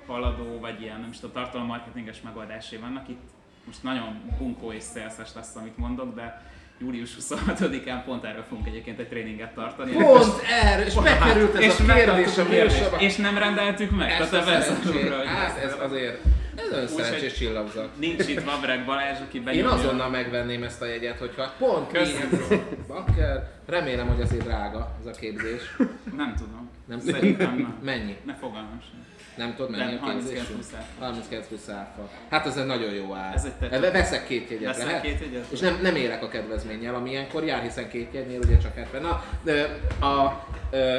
haladó, 0.06 0.58
vagy 0.58 0.82
ilyen, 0.82 1.00
nem 1.00 1.10
is 1.10 1.18
tudom, 1.18 1.34
tartalommarketinges 1.34 2.20
megoldásai 2.20 2.78
vannak. 2.78 3.08
Itt 3.08 3.20
most 3.66 3.82
nagyon 3.82 4.20
bunkó 4.38 4.72
és 4.72 4.82
szélszes 4.82 5.34
lesz, 5.34 5.56
amit 5.56 5.76
mondok, 5.76 6.14
de 6.14 6.52
július 6.80 7.10
26-án 7.20 8.02
pont 8.04 8.24
erről 8.24 8.44
fogunk 8.48 8.66
egyébként 8.66 8.98
egy 8.98 9.08
tréninget 9.08 9.54
tartani. 9.54 9.92
Pont 9.92 10.42
erről, 10.62 10.86
és 10.86 10.94
bekerült 10.94 11.54
ez 11.54 11.60
és 11.60 11.78
a 11.78 11.84
kérdés 11.84 12.38
a 12.38 12.42
megtartottuk, 12.44 13.00
és, 13.00 13.16
nem 13.16 13.38
rendeltük 13.38 13.90
meg. 13.96 14.10
Ezt 14.10 14.30
Tehát 14.30 14.48
ebben 14.48 14.62
szorulra, 14.62 15.16
hogy 15.16 15.26
hát 15.26 15.58
ez 15.58 15.74
azért, 15.80 16.18
ez 16.56 16.90
Úgyhogy- 16.92 17.04
szerencsés 17.04 17.32
csillagzat. 17.32 17.88
Nincs 17.98 18.28
itt 18.28 18.40
Vabreg 18.44 18.84
Balázs, 18.84 19.18
aki 19.20 19.36
Én 19.38 19.44
benyomja. 19.44 19.70
azonnal 19.72 20.08
megvenném 20.08 20.62
ezt 20.62 20.82
a 20.82 20.86
jegyet, 20.86 21.18
hogyha 21.18 21.52
pont 21.58 21.92
Köszönöm. 21.92 22.64
bakker, 22.86 23.50
remélem, 23.66 24.06
hogy 24.08 24.20
azért 24.20 24.42
drága 24.44 24.96
ez 25.00 25.06
a 25.06 25.18
képzés. 25.20 25.76
Nem 26.16 26.34
tudom. 26.38 26.70
Nem 26.86 27.00
Szerintem 27.00 27.56
nem. 27.56 27.78
Mennyi? 27.84 28.16
Ne 28.26 28.34
fogalmam 28.34 28.80
sem. 28.90 29.04
Nem 29.36 29.54
tudod 29.54 29.70
mennyi 29.70 29.82
Nem, 29.84 29.98
a 30.02 30.06
39 30.06 30.28
képzésünk? 30.28 30.58
plusz 30.58 30.74
áfa. 30.74 31.04
39 31.04 31.46
plusz 31.46 31.68
áfa. 31.68 32.08
Hát 32.30 32.46
ez 32.46 32.56
egy 32.56 32.66
nagyon 32.66 32.92
jó 32.92 33.14
ár. 33.14 33.34
Ez 33.34 33.44
egy 33.70 33.80
Veszek 33.80 34.26
két 34.26 34.50
jegyet, 34.50 34.66
Veszek 34.66 34.86
lehet? 34.86 35.02
két 35.02 35.20
jegyet? 35.20 35.46
És 35.50 35.60
nem, 35.60 35.78
nem 35.82 35.96
élek 35.96 36.22
a 36.22 36.28
kedvezménnyel, 36.28 36.94
ami 36.94 37.10
ilyenkor 37.10 37.44
jár, 37.44 37.62
hiszen 37.62 37.88
két 37.88 38.08
jegynél 38.12 38.38
ugye 38.38 38.58
csak 38.58 38.74
70. 38.76 39.00
Na, 39.02 39.24
ö, 39.44 39.62
a, 40.06 40.44
ö, 40.70 40.98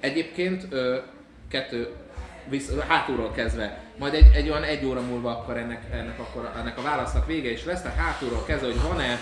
egyébként 0.00 0.68
kettő, 1.48 1.88
visz, 2.48 2.70
hátulról 2.88 3.30
kezdve, 3.32 3.82
majd 3.98 4.14
egy, 4.14 4.30
egy 4.34 4.48
olyan 4.48 4.62
egy 4.62 4.84
óra 4.84 5.00
múlva 5.00 5.30
akkor 5.30 5.56
ennek, 5.56 5.82
ennek, 5.92 6.18
akkor, 6.18 6.52
ennek 6.58 6.78
a 6.78 6.82
válasznak 6.82 7.26
vége 7.26 7.50
is 7.50 7.64
lesz, 7.64 7.82
tehát 7.82 7.96
hátulról 7.96 8.44
kezdve, 8.44 8.66
hogy 8.66 8.82
van-e 8.82 9.20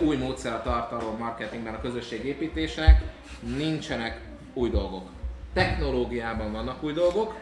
új 0.00 0.16
módszer 0.16 0.52
a 0.52 0.62
tartalom 0.62 1.16
marketingben 1.18 1.74
a 1.74 1.80
közösségépítésnek, 1.80 3.02
nincsenek 3.56 4.20
új 4.54 4.70
dolgok. 4.70 5.08
Technológiában 5.54 6.52
vannak 6.52 6.82
új 6.82 6.92
dolgok, 6.92 7.34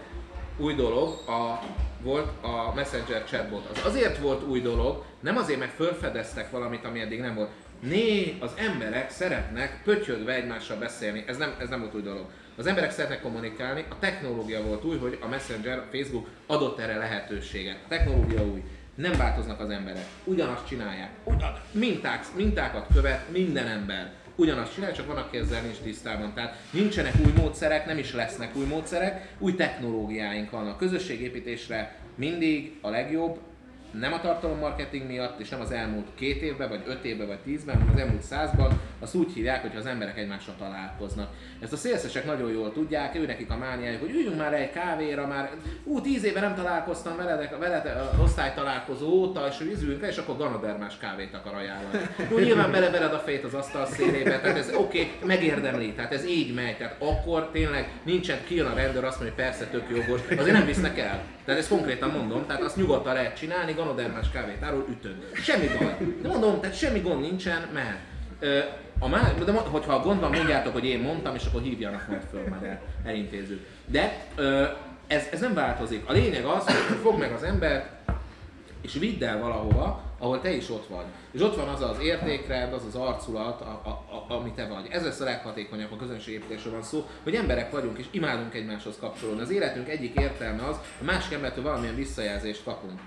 új 0.60 0.74
dolog 0.74 1.28
a, 1.28 1.62
volt 2.02 2.28
a 2.42 2.74
Messenger 2.74 3.24
chatbot. 3.24 3.68
Az 3.68 3.84
azért 3.84 4.18
volt 4.18 4.42
új 4.42 4.60
dolog, 4.60 5.04
nem 5.20 5.36
azért, 5.36 5.58
mert 5.58 5.72
felfedeztek 5.72 6.50
valamit, 6.50 6.84
ami 6.84 7.00
eddig 7.00 7.20
nem 7.20 7.34
volt. 7.34 7.50
Né, 7.80 8.36
az 8.40 8.50
emberek 8.56 9.10
szeretnek 9.10 9.80
pötyögve 9.84 10.34
egymással 10.34 10.76
beszélni. 10.78 11.24
Ez 11.26 11.36
nem, 11.36 11.54
ez 11.58 11.68
nem 11.68 11.80
volt 11.80 11.94
új 11.94 12.02
dolog. 12.02 12.26
Az 12.56 12.66
emberek 12.66 12.90
szeretnek 12.90 13.20
kommunikálni, 13.20 13.84
a 13.90 13.98
technológia 13.98 14.62
volt 14.62 14.84
új, 14.84 14.98
hogy 14.98 15.18
a 15.20 15.26
Messenger, 15.26 15.78
a 15.78 15.86
Facebook 15.92 16.28
adott 16.46 16.78
erre 16.78 16.96
lehetőséget. 16.96 17.78
A 17.84 17.88
technológia 17.88 18.42
új. 18.42 18.62
Nem 18.94 19.12
változnak 19.16 19.60
az 19.60 19.70
emberek. 19.70 20.04
Ugyanazt 20.24 20.66
csinálják. 20.66 21.10
Ugyan, 21.24 21.60
minták, 21.72 22.24
mintákat 22.36 22.86
követ 22.94 23.30
minden 23.30 23.66
ember 23.66 24.12
ugyanazt 24.40 24.74
csinál, 24.74 24.92
csak 24.92 25.06
van, 25.06 25.16
aki 25.16 25.36
ezzel 25.36 25.62
nincs 25.62 25.76
tisztában. 25.76 26.34
Tehát 26.34 26.56
nincsenek 26.70 27.14
új 27.24 27.32
módszerek, 27.36 27.86
nem 27.86 27.98
is 27.98 28.12
lesznek 28.12 28.56
új 28.56 28.64
módszerek, 28.64 29.34
új 29.38 29.54
technológiáink 29.54 30.50
vannak. 30.50 30.78
Közösségépítésre 30.78 31.96
mindig 32.14 32.78
a 32.80 32.88
legjobb, 32.88 33.38
nem 33.98 34.12
a 34.12 34.20
tartalommarketing 34.20 35.06
miatt, 35.06 35.40
és 35.40 35.48
nem 35.48 35.60
az 35.60 35.70
elmúlt 35.70 36.06
két 36.14 36.42
évben, 36.42 36.68
vagy 36.68 36.82
öt 36.86 37.04
évben, 37.04 37.26
vagy 37.26 37.38
tízben, 37.38 37.74
hanem 37.78 37.92
az 37.94 38.00
elmúlt 38.00 38.22
százban, 38.22 38.80
azt 38.98 39.14
úgy 39.14 39.32
hívják, 39.32 39.60
hogy 39.60 39.76
az 39.76 39.86
emberek 39.86 40.18
egymással 40.18 40.54
találkoznak. 40.58 41.28
Ezt 41.60 41.72
a 41.72 41.76
szélszesek 41.76 42.24
nagyon 42.24 42.50
jól 42.50 42.72
tudják, 42.72 43.14
ő 43.14 43.26
nekik 43.26 43.50
a 43.50 43.56
mániájuk, 43.56 44.00
hogy 44.00 44.10
üljünk 44.10 44.36
már 44.36 44.54
egy 44.54 44.70
kávéra, 44.70 45.26
már 45.26 45.50
ú, 45.84 46.00
tíz 46.00 46.24
éve 46.24 46.40
nem 46.40 46.54
találkoztam 46.54 47.16
veled, 47.16 47.58
veled 47.58 47.86
a 47.86 48.22
osztálytalálkozó 48.22 49.08
óta, 49.08 49.46
és 49.50 49.58
hogy 49.58 49.70
üzüljünk 49.72 50.00
le, 50.00 50.08
és 50.08 50.16
akkor 50.16 50.36
ganodermás 50.36 50.98
kávét 50.98 51.34
akar 51.34 51.54
ajánlani. 51.54 51.98
Jó, 52.30 52.38
nyilván 52.38 52.70
belevered 52.70 53.12
a 53.12 53.18
fejét 53.18 53.44
az 53.44 53.54
asztal 53.54 53.86
szélébe, 53.86 54.40
tehát 54.40 54.58
ez 54.58 54.72
oké, 54.74 55.00
okay, 55.00 55.28
megérdemli, 55.28 55.92
tehát 55.92 56.12
ez 56.12 56.26
így 56.26 56.54
megy, 56.54 56.76
tehát 56.76 56.96
akkor 56.98 57.50
tényleg 57.52 57.90
nincsen, 58.02 58.38
kijön 58.46 58.66
a 58.66 58.74
rendőr, 58.74 59.04
azt 59.04 59.20
mondja, 59.20 59.34
hogy 59.36 59.44
persze 59.44 59.66
tök 59.66 59.84
jogos, 59.90 60.20
azért 60.38 60.56
nem 60.56 60.66
visznek 60.66 60.98
el. 60.98 61.22
Tehát 61.44 61.60
ezt 61.60 61.68
konkrétan 61.68 62.10
mondom, 62.10 62.46
tehát 62.46 62.62
azt 62.62 62.76
nyugodtan 62.76 63.14
lehet 63.14 63.36
csinálni, 63.38 63.72
ganodermás 63.72 64.30
kávét 64.30 64.62
árul, 64.62 64.86
ütöd. 64.90 65.30
Semmi 65.34 65.66
baj. 65.78 65.96
De 66.22 66.28
mondom, 66.28 66.60
tehát 66.60 66.76
semmi 66.76 66.98
gond 66.98 67.20
nincsen, 67.20 67.68
mehet. 67.72 67.98
Ö, 68.40 68.58
A 68.98 69.08
má, 69.08 69.32
de 69.44 69.52
hogyha 69.52 69.92
a 69.94 70.00
gond 70.02 70.20
van, 70.20 70.30
mondjátok, 70.30 70.72
hogy 70.72 70.84
én 70.84 71.00
mondtam, 71.00 71.34
és 71.34 71.44
akkor 71.46 71.62
hívjanak 71.62 72.08
majd 72.08 72.22
föl, 72.30 72.42
már 72.48 72.64
el, 72.64 72.80
elintézzük. 73.04 73.66
De 73.86 74.24
ez, 75.06 75.22
ez 75.32 75.40
nem 75.40 75.54
változik. 75.54 76.08
A 76.08 76.12
lényeg 76.12 76.44
az, 76.44 76.64
hogy 76.64 76.98
fogd 77.02 77.18
meg 77.18 77.32
az 77.32 77.42
embert, 77.42 77.88
és 78.82 78.94
vidd 78.94 79.24
el 79.24 79.38
valahova, 79.38 80.02
ahol 80.20 80.40
te 80.40 80.50
is 80.50 80.70
ott 80.70 80.86
vagy. 80.86 81.04
És 81.30 81.40
ott 81.40 81.56
van 81.56 81.68
az 81.68 81.82
az 81.82 81.98
értékrend, 82.02 82.72
az 82.72 82.84
az 82.86 82.94
arculat, 82.94 83.60
a, 83.60 83.80
a, 83.84 83.88
a, 83.88 84.34
ami 84.34 84.52
te 84.52 84.66
vagy. 84.66 84.86
Ez 84.90 85.04
lesz 85.04 85.20
a 85.20 85.24
leghatékonyabb, 85.24 85.92
a 85.92 85.96
közönségépítésről 85.96 86.72
van 86.72 86.82
szó, 86.82 87.06
hogy 87.22 87.34
emberek 87.34 87.70
vagyunk 87.70 87.98
és 87.98 88.06
imádunk 88.10 88.54
egymáshoz 88.54 88.96
kapcsolódni. 89.00 89.42
Az 89.42 89.50
életünk 89.50 89.88
egyik 89.88 90.18
értelme 90.18 90.66
az, 90.66 90.76
a 91.00 91.04
másik 91.04 91.32
embertől 91.32 91.64
valamilyen 91.64 91.94
visszajelzést 91.94 92.64
kapunk. 92.64 93.00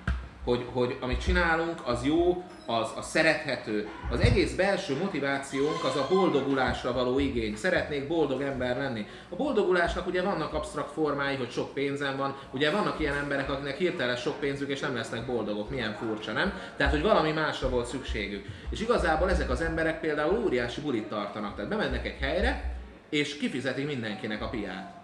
Hogy, 0.43 0.65
hogy 0.73 0.97
amit 1.01 1.21
csinálunk, 1.21 1.81
az 1.85 2.05
jó, 2.05 2.43
az, 2.65 2.87
az 2.95 3.05
szerethető. 3.05 3.89
Az 4.11 4.19
egész 4.19 4.55
belső 4.55 4.97
motivációnk 4.97 5.83
az 5.83 5.95
a 5.95 6.07
boldogulásra 6.09 6.93
való 6.93 7.19
igény. 7.19 7.55
Szeretnék 7.55 8.07
boldog 8.07 8.41
ember 8.41 8.77
lenni. 8.77 9.05
A 9.29 9.35
boldogulásnak 9.35 10.07
ugye 10.07 10.21
vannak 10.21 10.53
absztrakt 10.53 10.91
formái, 10.91 11.35
hogy 11.35 11.51
sok 11.51 11.73
pénzem 11.73 12.17
van. 12.17 12.35
Ugye 12.51 12.71
vannak 12.71 12.99
ilyen 12.99 13.15
emberek, 13.15 13.49
akiknek 13.49 13.77
hirtelen 13.77 14.15
sok 14.15 14.39
pénzük 14.39 14.69
és 14.69 14.79
nem 14.79 14.95
lesznek 14.95 15.25
boldogok. 15.25 15.69
Milyen 15.69 15.93
furcsa, 15.93 16.31
nem? 16.31 16.53
Tehát, 16.77 16.93
hogy 16.93 17.01
valami 17.01 17.31
másra 17.31 17.69
volt 17.69 17.87
szükségük. 17.87 18.45
És 18.69 18.81
igazából 18.81 19.29
ezek 19.29 19.49
az 19.49 19.61
emberek 19.61 19.99
például 19.99 20.43
óriási 20.43 20.81
bulit 20.81 21.07
tartanak. 21.07 21.55
Tehát 21.55 21.69
bemennek 21.69 22.05
egy 22.05 22.17
helyre, 22.19 22.77
és 23.09 23.37
kifizetik 23.37 23.85
mindenkinek 23.85 24.41
a 24.41 24.49
piát. 24.49 25.02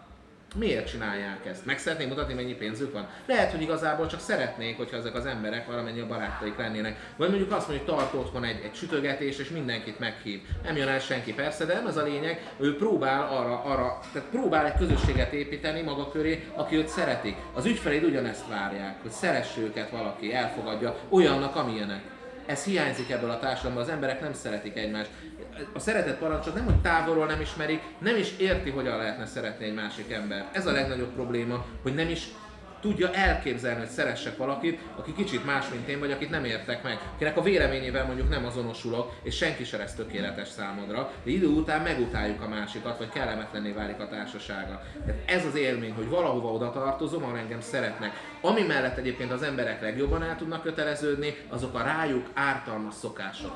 Miért 0.55 0.89
csinálják 0.89 1.45
ezt? 1.45 1.65
Meg 1.65 1.79
szeretnék 1.79 2.07
mutatni, 2.07 2.33
mennyi 2.33 2.53
pénzük 2.53 2.93
van? 2.93 3.07
Lehet, 3.25 3.51
hogy 3.51 3.61
igazából 3.61 4.07
csak 4.07 4.19
szeretnék, 4.19 4.77
hogyha 4.77 4.97
ezek 4.97 5.15
az 5.15 5.25
emberek 5.25 5.65
valamennyi 5.65 5.99
a 5.99 6.07
barátaik 6.07 6.57
lennének. 6.57 7.13
Vagy 7.15 7.29
mondjuk 7.29 7.51
azt 7.51 7.67
mondjuk, 7.67 7.89
hogy 7.89 7.97
tart 7.97 8.13
otthon 8.13 8.43
egy, 8.43 8.61
egy 8.63 8.75
sütögetés, 8.75 9.37
és 9.37 9.49
mindenkit 9.49 9.99
meghív. 9.99 10.41
Nem 10.63 10.75
jön 10.75 10.87
el 10.87 10.99
senki 10.99 11.33
persze, 11.33 11.65
de 11.65 11.73
nem 11.73 11.87
ez 11.87 11.97
a 11.97 12.03
lényeg, 12.03 12.51
ő 12.59 12.75
próbál 12.77 13.21
arra, 13.21 13.63
arra, 13.63 13.99
tehát 14.13 14.29
próbál 14.29 14.65
egy 14.65 14.77
közösséget 14.77 15.33
építeni 15.33 15.81
maga 15.81 16.11
köré, 16.11 16.47
aki 16.53 16.75
őt 16.75 16.87
szereti. 16.87 17.35
Az 17.53 17.65
ügyfeleid 17.65 18.03
ugyanezt 18.03 18.47
várják, 18.47 19.01
hogy 19.01 19.11
szeresse 19.11 19.61
őket 19.61 19.89
valaki, 19.89 20.33
elfogadja 20.33 20.95
olyannak, 21.09 21.55
amilyenek. 21.55 22.01
Ez 22.45 22.63
hiányzik 22.63 23.09
ebből 23.09 23.29
a 23.29 23.39
társadalomban, 23.39 23.83
az 23.83 23.89
emberek 23.89 24.21
nem 24.21 24.33
szeretik 24.33 24.77
egymást. 24.77 25.09
A 25.73 25.79
szeretet 25.79 26.17
parancsot 26.17 26.55
nem, 26.55 26.65
hogy 26.65 26.81
távolról 26.81 27.25
nem 27.25 27.41
ismerik, 27.41 27.81
nem 27.97 28.15
is 28.15 28.37
érti, 28.37 28.69
hogyan 28.69 28.97
lehetne 28.97 29.25
szeretni 29.25 29.65
egy 29.65 29.73
másik 29.73 30.11
ember. 30.11 30.49
Ez 30.51 30.65
a 30.65 30.71
legnagyobb 30.71 31.13
probléma, 31.13 31.65
hogy 31.81 31.93
nem 31.93 32.09
is 32.09 32.27
tudja 32.81 33.11
elképzelni, 33.11 33.79
hogy 33.79 33.89
szeressek 33.89 34.37
valakit, 34.37 34.79
aki 34.95 35.13
kicsit 35.13 35.45
más, 35.45 35.69
mint 35.69 35.87
én, 35.87 35.99
vagy 35.99 36.11
akit 36.11 36.29
nem 36.29 36.45
értek 36.45 36.83
meg, 36.83 36.99
akinek 37.13 37.37
a 37.37 37.41
véleményével 37.41 38.05
mondjuk 38.05 38.29
nem 38.29 38.45
azonosulok, 38.45 39.13
és 39.23 39.35
senki 39.35 39.63
se 39.63 39.77
lesz 39.77 39.93
tökéletes 39.93 40.47
számodra, 40.47 41.11
de 41.23 41.31
idő 41.31 41.47
után 41.47 41.81
megutáljuk 41.81 42.41
a 42.41 42.47
másikat, 42.47 42.97
vagy 42.97 43.09
kellemetlenné 43.09 43.71
válik 43.71 43.99
a 43.99 44.07
társasága. 44.07 44.81
Tehát 45.05 45.21
ez 45.25 45.45
az 45.45 45.55
élmény, 45.55 45.93
hogy 45.93 46.09
valahova 46.09 46.51
oda 46.51 46.71
tartozom, 46.71 47.23
ahol 47.23 47.37
engem 47.37 47.61
szeretnek. 47.61 48.11
Ami 48.41 48.61
mellett 48.61 48.97
egyébként 48.97 49.31
az 49.31 49.43
emberek 49.43 49.81
legjobban 49.81 50.23
el 50.23 50.37
tudnak 50.37 50.63
köteleződni, 50.63 51.37
azok 51.49 51.75
a 51.75 51.83
rájuk 51.83 52.29
ártalmas 52.33 52.93
szokások. 52.93 53.53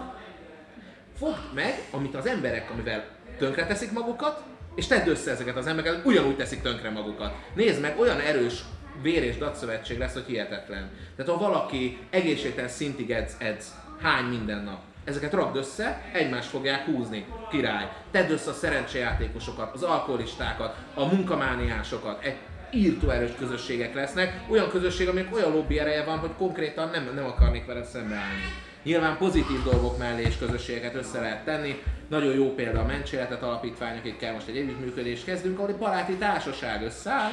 Fogd 1.17 1.53
meg, 1.53 1.73
amit 1.91 2.15
az 2.15 2.25
emberek, 2.25 2.71
amivel 2.71 3.05
tönkreteszik 3.37 3.91
magukat, 3.91 4.43
és 4.75 4.87
tedd 4.87 5.07
össze 5.07 5.31
ezeket 5.31 5.55
az 5.55 5.67
embereket, 5.67 6.05
ugyanúgy 6.05 6.35
teszik 6.35 6.61
tönkre 6.61 6.89
magukat. 6.89 7.33
Nézd 7.55 7.81
meg, 7.81 7.99
olyan 7.99 8.19
erős 8.19 8.63
vér 9.01 9.23
és 9.23 9.37
datszövetség 9.37 9.97
lesz, 9.97 10.13
hogy 10.13 10.25
hihetetlen. 10.25 10.89
Tehát 11.15 11.31
ha 11.31 11.37
valaki 11.37 11.97
egészségtelen 12.09 12.69
szintig 12.69 13.11
edz, 13.11 13.35
edz, 13.37 13.65
hány 14.01 14.25
minden 14.25 14.63
nap, 14.63 14.79
ezeket 15.03 15.33
rakd 15.33 15.55
össze, 15.55 16.01
egymást 16.13 16.49
fogják 16.49 16.85
húzni. 16.85 17.25
Király. 17.49 17.89
Tedd 18.11 18.29
össze 18.29 18.49
a 18.49 18.53
szerencsejátékosokat, 18.53 19.73
az 19.73 19.83
alkoholistákat, 19.83 20.75
a 20.93 21.05
munkamániásokat, 21.05 22.23
egy 22.23 22.37
írtó 22.71 23.09
erős 23.09 23.31
közösségek 23.37 23.93
lesznek, 23.93 24.41
olyan 24.49 24.69
közösség, 24.69 25.07
amelyek 25.07 25.33
olyan 25.33 25.51
lobby 25.51 25.79
ereje 25.79 26.03
van, 26.03 26.17
hogy 26.17 26.31
konkrétan 26.37 26.89
nem, 26.89 27.11
nem 27.15 27.25
akarnék 27.25 27.65
vele 27.65 27.83
szembeállni. 27.83 28.43
Nyilván 28.83 29.17
pozitív 29.17 29.63
dolgok 29.63 29.97
mellé 29.97 30.21
is 30.21 30.37
közösségeket 30.37 30.95
össze 30.95 31.19
lehet 31.19 31.45
tenni. 31.45 31.83
Nagyon 32.07 32.33
jó 32.33 32.53
példa 32.53 32.79
a 32.79 32.85
Mencséletet 32.85 33.43
Alapítvány, 33.43 33.97
akikkel 33.97 34.33
most 34.33 34.47
egy 34.47 34.57
együttműködést 34.57 35.25
kezdünk, 35.25 35.57
ahol 35.57 35.69
egy 35.69 35.75
baráti 35.75 36.13
társaság 36.13 36.83
összeáll, 36.83 37.31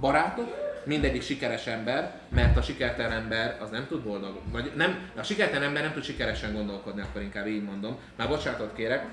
barátok, 0.00 0.54
mindegyik 0.84 1.22
sikeres 1.22 1.66
ember, 1.66 2.20
mert 2.28 2.56
a 2.56 2.62
sikertelen 2.62 3.12
ember 3.12 3.58
az 3.60 3.70
nem 3.70 3.86
tud 3.88 4.02
boldog, 4.02 4.40
vagy 4.52 4.72
nem, 4.76 5.10
a 5.16 5.22
sikertelen 5.22 5.62
ember 5.62 5.82
nem 5.82 5.92
tud 5.92 6.04
sikeresen 6.04 6.52
gondolkodni, 6.52 7.00
akkor 7.00 7.22
inkább 7.22 7.46
így 7.46 7.64
mondom. 7.64 7.98
Már 8.16 8.28
bocsánatot 8.28 8.74
kérek. 8.74 9.04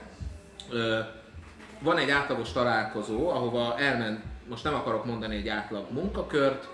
Ö, 0.69 0.99
van 1.79 1.97
egy 1.97 2.09
átlagos 2.09 2.51
találkozó, 2.51 3.29
ahova 3.29 3.75
elment, 3.79 4.19
most 4.49 4.63
nem 4.63 4.73
akarok 4.73 5.05
mondani 5.05 5.35
egy 5.35 5.47
átlag 5.47 5.91
munkakört, 5.91 6.67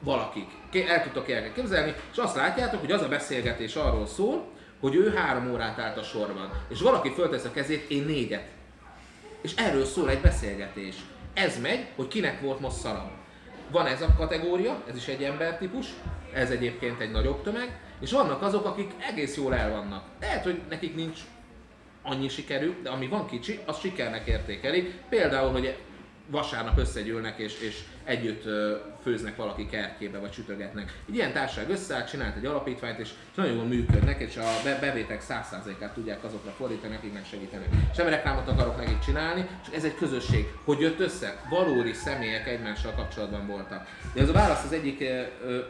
valakik. 0.00 0.50
El 0.72 1.02
tudtok 1.02 1.28
ilyeneket 1.28 1.54
képzelni, 1.54 1.94
és 2.12 2.16
azt 2.16 2.36
látjátok, 2.36 2.80
hogy 2.80 2.92
az 2.92 3.02
a 3.02 3.08
beszélgetés 3.08 3.74
arról 3.74 4.06
szól, 4.06 4.46
hogy 4.80 4.94
ő 4.94 5.12
három 5.14 5.50
órát 5.50 5.78
állt 5.78 5.96
a 5.96 6.02
sorban, 6.02 6.50
és 6.68 6.80
valaki 6.80 7.10
föltesz 7.10 7.44
a 7.44 7.50
kezét, 7.50 7.90
én 7.90 8.04
négyet. 8.04 8.48
És 9.40 9.54
erről 9.56 9.84
szól 9.84 10.10
egy 10.10 10.20
beszélgetés. 10.20 10.94
Ez 11.34 11.60
megy, 11.60 11.86
hogy 11.96 12.08
kinek 12.08 12.40
volt 12.40 12.60
most 12.60 12.76
szarabb. 12.76 13.10
Van 13.70 13.86
ez 13.86 14.02
a 14.02 14.14
kategória, 14.16 14.82
ez 14.88 14.96
is 14.96 15.06
egy 15.06 15.22
embertípus, 15.22 15.86
ez 16.32 16.50
egyébként 16.50 17.00
egy 17.00 17.10
nagyobb 17.10 17.42
tömeg, 17.42 17.80
és 18.00 18.12
vannak 18.12 18.42
azok, 18.42 18.66
akik 18.66 18.90
egész 19.10 19.36
jól 19.36 19.54
el 19.54 19.70
vannak. 19.70 20.04
Lehet, 20.20 20.42
hogy 20.42 20.60
nekik 20.68 20.94
nincs 20.94 21.20
annyi 22.02 22.28
sikerük, 22.28 22.82
de 22.82 22.90
ami 22.90 23.06
van 23.06 23.26
kicsi, 23.26 23.60
az 23.66 23.78
sikernek 23.78 24.26
értékeli. 24.26 24.92
Például, 25.08 25.50
hogy 25.50 25.76
vasárnap 26.30 26.78
összegyűlnek 26.78 27.38
és, 27.38 27.60
és 27.60 27.80
együtt 28.08 28.42
főznek 29.02 29.36
valaki 29.36 29.66
kertjébe, 29.66 30.18
vagy 30.18 30.32
sütögetnek. 30.32 30.92
Egy 31.08 31.14
ilyen 31.14 31.32
társaság 31.32 31.70
összeállt, 31.70 32.08
csinált 32.08 32.36
egy 32.36 32.44
alapítványt, 32.44 32.98
és 32.98 33.10
nagyon 33.34 33.54
jól 33.54 33.64
működnek, 33.64 34.20
és 34.20 34.36
a 34.36 34.44
bevétek 34.80 35.22
100%-át 35.28 35.92
tudják 35.92 36.24
azokra 36.24 36.50
fordítani, 36.50 36.94
akiknek 36.94 37.26
segítenek. 37.26 37.68
Semmi 37.94 38.10
reklámot 38.10 38.48
akarok 38.48 38.76
nekik 38.76 38.98
csinálni, 38.98 39.48
csak 39.64 39.74
ez 39.74 39.84
egy 39.84 39.94
közösség. 39.94 40.46
Hogy 40.64 40.80
jött 40.80 41.00
össze? 41.00 41.42
Valódi 41.50 41.92
személyek 41.92 42.46
egymással 42.46 42.92
kapcsolatban 42.92 43.46
voltak. 43.46 43.86
De 44.14 44.22
az 44.22 44.28
a 44.28 44.32
válasz 44.32 44.64
az 44.64 44.72
egyik 44.72 45.04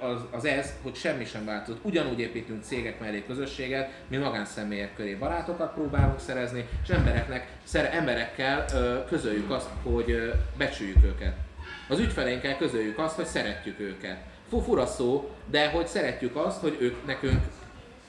az, 0.00 0.20
az 0.30 0.44
ez, 0.44 0.72
hogy 0.82 0.94
semmi 0.94 1.24
sem 1.24 1.44
változott. 1.44 1.84
Ugyanúgy 1.84 2.20
építünk 2.20 2.62
cégek 2.62 3.00
mellé 3.00 3.24
közösséget, 3.26 3.90
mi 4.08 4.16
magánszemélyek 4.16 4.94
köré 4.94 5.14
barátokat 5.14 5.72
próbálunk 5.72 6.20
szerezni, 6.20 6.68
és 6.82 6.88
embereknek, 6.88 7.48
szere, 7.64 7.92
emberekkel 7.92 8.64
közöljük 9.08 9.50
azt, 9.50 9.68
hogy 9.82 10.32
becsüljük 10.56 11.04
őket. 11.04 11.47
Az 11.88 11.98
ügyfeleinkkel 11.98 12.56
közöljük 12.56 12.98
azt, 12.98 13.16
hogy 13.16 13.24
szeretjük 13.24 13.80
őket. 13.80 14.18
Fura 14.48 14.86
szó, 14.86 15.30
de 15.50 15.70
hogy 15.70 15.86
szeretjük 15.86 16.36
azt, 16.36 16.60
hogy 16.60 16.76
ők 16.80 17.06
nekünk 17.06 17.40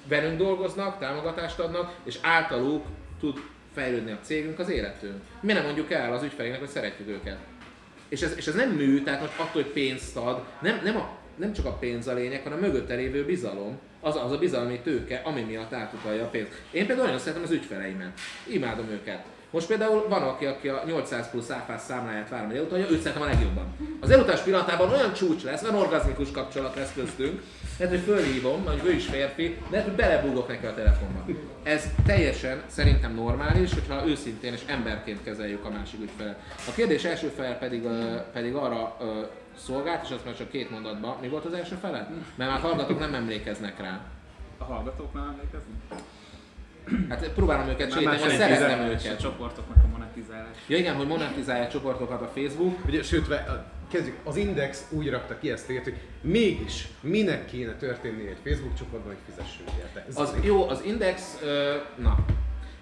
velünk 0.08 0.38
dolgoznak, 0.38 1.00
támogatást 1.00 1.60
adnak, 1.60 1.96
és 2.04 2.18
általuk 2.22 2.86
tud 3.20 3.38
fejlődni 3.74 4.12
a 4.12 4.20
cégünk, 4.22 4.60
az 4.60 4.70
életünk. 4.70 5.22
Mi 5.42 5.54
nem 5.54 5.64
mondjuk 5.64 5.92
el 5.92 6.14
az 6.14 6.24
ügyfeleinknek, 6.24 6.62
hogy 6.64 6.74
szeretjük 6.74 7.08
őket. 7.08 7.38
És 8.10 8.22
ez, 8.22 8.34
és 8.38 8.48
ez 8.48 8.56
nem 8.56 8.70
mű, 8.70 9.04
tehát 9.04 9.22
most 9.22 9.40
attól, 9.40 9.62
hogy 9.62 9.72
pénzt 9.72 10.18
ad, 10.18 10.44
nem, 10.62 10.80
nem, 10.84 10.96
a, 10.98 11.10
nem 11.36 11.54
csak 11.54 11.66
a 11.66 11.74
pénz 11.74 12.08
a 12.08 12.14
lényeg, 12.14 12.44
hanem 12.44 12.58
a 12.58 12.62
mögötte 12.62 12.96
lévő 12.96 13.26
bizalom, 13.26 13.80
az, 14.00 14.16
az 14.16 14.32
a 14.32 14.38
bizalmi 14.38 14.80
tőke, 14.80 15.22
ami 15.24 15.42
miatt 15.42 15.74
átutalja 15.74 16.24
a 16.24 16.30
pénzt. 16.30 16.52
Én 16.72 16.86
például 16.86 17.06
nagyon 17.06 17.22
szeretem 17.22 17.44
az 17.44 17.52
ügyfeleimet. 17.52 18.20
Imádom 18.48 18.90
őket. 18.90 19.26
Most 19.52 19.68
például 19.68 20.08
van, 20.10 20.24
aki, 20.24 20.46
aki 20.46 20.68
a 20.68 20.84
800 20.86 21.30
plusz 21.30 21.50
áfás 21.50 21.82
számláját 21.82 22.30
várom, 22.30 22.48
hogy 22.48 22.58
elutalja, 22.58 22.90
őt 22.90 23.02
szerintem 23.02 23.22
a 23.22 23.26
legjobban. 23.26 23.66
Az 24.00 24.10
elutás 24.10 24.40
pillanatában 24.42 24.90
olyan 24.92 25.14
csúcs 25.14 25.44
lesz, 25.44 25.64
olyan 25.64 25.76
orgazmikus 25.76 26.32
kapcsolat 26.32 26.76
lesz 26.76 26.94
köztünk, 26.94 27.42
lehet, 27.78 27.94
hogy 27.94 28.04
fölhívom, 28.04 28.66
hogy 28.66 28.82
ő 28.86 28.92
is 28.92 29.06
férfi, 29.06 29.58
lehet, 29.70 29.86
hogy 29.86 29.96
belebúgok 29.96 30.48
neki 30.48 30.66
a 30.66 30.74
telefonba. 30.74 31.26
Ez 31.64 31.86
teljesen 32.06 32.62
szerintem 32.68 33.14
normális, 33.14 33.74
hogyha 33.74 34.08
őszintén 34.08 34.54
és 34.54 34.62
emberként 34.66 35.24
kezeljük 35.24 35.66
a 35.66 35.70
másik 35.70 36.02
ügyfelet. 36.02 36.40
A 36.68 36.72
kérdés 36.76 37.04
első 37.04 37.28
fel 37.28 37.58
pedig, 37.58 37.88
pedig 38.34 38.56
arra 38.56 38.98
szolgált, 39.58 40.04
és 40.04 40.12
azt 40.12 40.26
már 40.26 40.38
csak 40.38 40.50
két 40.50 40.70
mondatban. 40.70 41.18
Mi 41.22 41.28
volt 41.28 41.46
az 41.46 41.54
első 41.54 41.76
fele? 41.76 42.10
Mert 42.36 42.52
már 42.52 42.60
hallgatók 42.60 43.00
nem 43.00 43.14
emlékeznek 43.14 43.80
rá. 43.80 44.00
A 44.58 44.64
hallgatók 44.64 45.14
nem 45.14 45.24
emlékeznek? 45.24 46.02
Hát 47.10 47.30
próbálom 47.30 47.68
őket 47.68 47.92
segíteni, 47.92 48.22
mert 48.22 48.38
szeretem 48.38 48.80
őket. 48.80 49.18
A 49.18 49.22
csoportoknak 49.22 49.78
a 49.84 49.88
monetizálás. 49.88 50.56
Ja 50.68 50.78
igen, 50.78 50.96
hogy 50.96 51.08
monetizálja 51.08 51.64
a 51.64 51.68
csoportokat 51.68 52.22
a 52.22 52.32
Facebook. 52.36 52.86
Ugye, 52.86 53.04
sőt, 53.04 53.28
kezdjük, 53.92 54.18
az 54.24 54.36
Index 54.36 54.86
úgy 54.90 55.10
rakta 55.10 55.38
ki 55.38 55.52
ezt 55.52 55.70
ért, 55.70 55.84
hogy 55.84 55.98
mégis 56.22 56.88
minek 57.02 57.46
kéne 57.46 57.76
történni 57.76 58.28
egy 58.28 58.38
Facebook 58.44 58.78
csoportban, 58.78 59.14
hogy 59.14 59.34
fizessünk 59.34 59.70
érte. 59.80 60.06
Ez 60.10 60.18
az, 60.18 60.34
jó, 60.42 60.70
az 60.70 60.82
Index, 60.86 61.38
ö, 61.44 61.76
na, 61.96 62.26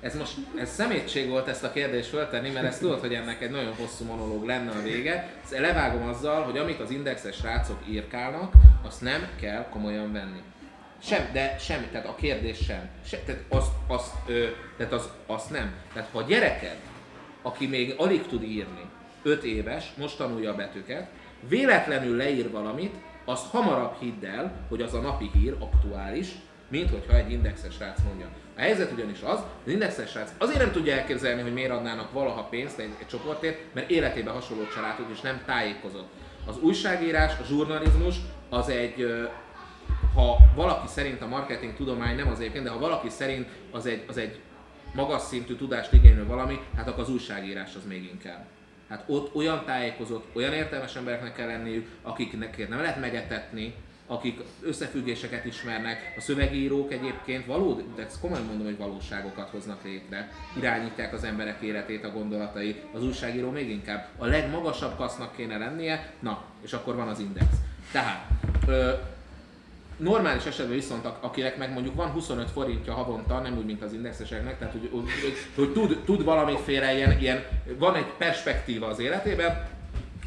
ez 0.01 0.17
most 0.17 0.33
ez 0.59 0.69
szemétség 0.69 1.29
volt 1.29 1.47
ezt 1.47 1.63
a 1.63 1.71
kérdést 1.71 2.09
föltenni, 2.09 2.49
mert 2.49 2.65
ezt 2.65 2.79
tudod, 2.79 2.99
hogy 2.99 3.13
ennek 3.13 3.41
egy 3.41 3.49
nagyon 3.51 3.73
hosszú 3.73 4.05
monológ 4.05 4.45
lenne 4.45 4.71
a 4.71 4.81
vége. 4.83 5.29
Ezt 5.43 5.59
levágom 5.59 6.07
azzal, 6.07 6.43
hogy 6.43 6.57
amit 6.57 6.79
az 6.79 6.91
indexes 6.91 7.41
rácok 7.41 7.79
írkálnak, 7.89 8.53
azt 8.85 9.01
nem 9.01 9.27
kell 9.39 9.65
komolyan 9.69 10.11
venni. 10.11 10.41
Sem, 10.99 11.29
de 11.33 11.57
semmi, 11.59 11.85
tehát 11.85 12.07
a 12.07 12.15
kérdés 12.15 12.57
sem. 12.57 12.89
sem 13.05 13.19
tehát 13.25 13.43
azt, 13.49 13.71
azt, 13.87 14.13
ö, 14.25 14.45
tehát 14.77 14.93
az, 14.93 15.09
azt 15.25 15.49
nem. 15.49 15.73
Tehát 15.93 16.09
ha 16.11 16.19
a 16.19 16.23
gyereked, 16.23 16.77
aki 17.41 17.67
még 17.67 17.93
alig 17.97 18.27
tud 18.27 18.43
írni, 18.43 18.85
5 19.23 19.43
éves, 19.43 19.93
most 19.97 20.17
tanulja 20.17 20.51
a 20.51 20.55
betűket, 20.55 21.09
véletlenül 21.47 22.15
leír 22.15 22.51
valamit, 22.51 22.95
azt 23.25 23.49
hamarabb 23.49 23.95
hidd 23.99 24.25
el, 24.25 24.65
hogy 24.69 24.81
az 24.81 24.93
a 24.93 24.99
napi 24.99 25.29
hír 25.33 25.55
aktuális, 25.59 26.31
mint 26.67 26.89
hogyha 26.89 27.17
egy 27.17 27.31
indexes 27.31 27.79
rác 27.79 27.99
mondja. 28.07 28.29
A 28.55 28.59
helyzet 28.59 28.91
ugyanis 28.91 29.21
az, 29.21 29.39
az 29.65 29.71
indexes 29.71 30.13
rác 30.13 30.31
azért 30.37 30.59
nem 30.59 30.71
tudja 30.71 30.93
elképzelni, 30.93 31.41
hogy 31.41 31.53
miért 31.53 31.71
adnának 31.71 32.11
valaha 32.11 32.43
pénzt 32.43 32.79
egy, 32.79 32.89
egy 32.99 33.07
csoportért, 33.07 33.59
mert 33.73 33.89
életében 33.89 34.33
hasonló 34.33 34.63
családok 34.73 35.07
és 35.13 35.21
nem 35.21 35.41
tájékozott. 35.45 36.09
Az 36.45 36.57
újságírás, 36.61 37.39
a 37.39 37.43
žurnalizmus 37.43 38.15
az 38.49 38.69
egy 38.69 39.27
ha 40.17 40.37
valaki 40.55 40.87
szerint 40.87 41.21
a 41.21 41.27
marketing 41.27 41.73
tudomány 41.73 42.15
nem 42.15 42.27
az 42.27 42.39
egyébként, 42.39 42.63
de 42.63 42.69
ha 42.69 42.79
valaki 42.79 43.09
szerint 43.09 43.47
az 43.71 43.85
egy, 43.85 44.03
az 44.07 44.17
egy 44.17 44.39
magas 44.93 45.21
szintű 45.21 45.55
tudást 45.55 45.93
igénylő 45.93 46.25
valami, 46.25 46.59
hát 46.75 46.87
akkor 46.87 47.03
az 47.03 47.09
újságírás 47.09 47.75
az 47.75 47.85
még 47.87 48.03
inkább. 48.03 48.45
Hát 48.89 49.03
ott 49.07 49.35
olyan 49.35 49.65
tájékozott, 49.65 50.35
olyan 50.35 50.53
értelmes 50.53 50.95
embereknek 50.95 51.33
kell 51.33 51.47
lenniük, 51.47 51.87
akiknek 52.01 52.69
nem 52.69 52.79
lehet 52.79 52.99
megetetni, 52.99 53.73
akik 54.07 54.39
összefüggéseket 54.61 55.45
ismernek, 55.45 56.13
a 56.17 56.21
szövegírók 56.21 56.91
egyébként 56.91 57.45
valódi, 57.45 57.83
de 57.95 58.03
ezt 58.05 58.19
komolyan 58.19 58.45
mondom, 58.45 58.65
hogy 58.65 58.77
valóságokat 58.77 59.49
hoznak 59.49 59.83
létre, 59.83 60.31
irányítják 60.57 61.13
az 61.13 61.23
emberek 61.23 61.61
életét, 61.61 62.03
a 62.03 62.11
gondolatai, 62.11 62.81
az 62.93 63.03
újságíró 63.03 63.49
még 63.49 63.69
inkább 63.69 64.07
a 64.17 64.25
legmagasabb 64.25 64.95
kasznak 64.95 65.35
kéne 65.35 65.57
lennie, 65.57 66.13
na, 66.19 66.43
és 66.61 66.73
akkor 66.73 66.95
van 66.95 67.07
az 67.07 67.19
index. 67.19 67.45
Tehát, 67.91 68.29
ö, 68.67 68.91
Normális 69.97 70.45
esetben 70.45 70.75
viszont, 70.75 71.05
akinek 71.19 71.57
meg 71.57 71.73
mondjuk 71.73 71.95
van 71.95 72.09
25 72.09 72.49
forintja 72.49 72.93
havonta, 72.93 73.39
nem 73.39 73.57
úgy, 73.57 73.65
mint 73.65 73.81
az 73.81 73.93
indexeseknek, 73.93 74.57
tehát 74.57 74.73
hogy, 74.73 74.89
hogy, 74.91 75.03
hogy, 75.55 75.73
tud, 75.73 76.01
tud 76.05 76.23
valamiféle 76.23 76.95
ilyen, 76.95 77.19
ilyen, 77.19 77.43
van 77.77 77.95
egy 77.95 78.13
perspektíva 78.17 78.87
az 78.87 78.99
életében, 78.99 79.67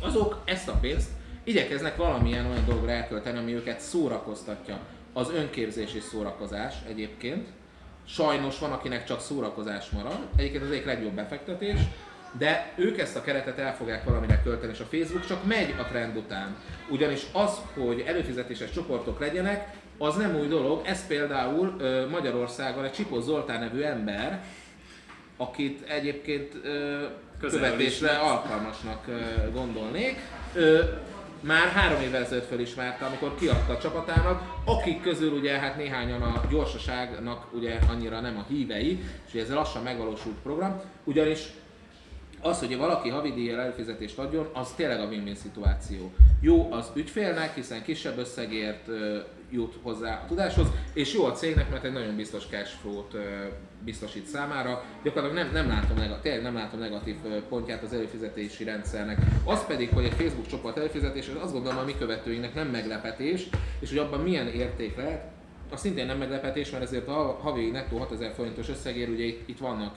azok 0.00 0.42
ezt 0.44 0.68
a 0.68 0.72
pénzt 0.80 1.08
igyekeznek 1.44 1.96
valamilyen 1.96 2.46
olyan 2.46 2.64
dologra 2.66 2.90
elkölteni, 2.90 3.38
ami 3.38 3.54
őket 3.54 3.80
szórakoztatja. 3.80 4.78
Az 5.12 5.30
önképzés 5.30 5.94
és 5.94 6.02
szórakozás 6.02 6.74
egyébként. 6.88 7.48
Sajnos 8.06 8.58
van, 8.58 8.72
akinek 8.72 9.04
csak 9.04 9.20
szórakozás 9.20 9.90
marad. 9.90 10.18
Egyébként 10.36 10.62
az 10.62 10.70
egyik 10.70 10.84
legjobb 10.84 11.12
befektetés. 11.12 11.78
De 12.38 12.72
ők 12.76 12.98
ezt 12.98 13.16
a 13.16 13.22
keretet 13.22 13.58
el 13.58 13.76
fogják 13.76 14.04
valamire 14.04 14.40
költeni, 14.42 14.72
és 14.72 14.80
a 14.80 14.84
Facebook 14.90 15.26
csak 15.26 15.44
megy 15.44 15.74
a 15.78 15.84
trend 15.84 16.16
után. 16.16 16.56
Ugyanis 16.88 17.22
az, 17.32 17.58
hogy 17.74 18.04
előfizetéses 18.06 18.70
csoportok 18.70 19.20
legyenek, 19.20 19.72
az 19.98 20.16
nem 20.16 20.36
új 20.36 20.46
dolog. 20.46 20.82
Ez 20.86 21.06
például 21.06 21.76
Magyarországon 22.10 22.84
egy 22.84 22.92
Csipó 22.92 23.20
Zoltán 23.20 23.60
nevű 23.60 23.80
ember, 23.80 24.42
akit 25.36 25.88
egyébként 25.88 26.54
ö, 26.62 27.04
Közelről 27.40 27.70
követésre 27.70 28.10
alkalmasnak 28.10 29.04
gondolnék. 29.52 30.18
Már 31.40 31.68
három 31.68 32.00
évvel 32.00 32.22
ezelőtt 32.22 32.48
felismerte, 32.48 33.04
amikor 33.04 33.34
kiadta 33.34 33.72
a 33.72 33.78
csapatának, 33.78 34.42
akik 34.64 35.02
közül 35.02 35.32
ugye 35.32 35.58
hát 35.58 35.76
néhányan 35.76 36.22
a 36.22 36.42
gyorsaságnak 36.50 37.46
ugye 37.52 37.78
annyira 37.88 38.20
nem 38.20 38.38
a 38.38 38.44
hívei, 38.48 39.04
és 39.26 39.34
ugye 39.34 39.42
ez 39.42 39.50
lassan 39.50 39.82
megvalósult 39.82 40.36
program, 40.42 40.80
ugyanis 41.04 41.40
az, 42.42 42.58
hogy 42.58 42.76
valaki 42.76 43.08
havidíjjal 43.08 43.60
előfizetést 43.60 44.18
adjon, 44.18 44.48
az 44.52 44.72
tényleg 44.72 45.00
a 45.00 45.06
win-win 45.06 45.34
szituáció. 45.34 46.12
Jó 46.40 46.72
az 46.72 46.90
ügyfélnek, 46.94 47.54
hiszen 47.54 47.82
kisebb 47.82 48.18
összegért 48.18 48.88
jut 49.50 49.74
hozzá 49.82 50.22
a 50.24 50.26
tudáshoz, 50.26 50.66
és 50.94 51.14
jó 51.14 51.24
a 51.24 51.32
cégnek, 51.32 51.70
mert 51.70 51.84
egy 51.84 51.92
nagyon 51.92 52.16
biztos 52.16 52.46
cash 52.46 52.70
flow-t 52.80 53.14
ö, 53.14 53.20
biztosít 53.84 54.26
számára. 54.26 54.84
Gyakorlatilag 55.02 55.44
nem, 55.44 55.52
nem 55.52 55.68
látom, 55.68 56.20
tényleg 56.22 56.42
nem 56.42 56.54
látom 56.54 56.80
negatív 56.80 57.16
pontját 57.48 57.82
az 57.82 57.92
előfizetési 57.92 58.64
rendszernek. 58.64 59.18
Az 59.44 59.66
pedig, 59.66 59.88
hogy 59.88 60.04
egy 60.04 60.12
Facebook 60.12 60.46
csoport 60.46 60.76
előfizetés, 60.76 61.28
az 61.28 61.42
azt 61.42 61.52
gondolom 61.52 61.78
a 61.78 61.84
mi 61.84 61.94
követőinknek 61.98 62.54
nem 62.54 62.68
meglepetés, 62.68 63.48
és 63.78 63.88
hogy 63.88 63.98
abban 63.98 64.20
milyen 64.20 64.46
érték 64.46 64.96
lehet, 64.96 65.24
az 65.70 65.80
szintén 65.80 66.06
nem 66.06 66.18
meglepetés, 66.18 66.70
mert 66.70 66.82
ezért 66.82 67.08
a 67.08 67.38
havi 67.42 67.70
nettó 67.70 67.98
6000 67.98 68.32
forintos 68.32 68.68
összegér, 68.68 69.08
ugye 69.08 69.24
itt, 69.24 69.48
itt 69.48 69.58
vannak 69.58 69.96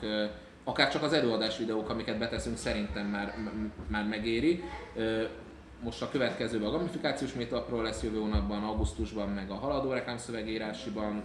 akár 0.64 0.91
csak 0.91 1.03
az 1.03 1.14
előadás 1.14 1.57
videók, 1.57 1.89
amiket 1.89 2.18
beteszünk, 2.18 2.57
szerintem 2.57 3.05
már, 3.05 3.34
már 3.88 4.07
megéri. 4.07 4.64
Most 5.84 6.01
a 6.01 6.09
következőben 6.09 6.68
a 6.68 6.72
gamifikációs 6.72 7.34
meetupról 7.34 7.84
lesz 7.84 8.03
jövő 8.03 8.20
hónapban, 8.20 8.64
augusztusban, 8.64 9.30
meg 9.30 9.51
a 9.51 9.55
haladó 9.55 9.91
reklámszövegírásiban 9.91 11.24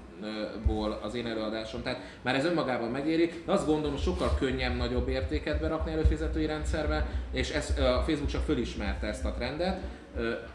ból 0.66 1.00
az 1.02 1.14
én 1.14 1.26
előadásom, 1.26 1.82
tehát 1.82 2.00
már 2.22 2.34
ez 2.34 2.44
önmagában 2.44 2.90
megéri, 2.90 3.42
de 3.46 3.52
azt 3.52 3.66
gondolom, 3.66 3.96
sokkal 3.96 4.36
könnyebb 4.38 4.76
nagyobb 4.76 5.08
értéket 5.08 5.60
berakni 5.60 5.92
előfizetői 5.92 6.46
rendszerbe, 6.46 7.06
és 7.32 7.50
ez, 7.50 7.78
a 7.78 8.02
Facebook 8.06 8.28
csak 8.28 8.44
fölismerte 8.44 9.06
ezt 9.06 9.24
a 9.24 9.32
trendet. 9.32 9.80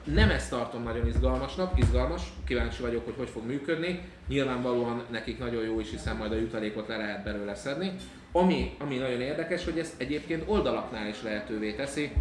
Nem 0.03 0.29
ezt 0.29 0.49
tartom 0.49 0.83
nagyon 0.83 1.07
izgalmasnak, 1.07 1.79
izgalmas, 1.79 2.21
kíváncsi 2.45 2.81
vagyok, 2.81 3.05
hogy 3.05 3.15
hogy 3.17 3.29
fog 3.29 3.45
működni. 3.45 4.01
Nyilvánvalóan 4.27 5.03
nekik 5.11 5.39
nagyon 5.39 5.63
jó 5.63 5.79
is, 5.79 5.89
hiszen 5.89 6.15
majd 6.15 6.31
a 6.31 6.35
jutalékot 6.35 6.87
le 6.87 6.97
lehet 6.97 7.23
belőle 7.23 7.55
szedni. 7.55 7.91
Ami, 8.35 8.75
ami 8.79 8.97
nagyon 8.97 9.21
érdekes, 9.21 9.63
hogy 9.63 9.79
ez 9.79 9.93
egyébként 9.97 10.43
oldalaknál 10.47 11.07
is 11.07 11.21
lehetővé 11.21 11.73
teszi, 11.73 12.11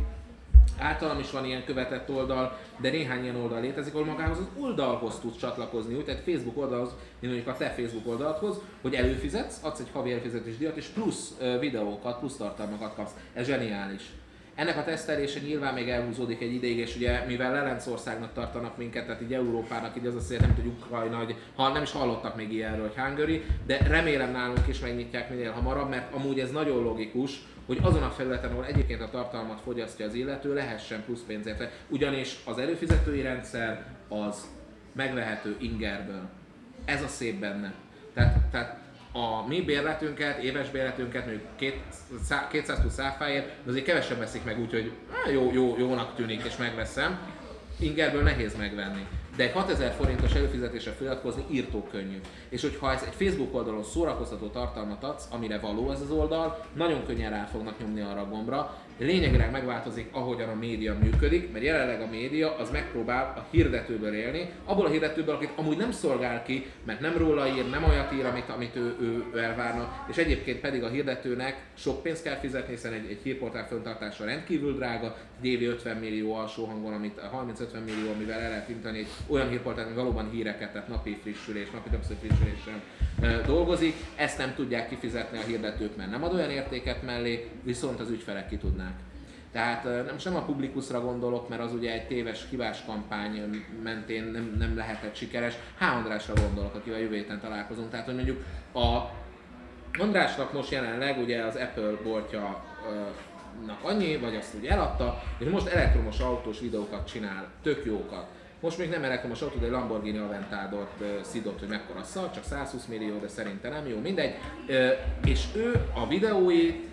Általam 0.79 1.19
is 1.19 1.31
van 1.31 1.45
ilyen 1.45 1.65
követett 1.65 2.11
oldal, 2.11 2.59
de 2.81 2.91
néhány 2.91 3.23
ilyen 3.23 3.37
oldal 3.37 3.61
létezik, 3.61 3.95
ahol 3.95 4.07
magához 4.07 4.39
az 4.39 4.49
oldalhoz 4.61 5.19
tudsz 5.19 5.37
csatlakozni, 5.37 5.95
úgy, 5.95 6.05
tehát 6.05 6.23
Facebook 6.23 6.59
oldalhoz, 6.59 6.95
mint 7.21 7.35
mondjuk 7.35 7.55
a 7.55 7.59
te 7.59 7.71
Facebook 7.71 8.07
oldaladhoz, 8.07 8.57
hogy 8.83 8.95
előfizetsz, 8.95 9.59
adsz 9.63 9.81
egy 9.81 9.91
havi 9.93 10.13
előfizetés 10.13 10.57
díjat, 10.57 10.77
és 10.77 10.87
plusz 10.87 11.35
videókat, 11.61 12.19
plusz 12.19 12.37
tartalmakat 12.37 12.95
kapsz. 12.95 13.13
Ez 13.35 13.47
zseniális. 13.47 14.11
Ennek 14.55 14.77
a 14.77 14.85
tesztelése 14.85 15.41
nyilván 15.41 15.75
még 15.75 15.89
elhúzódik 15.89 16.41
egy 16.41 16.55
ideig, 16.55 16.79
és 16.79 16.97
ugye 16.97 17.25
mivel 17.27 17.53
Lelencországnak 17.53 18.33
tartanak 18.33 18.77
minket, 18.77 19.07
tehát 19.07 19.23
így 19.23 19.35
Európának, 19.35 19.97
így 19.97 20.07
az 20.07 20.31
jelenti, 20.31 20.47
nem 20.47 20.55
tudjuk 20.55 20.85
Ukrajna, 20.85 21.17
hogy 21.17 21.35
ha 21.55 21.69
nem 21.69 21.83
is 21.83 21.93
hallottak 21.93 22.37
még 22.37 22.53
ilyenről, 22.53 22.89
hogy 22.89 23.05
Hungary, 23.05 23.43
de 23.67 23.79
remélem 23.79 24.31
nálunk 24.31 24.69
is 24.69 24.81
megnyitják 24.81 25.31
minél 25.31 25.51
hamarabb, 25.51 25.89
mert 25.89 26.15
amúgy 26.15 26.41
ez 26.41 26.51
nagyon 26.51 26.83
logikus, 26.83 27.43
hogy 27.67 27.79
azon 27.83 28.03
a 28.03 28.11
felületen, 28.11 28.51
ahol 28.51 28.67
egyébként 28.67 29.01
a 29.01 29.11
tartalmat 29.11 29.61
fogyasztja 29.61 30.07
az 30.07 30.15
illető, 30.15 30.55
lehessen 30.55 31.05
plusz 31.05 31.23
pénzért. 31.27 31.71
Ugyanis 31.89 32.37
az 32.45 32.59
előfizetői 32.59 33.23
rendszer 33.23 33.87
az 34.09 34.47
megvehető 34.93 35.57
ingerből. 35.61 36.29
Ez 36.85 37.03
a 37.03 37.09
szép 37.09 37.41
benne. 37.41 37.75
Tehát, 38.15 38.37
tehát 38.51 38.82
a 39.13 39.47
mi 39.47 39.61
bérletünket, 39.61 40.43
éves 40.43 40.71
bérletünket 40.71 41.27
mondjuk 41.27 41.47
két- 41.57 41.83
szá- 42.23 42.49
200 42.49 42.81
plusz 42.81 42.99
áfáért, 42.99 43.47
de 43.47 43.71
azért 43.71 43.85
kevesen 43.85 44.19
veszik 44.19 44.45
meg 44.45 44.61
úgy, 44.61 44.71
hogy 44.71 44.93
jó, 45.33 45.51
jó, 45.53 45.79
jónak 45.79 46.15
tűnik 46.15 46.43
és 46.45 46.57
megveszem. 46.57 47.19
Ingerből 47.79 48.23
nehéz 48.23 48.57
megvenni. 48.57 49.07
De 49.37 49.43
egy 49.43 49.53
6000 49.53 49.93
forintos 49.93 50.35
előfizetésre 50.35 50.93
feliratkozni 50.93 51.45
írtó 51.51 51.89
könnyű. 51.91 52.21
És 52.49 52.63
hogyha 52.63 52.93
ez 52.93 53.03
egy 53.03 53.27
Facebook 53.27 53.55
oldalon 53.55 53.85
szórakoztató 53.85 54.47
tartalmat 54.47 55.05
adsz, 55.05 55.25
amire 55.31 55.59
való 55.59 55.91
ez 55.91 56.01
az 56.01 56.11
oldal, 56.11 56.65
nagyon 56.75 57.07
könnyen 57.07 57.31
rá 57.31 57.45
fognak 57.45 57.79
nyomni 57.79 58.01
arra 58.01 58.21
a 58.21 58.29
gombra. 58.29 58.77
Lényegileg 58.99 59.51
megváltozik, 59.51 60.09
ahogyan 60.11 60.49
a 60.49 60.55
média 60.55 60.97
működik, 61.03 61.53
mert 61.53 61.65
jelenleg 61.65 62.01
a 62.01 62.07
média 62.11 62.57
az 62.57 62.71
megpróbál 62.71 63.33
a 63.37 63.47
hirdetőből 63.51 64.15
élni, 64.15 64.51
abból 64.65 64.87
a 64.87 64.91
hirdetőből, 64.91 65.35
akit 65.35 65.51
amúgy 65.57 65.77
nem 65.77 65.91
szolgál 65.91 66.43
ki, 66.43 66.67
mert 66.85 67.01
nem 67.01 67.17
róla 67.17 67.47
ír, 67.47 67.71
nem 67.71 67.85
olyat 67.85 68.13
ír, 68.13 68.25
amit, 68.25 68.49
amit 68.49 68.77
ő, 68.77 68.97
ő, 69.01 69.39
elvárna, 69.39 70.07
és 70.11 70.17
egyébként 70.17 70.61
pedig 70.61 70.83
a 70.83 70.89
hirdetőnek 70.89 71.65
sok 71.75 72.03
pénzt 72.03 72.23
kell 72.23 72.37
fizetni, 72.37 72.75
hiszen 72.75 72.93
egy, 72.93 73.11
egy 73.11 73.21
hírportál 73.23 73.67
föntartása 73.67 74.25
rendkívül 74.25 74.75
drága, 74.75 75.17
egy 75.41 75.47
évi 75.47 75.65
50 75.65 75.97
millió 75.97 76.35
alsó 76.35 76.65
hangon, 76.65 76.93
amit 76.93 77.21
30-50 77.21 77.85
millió, 77.85 78.13
amivel 78.15 78.41
el 78.41 78.49
lehet 78.49 78.69
intani 78.69 78.99
egy 78.99 79.09
olyan 79.27 79.49
hírportál, 79.49 79.85
ami 79.87 79.95
valóban 79.95 80.31
híreket, 80.31 80.73
tehát 80.73 80.89
napi 80.89 81.19
frissülés, 81.23 81.71
napi 81.71 81.89
többször 81.89 82.17
frissülésen 82.21 82.83
dolgozik, 83.47 83.95
ezt 84.17 84.39
nem 84.39 84.55
tudják 84.55 84.89
kifizetni 84.89 85.39
a 85.39 85.47
hirdetők, 85.47 85.97
mert 85.97 86.11
nem 86.11 86.25
ad 86.25 86.35
olyan 86.35 86.51
értéket 86.51 87.03
mellé, 87.03 87.49
viszont 87.63 88.01
az 88.01 88.11
ügyfelek 88.11 88.49
ki 88.49 88.57
tudnák. 88.57 88.92
Tehát 89.53 89.85
nem, 89.85 90.17
nem 90.25 90.37
a 90.37 90.45
publikusra 90.45 91.01
gondolok, 91.01 91.49
mert 91.49 91.63
az 91.63 91.73
ugye 91.73 91.93
egy 91.93 92.07
téves 92.07 92.47
hibás 92.51 92.85
kampány 92.87 93.65
mentén 93.83 94.25
nem, 94.25 94.55
nem 94.59 94.77
lehetett 94.77 95.15
sikeres. 95.15 95.55
H. 95.79 95.83
Andrásra 95.83 96.35
gondolok, 96.35 96.75
akivel 96.75 96.99
jövő 96.99 97.15
héten 97.15 97.41
találkozunk. 97.41 97.91
Tehát, 97.91 98.07
hogy 98.07 98.15
mondjuk 98.15 98.45
a 98.75 99.11
Andrásnak 99.99 100.53
most 100.53 100.71
jelenleg 100.71 101.19
ugye 101.19 101.45
az 101.45 101.57
Apple 101.57 101.91
boltja 102.05 102.65
annyi, 103.83 104.17
vagy 104.17 104.37
azt 104.37 104.55
úgy 104.55 104.67
eladta, 104.67 105.23
és 105.39 105.47
most 105.47 105.67
elektromos 105.67 106.21
autós 106.21 106.61
videókat 106.61 107.07
csinál, 107.07 107.49
tök 107.63 107.85
jókat. 107.85 108.27
Most 108.61 108.79
még 108.79 108.89
nem 108.89 109.05
elektromos 109.05 109.43
autó, 109.43 109.59
de 109.59 109.69
Lamborghini 109.69 110.19
Aventadort 110.19 111.03
szidott, 111.23 111.59
hogy 111.59 111.69
mekkora 111.69 112.03
szar, 112.03 112.31
csak 112.31 112.45
120 112.45 112.87
millió, 112.87 113.19
de 113.19 113.29
szerintem 113.29 113.73
nem 113.73 113.87
jó, 113.87 113.99
mindegy. 113.99 114.35
Ö, 114.67 114.89
és 115.25 115.45
ő 115.55 115.87
a 115.95 116.07
videói, 116.07 116.91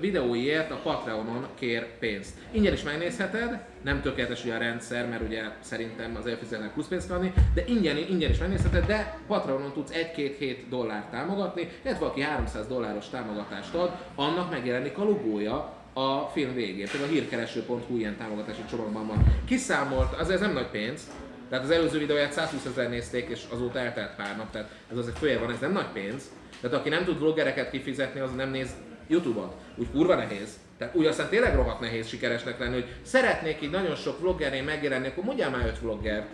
videóiért 0.00 0.70
a 0.70 0.80
Patreonon 0.82 1.46
kér 1.58 1.86
pénzt. 1.98 2.34
Ingyen 2.50 2.72
is 2.72 2.82
megnézheted, 2.82 3.58
nem 3.82 4.00
tökéletes 4.00 4.44
ugye 4.44 4.54
a 4.54 4.58
rendszer, 4.58 5.08
mert 5.08 5.22
ugye 5.22 5.42
szerintem 5.60 6.16
az 6.16 6.26
előfizetőnek 6.26 6.72
plusz 6.72 6.86
pénzt 6.86 7.10
adni, 7.10 7.32
de 7.54 7.64
ingyen, 7.66 7.96
ingyen 7.96 8.30
is 8.30 8.38
megnézheted, 8.38 8.86
de 8.86 9.18
Patreonon 9.26 9.72
tudsz 9.72 9.92
1-2-7 10.16 10.56
dollárt 10.68 11.10
támogatni, 11.10 11.68
illetve 11.84 12.06
aki 12.06 12.20
300 12.20 12.66
dolláros 12.66 13.08
támogatást 13.08 13.74
ad, 13.74 13.90
annak 14.14 14.50
megjelenik 14.50 14.98
a 14.98 15.04
logója 15.04 15.80
a 15.92 16.30
film 16.32 16.54
végén. 16.54 16.86
Például 16.90 17.10
a 17.10 17.12
hírkereső.hu 17.12 17.96
ilyen 17.96 18.16
támogatási 18.16 18.64
csomagban 18.70 19.06
van. 19.06 19.24
Kiszámolt, 19.44 20.20
az 20.20 20.30
ez 20.30 20.40
nem 20.40 20.52
nagy 20.52 20.70
pénz, 20.70 21.10
tehát 21.48 21.64
az 21.64 21.70
előző 21.70 21.98
videóját 21.98 22.32
120 22.32 22.64
ezer 22.64 22.88
nézték, 22.88 23.28
és 23.28 23.42
azóta 23.50 23.78
eltelt 23.78 24.14
pár 24.16 24.36
nap, 24.36 24.50
tehát 24.50 24.70
ez 24.90 24.96
azért 24.96 25.18
följebb 25.18 25.40
van, 25.40 25.50
ez 25.50 25.58
nem 25.60 25.72
nagy 25.72 25.92
pénz. 25.92 26.30
Tehát 26.60 26.76
aki 26.76 26.88
nem 26.88 27.04
tud 27.04 27.18
vloggereket 27.18 27.70
kifizetni, 27.70 28.20
az 28.20 28.34
nem 28.34 28.50
néz 28.50 28.70
YouTube-ot. 29.12 29.54
Úgy 29.76 29.90
kurva 29.90 30.14
nehéz. 30.14 30.58
Tehát 30.78 30.94
úgy 30.94 31.06
aztán 31.06 31.28
tényleg 31.28 31.54
rohadt 31.54 31.80
nehéz 31.80 32.08
sikeresnek 32.08 32.58
lenni, 32.58 32.72
hogy 32.72 32.88
szeretnék 33.02 33.62
így 33.62 33.70
nagyon 33.70 33.94
sok 33.94 34.20
vloggernél 34.20 34.62
megjelenni, 34.62 35.06
akkor 35.06 35.24
mondjál 35.24 35.50
már 35.50 35.66
öt 35.66 35.78
vlogger. 35.78 36.26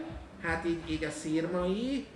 Hát 0.42 0.64
így, 0.66 0.78
így 0.90 1.04
a 1.04 1.10
szírmai, 1.10 2.06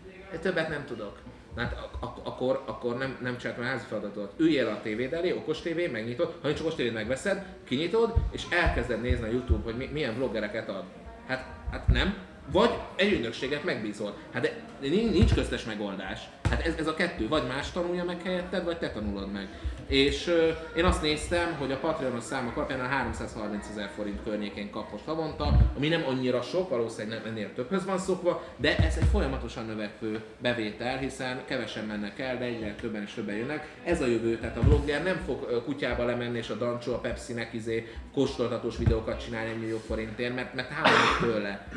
többet 0.40 0.68
nem 0.68 0.84
tudok. 0.86 1.18
Hát 1.56 1.72
ak- 1.72 2.02
ak- 2.02 2.26
akkor, 2.26 2.62
akkor 2.66 2.96
nem, 2.96 3.16
nem 3.22 3.38
csináltam 3.38 3.64
a 3.64 3.68
házi 3.68 3.84
feladatot. 3.88 4.32
Üljél 4.36 4.66
a 4.66 4.80
tévéd 4.82 5.12
elé, 5.12 5.32
okos 5.32 5.60
tévé, 5.60 5.86
megnyitod, 5.86 6.34
ha 6.40 6.46
nincs 6.46 6.60
okos 6.60 6.74
tévéd, 6.74 6.92
megveszed, 6.92 7.44
kinyitod, 7.64 8.14
és 8.30 8.42
elkezded 8.50 9.00
nézni 9.00 9.24
a 9.28 9.30
YouTube, 9.30 9.62
hogy 9.64 9.76
mi, 9.76 9.88
milyen 9.92 10.14
vloggereket 10.16 10.68
ad. 10.68 10.84
Hát, 11.26 11.46
hát 11.70 11.86
nem. 11.88 12.14
Vagy 12.52 12.70
egy 12.96 13.12
ügynökséget 13.12 13.64
megbízol. 13.64 14.14
Hát 14.32 14.42
de 14.42 14.88
nincs 14.88 15.34
köztes 15.34 15.64
megoldás. 15.64 16.20
Hát 16.50 16.66
ez, 16.66 16.74
ez 16.78 16.86
a 16.86 16.94
kettő, 16.94 17.28
vagy 17.28 17.46
más 17.46 17.70
tanulja 17.70 18.04
meg 18.04 18.22
helyetted, 18.22 18.64
vagy 18.64 18.78
te 18.78 18.90
tanulod 18.90 19.32
meg. 19.32 19.48
És 19.86 20.26
ö, 20.26 20.50
én 20.76 20.84
azt 20.84 21.02
néztem, 21.02 21.56
hogy 21.58 21.72
a 21.72 21.76
Patreonos 21.76 22.24
számok 22.24 22.56
alapján 22.56 22.80
a 22.80 22.86
330 22.86 23.68
ezer 23.70 23.90
forint 23.94 24.22
környékén 24.24 24.70
kap 24.70 24.90
most 24.90 25.04
havonta, 25.04 25.56
ami 25.76 25.88
nem 25.88 26.04
annyira 26.06 26.42
sok, 26.42 26.68
valószínűleg 26.68 27.18
nem 27.18 27.32
ennél 27.32 27.54
többhöz 27.54 27.84
van 27.84 27.98
szokva, 27.98 28.44
de 28.56 28.76
ez 28.76 28.96
egy 28.96 29.08
folyamatosan 29.10 29.66
növekvő 29.66 30.22
bevétel, 30.38 30.98
hiszen 30.98 31.40
kevesen 31.46 31.84
mennek 31.84 32.18
el, 32.18 32.38
de 32.38 32.44
egyre 32.44 32.74
többen 32.74 33.02
és 33.02 33.12
többen 33.14 33.36
jönnek. 33.36 33.68
Ez 33.84 34.00
a 34.00 34.06
jövő, 34.06 34.38
tehát 34.38 34.56
a 34.56 34.60
vlogger 34.60 35.02
nem 35.02 35.20
fog 35.26 35.62
kutyába 35.64 36.04
lemenni 36.04 36.38
és 36.38 36.48
a 36.48 36.54
Dancsó, 36.54 36.94
a 36.94 36.98
Pepsi-nek 36.98 37.52
izé 37.52 37.88
kóstoltatós 38.12 38.76
videókat 38.76 39.24
csinálni 39.24 39.50
egy 39.50 39.58
millió 39.58 39.78
forintért, 39.78 40.34
mert, 40.34 40.54
mert 40.54 40.68
háborús 40.68 41.18
tőle. 41.20 41.68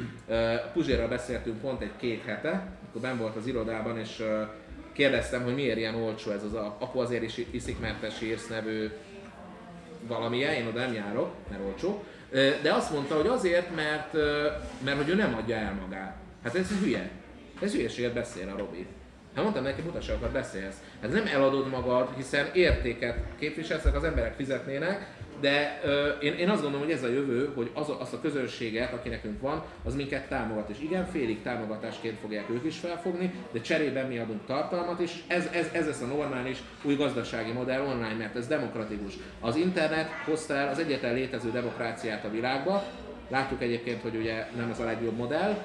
Puzsérral 0.74 1.08
beszéltünk 1.08 1.62
pont 1.62 1.82
egy-két 1.82 2.24
hete, 2.26 2.68
akkor 2.90 3.02
ben 3.02 3.18
volt 3.18 3.36
az 3.36 3.48
irodában, 3.48 3.98
és 3.98 4.24
kérdeztem, 4.96 5.44
hogy 5.44 5.56
miért 5.56 5.78
ilyen 5.78 5.96
olcsó 5.96 6.32
ez 6.32 6.44
az 6.44 6.54
a, 6.54 6.76
apu 6.80 7.00
azért 7.00 7.24
is 7.24 7.42
iszik, 7.52 7.80
mert 7.80 8.00
te 8.00 8.10
sírsz 8.10 8.48
nevű 8.48 8.90
valamilyen, 10.08 10.54
én 10.54 10.68
oda 10.68 10.80
nem 10.80 10.94
járok, 10.94 11.34
mert 11.50 11.64
olcsó, 11.64 12.04
de 12.62 12.74
azt 12.74 12.92
mondta, 12.92 13.16
hogy 13.16 13.28
azért, 13.28 13.76
mert, 13.76 14.14
mert 14.84 14.98
hogy 14.98 15.10
ő 15.10 15.16
nem 15.16 15.36
adja 15.36 15.56
el 15.56 15.78
magát. 15.82 16.16
Hát 16.44 16.56
ez 16.56 16.68
hülye. 16.84 17.10
Ez 17.62 17.74
hülyeséget 17.74 18.14
beszél 18.14 18.50
a 18.50 18.58
Robi. 18.58 18.88
Hát 19.36 19.44
mondtam 19.44 19.64
neki, 19.64 19.82
mutassa, 19.82 20.14
akkor 20.14 20.30
beszélsz. 20.30 20.76
Hát 21.02 21.12
nem 21.12 21.28
eladod 21.28 21.70
magad, 21.70 22.10
hiszen 22.16 22.50
értéket 22.54 23.18
képviselsz, 23.40 23.86
az 23.86 24.04
emberek 24.04 24.36
fizetnének, 24.36 25.08
de 25.40 25.82
ö, 25.84 26.08
én, 26.08 26.34
én 26.34 26.50
azt 26.50 26.62
gondolom, 26.62 26.86
hogy 26.86 26.96
ez 26.96 27.04
a 27.04 27.08
jövő, 27.08 27.52
hogy 27.56 27.70
az 27.74 27.90
a, 27.90 28.02
az 28.02 28.14
a 28.14 28.20
közönséget, 28.22 28.94
aki 28.94 29.10
nekünk 29.10 29.42
van, 29.42 29.64
az 29.84 29.96
minket 29.96 30.28
támogat. 30.28 30.70
És 30.70 30.78
igen, 30.82 31.06
félig 31.06 31.42
támogatásként 31.42 32.20
fogják 32.20 32.50
ők 32.50 32.66
is 32.66 32.78
felfogni, 32.78 33.34
de 33.52 33.62
cserében 33.62 34.08
mi 34.08 34.18
adunk 34.18 34.46
tartalmat 34.46 35.00
is. 35.00 35.24
Ez, 35.28 35.50
ez, 35.54 35.70
ez 35.72 35.86
lesz 35.86 36.02
a 36.02 36.06
normális 36.06 36.58
új 36.84 36.96
gazdasági 36.96 37.52
modell 37.52 37.82
online, 37.82 38.16
mert 38.18 38.36
ez 38.36 38.48
demokratikus. 38.48 39.14
Az 39.42 39.56
internet 39.56 40.10
hozta 40.26 40.54
el 40.54 40.68
az 40.68 40.80
egyetlen 40.80 41.14
létező 41.14 41.52
demokráciát 41.52 42.26
a 42.26 42.32
világba, 42.32 42.84
Látjuk 43.30 43.62
egyébként, 43.62 44.02
hogy 44.02 44.16
ugye 44.16 44.48
nem 44.58 44.70
ez 44.70 44.80
a 44.80 44.84
legjobb 44.84 45.18
modell, 45.18 45.58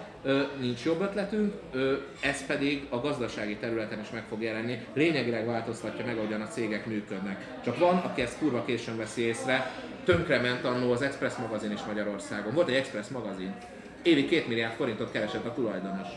nincs 0.60 0.84
jobb 0.84 1.00
ötletünk, 1.00 1.54
ez 2.20 2.46
pedig 2.46 2.86
a 2.88 3.00
gazdasági 3.00 3.56
területen 3.56 4.00
is 4.00 4.10
meg 4.10 4.22
fog 4.28 4.42
jelenni. 4.42 4.78
Lényegileg 4.94 5.46
változtatja 5.46 6.04
meg, 6.04 6.16
ahogyan 6.16 6.40
a 6.40 6.48
cégek 6.48 6.86
működnek. 6.86 7.46
Csak 7.64 7.78
van, 7.78 7.96
aki 7.96 8.20
ezt 8.20 8.38
kurva 8.38 8.64
későn 8.64 8.96
veszi 8.96 9.22
észre, 9.22 9.70
tönkrement 10.04 10.64
annó 10.64 10.92
az 10.92 11.02
Express 11.02 11.36
magazin 11.36 11.72
is 11.72 11.80
Magyarországon. 11.86 12.54
Volt 12.54 12.68
egy 12.68 12.74
Express 12.74 13.08
magazin, 13.08 13.54
évi 14.02 14.24
2 14.24 14.44
milliárd 14.48 14.74
forintot 14.74 15.12
keresett 15.12 15.44
a 15.44 15.54
tulajdonos 15.54 16.08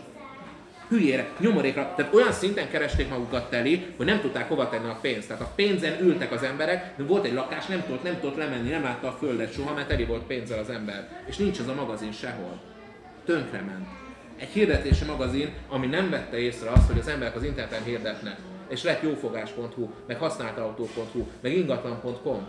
hülyére, 0.90 1.30
nyomorékra, 1.40 1.94
tehát 1.96 2.14
olyan 2.14 2.32
szinten 2.32 2.70
keresték 2.70 3.10
magukat 3.10 3.50
teli, 3.50 3.86
hogy 3.98 4.06
nem 4.06 4.20
tudták 4.20 4.48
hova 4.48 4.70
tenni 4.70 4.90
a 4.90 4.98
pénzt. 5.02 5.28
Tehát 5.28 5.42
a 5.42 5.52
pénzen 5.56 6.02
ültek 6.02 6.32
az 6.32 6.44
emberek, 6.44 6.94
de 6.98 7.04
volt 7.04 7.26
egy 7.26 7.34
lakás, 7.34 7.66
nem 7.66 7.84
tudott, 7.86 8.04
nem 8.04 8.20
tudott 8.20 8.38
lemenni, 8.38 8.70
nem 8.70 8.84
látta 8.84 9.08
a 9.08 9.18
földet 9.20 9.54
soha, 9.54 9.74
mert 9.74 9.88
teli 9.88 10.06
volt 10.06 10.24
pénzzel 10.24 10.60
az 10.60 10.70
ember. 10.70 11.24
És 11.26 11.38
nincs 11.38 11.60
az 11.60 11.68
a 11.68 11.74
magazin 11.74 12.12
sehol. 12.12 12.62
Tönkrement. 13.26 13.88
Egy 14.38 14.48
hirdetési 14.48 15.06
magazin, 15.06 15.54
ami 15.70 15.88
nem 15.88 16.10
vette 16.10 16.38
észre 16.38 16.70
azt, 16.70 16.88
hogy 16.88 17.00
az 17.00 17.08
emberek 17.08 17.36
az 17.36 17.44
interneten 17.44 17.84
hirdetnek. 17.84 18.38
És 18.68 18.84
lett 18.84 19.02
jófogás.hu, 19.02 19.90
meg 20.08 20.18
használtautó.hu, 20.18 21.28
meg 21.42 21.54
ingatlan.com. 21.58 22.48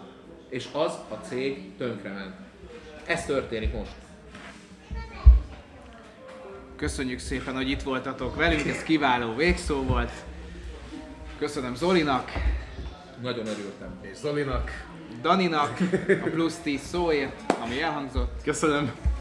És 0.48 0.68
az 0.72 0.92
a 1.08 1.14
cég 1.14 1.76
tönkrement. 1.78 2.34
Ez 3.06 3.24
történik 3.24 3.72
most. 3.72 3.94
Köszönjük 6.76 7.18
szépen, 7.18 7.54
hogy 7.54 7.70
itt 7.70 7.82
voltatok 7.82 8.36
velünk, 8.36 8.66
ez 8.66 8.82
kiváló 8.82 9.34
végszó 9.34 9.82
volt. 9.82 10.12
Köszönöm 11.38 11.74
Zolinak. 11.74 12.30
Nagyon 13.22 13.46
örültem. 13.46 13.98
És 14.00 14.16
Zolinak. 14.16 14.70
Daninak 15.22 15.78
a 16.08 16.28
plusz 16.30 16.58
10 16.58 16.80
szóért, 16.80 17.52
ami 17.62 17.82
elhangzott. 17.82 18.42
Köszönöm. 18.42 19.13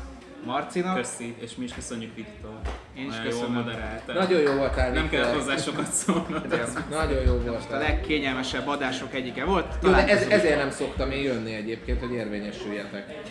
Marcinak. 0.45 0.95
Köszi, 0.95 1.35
és 1.39 1.55
mi 1.55 1.63
is 1.63 1.73
köszönjük 1.73 2.15
Viktor. 2.15 2.51
Én 2.97 3.05
is 3.05 3.09
Nagyon 3.09 3.25
köszönöm. 3.25 3.53
jól 3.53 3.63
moderáltál. 3.63 4.15
Nagyon 4.15 4.39
jó 4.41 4.53
voltál, 4.53 4.91
Nem 4.91 5.01
Viktor. 5.01 5.19
kellett 5.19 5.35
hozzá 5.35 5.57
sokat 5.57 5.91
szólnod. 5.91 6.47
Nagyon 6.89 7.21
jó 7.25 7.33
A 7.37 7.41
voltál. 7.41 7.79
legkényelmesebb 7.79 8.67
adások 8.67 9.13
egyike 9.13 9.43
volt. 9.45 9.73
Jó, 9.83 9.89
de 9.89 10.07
ez, 10.07 10.21
ezért 10.27 10.57
nem 10.57 10.71
szoktam 10.71 11.11
én 11.11 11.21
jönni 11.23 11.53
egyébként, 11.53 11.99
hogy 11.99 12.11
érvényesüljetek. 12.11 13.21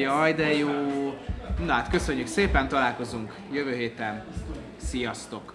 Jaj, 0.00 0.32
de 0.34 0.54
jó. 0.56 0.68
Na 1.66 1.72
hát 1.72 1.90
köszönjük 1.90 2.26
szépen, 2.26 2.68
találkozunk 2.68 3.34
jövő 3.52 3.74
héten. 3.76 4.24
Sziasztok! 4.84 5.54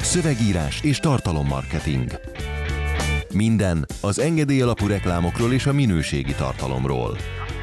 Szövegírás 0.00 0.80
és 0.82 0.98
tartalommarketing. 0.98 2.10
Minden 3.34 3.86
az 4.00 4.18
engedély 4.18 4.60
alapú 4.62 4.86
reklámokról 4.86 5.52
és 5.52 5.66
a 5.66 5.72
minőségi 5.72 6.34
tartalomról. 6.34 7.16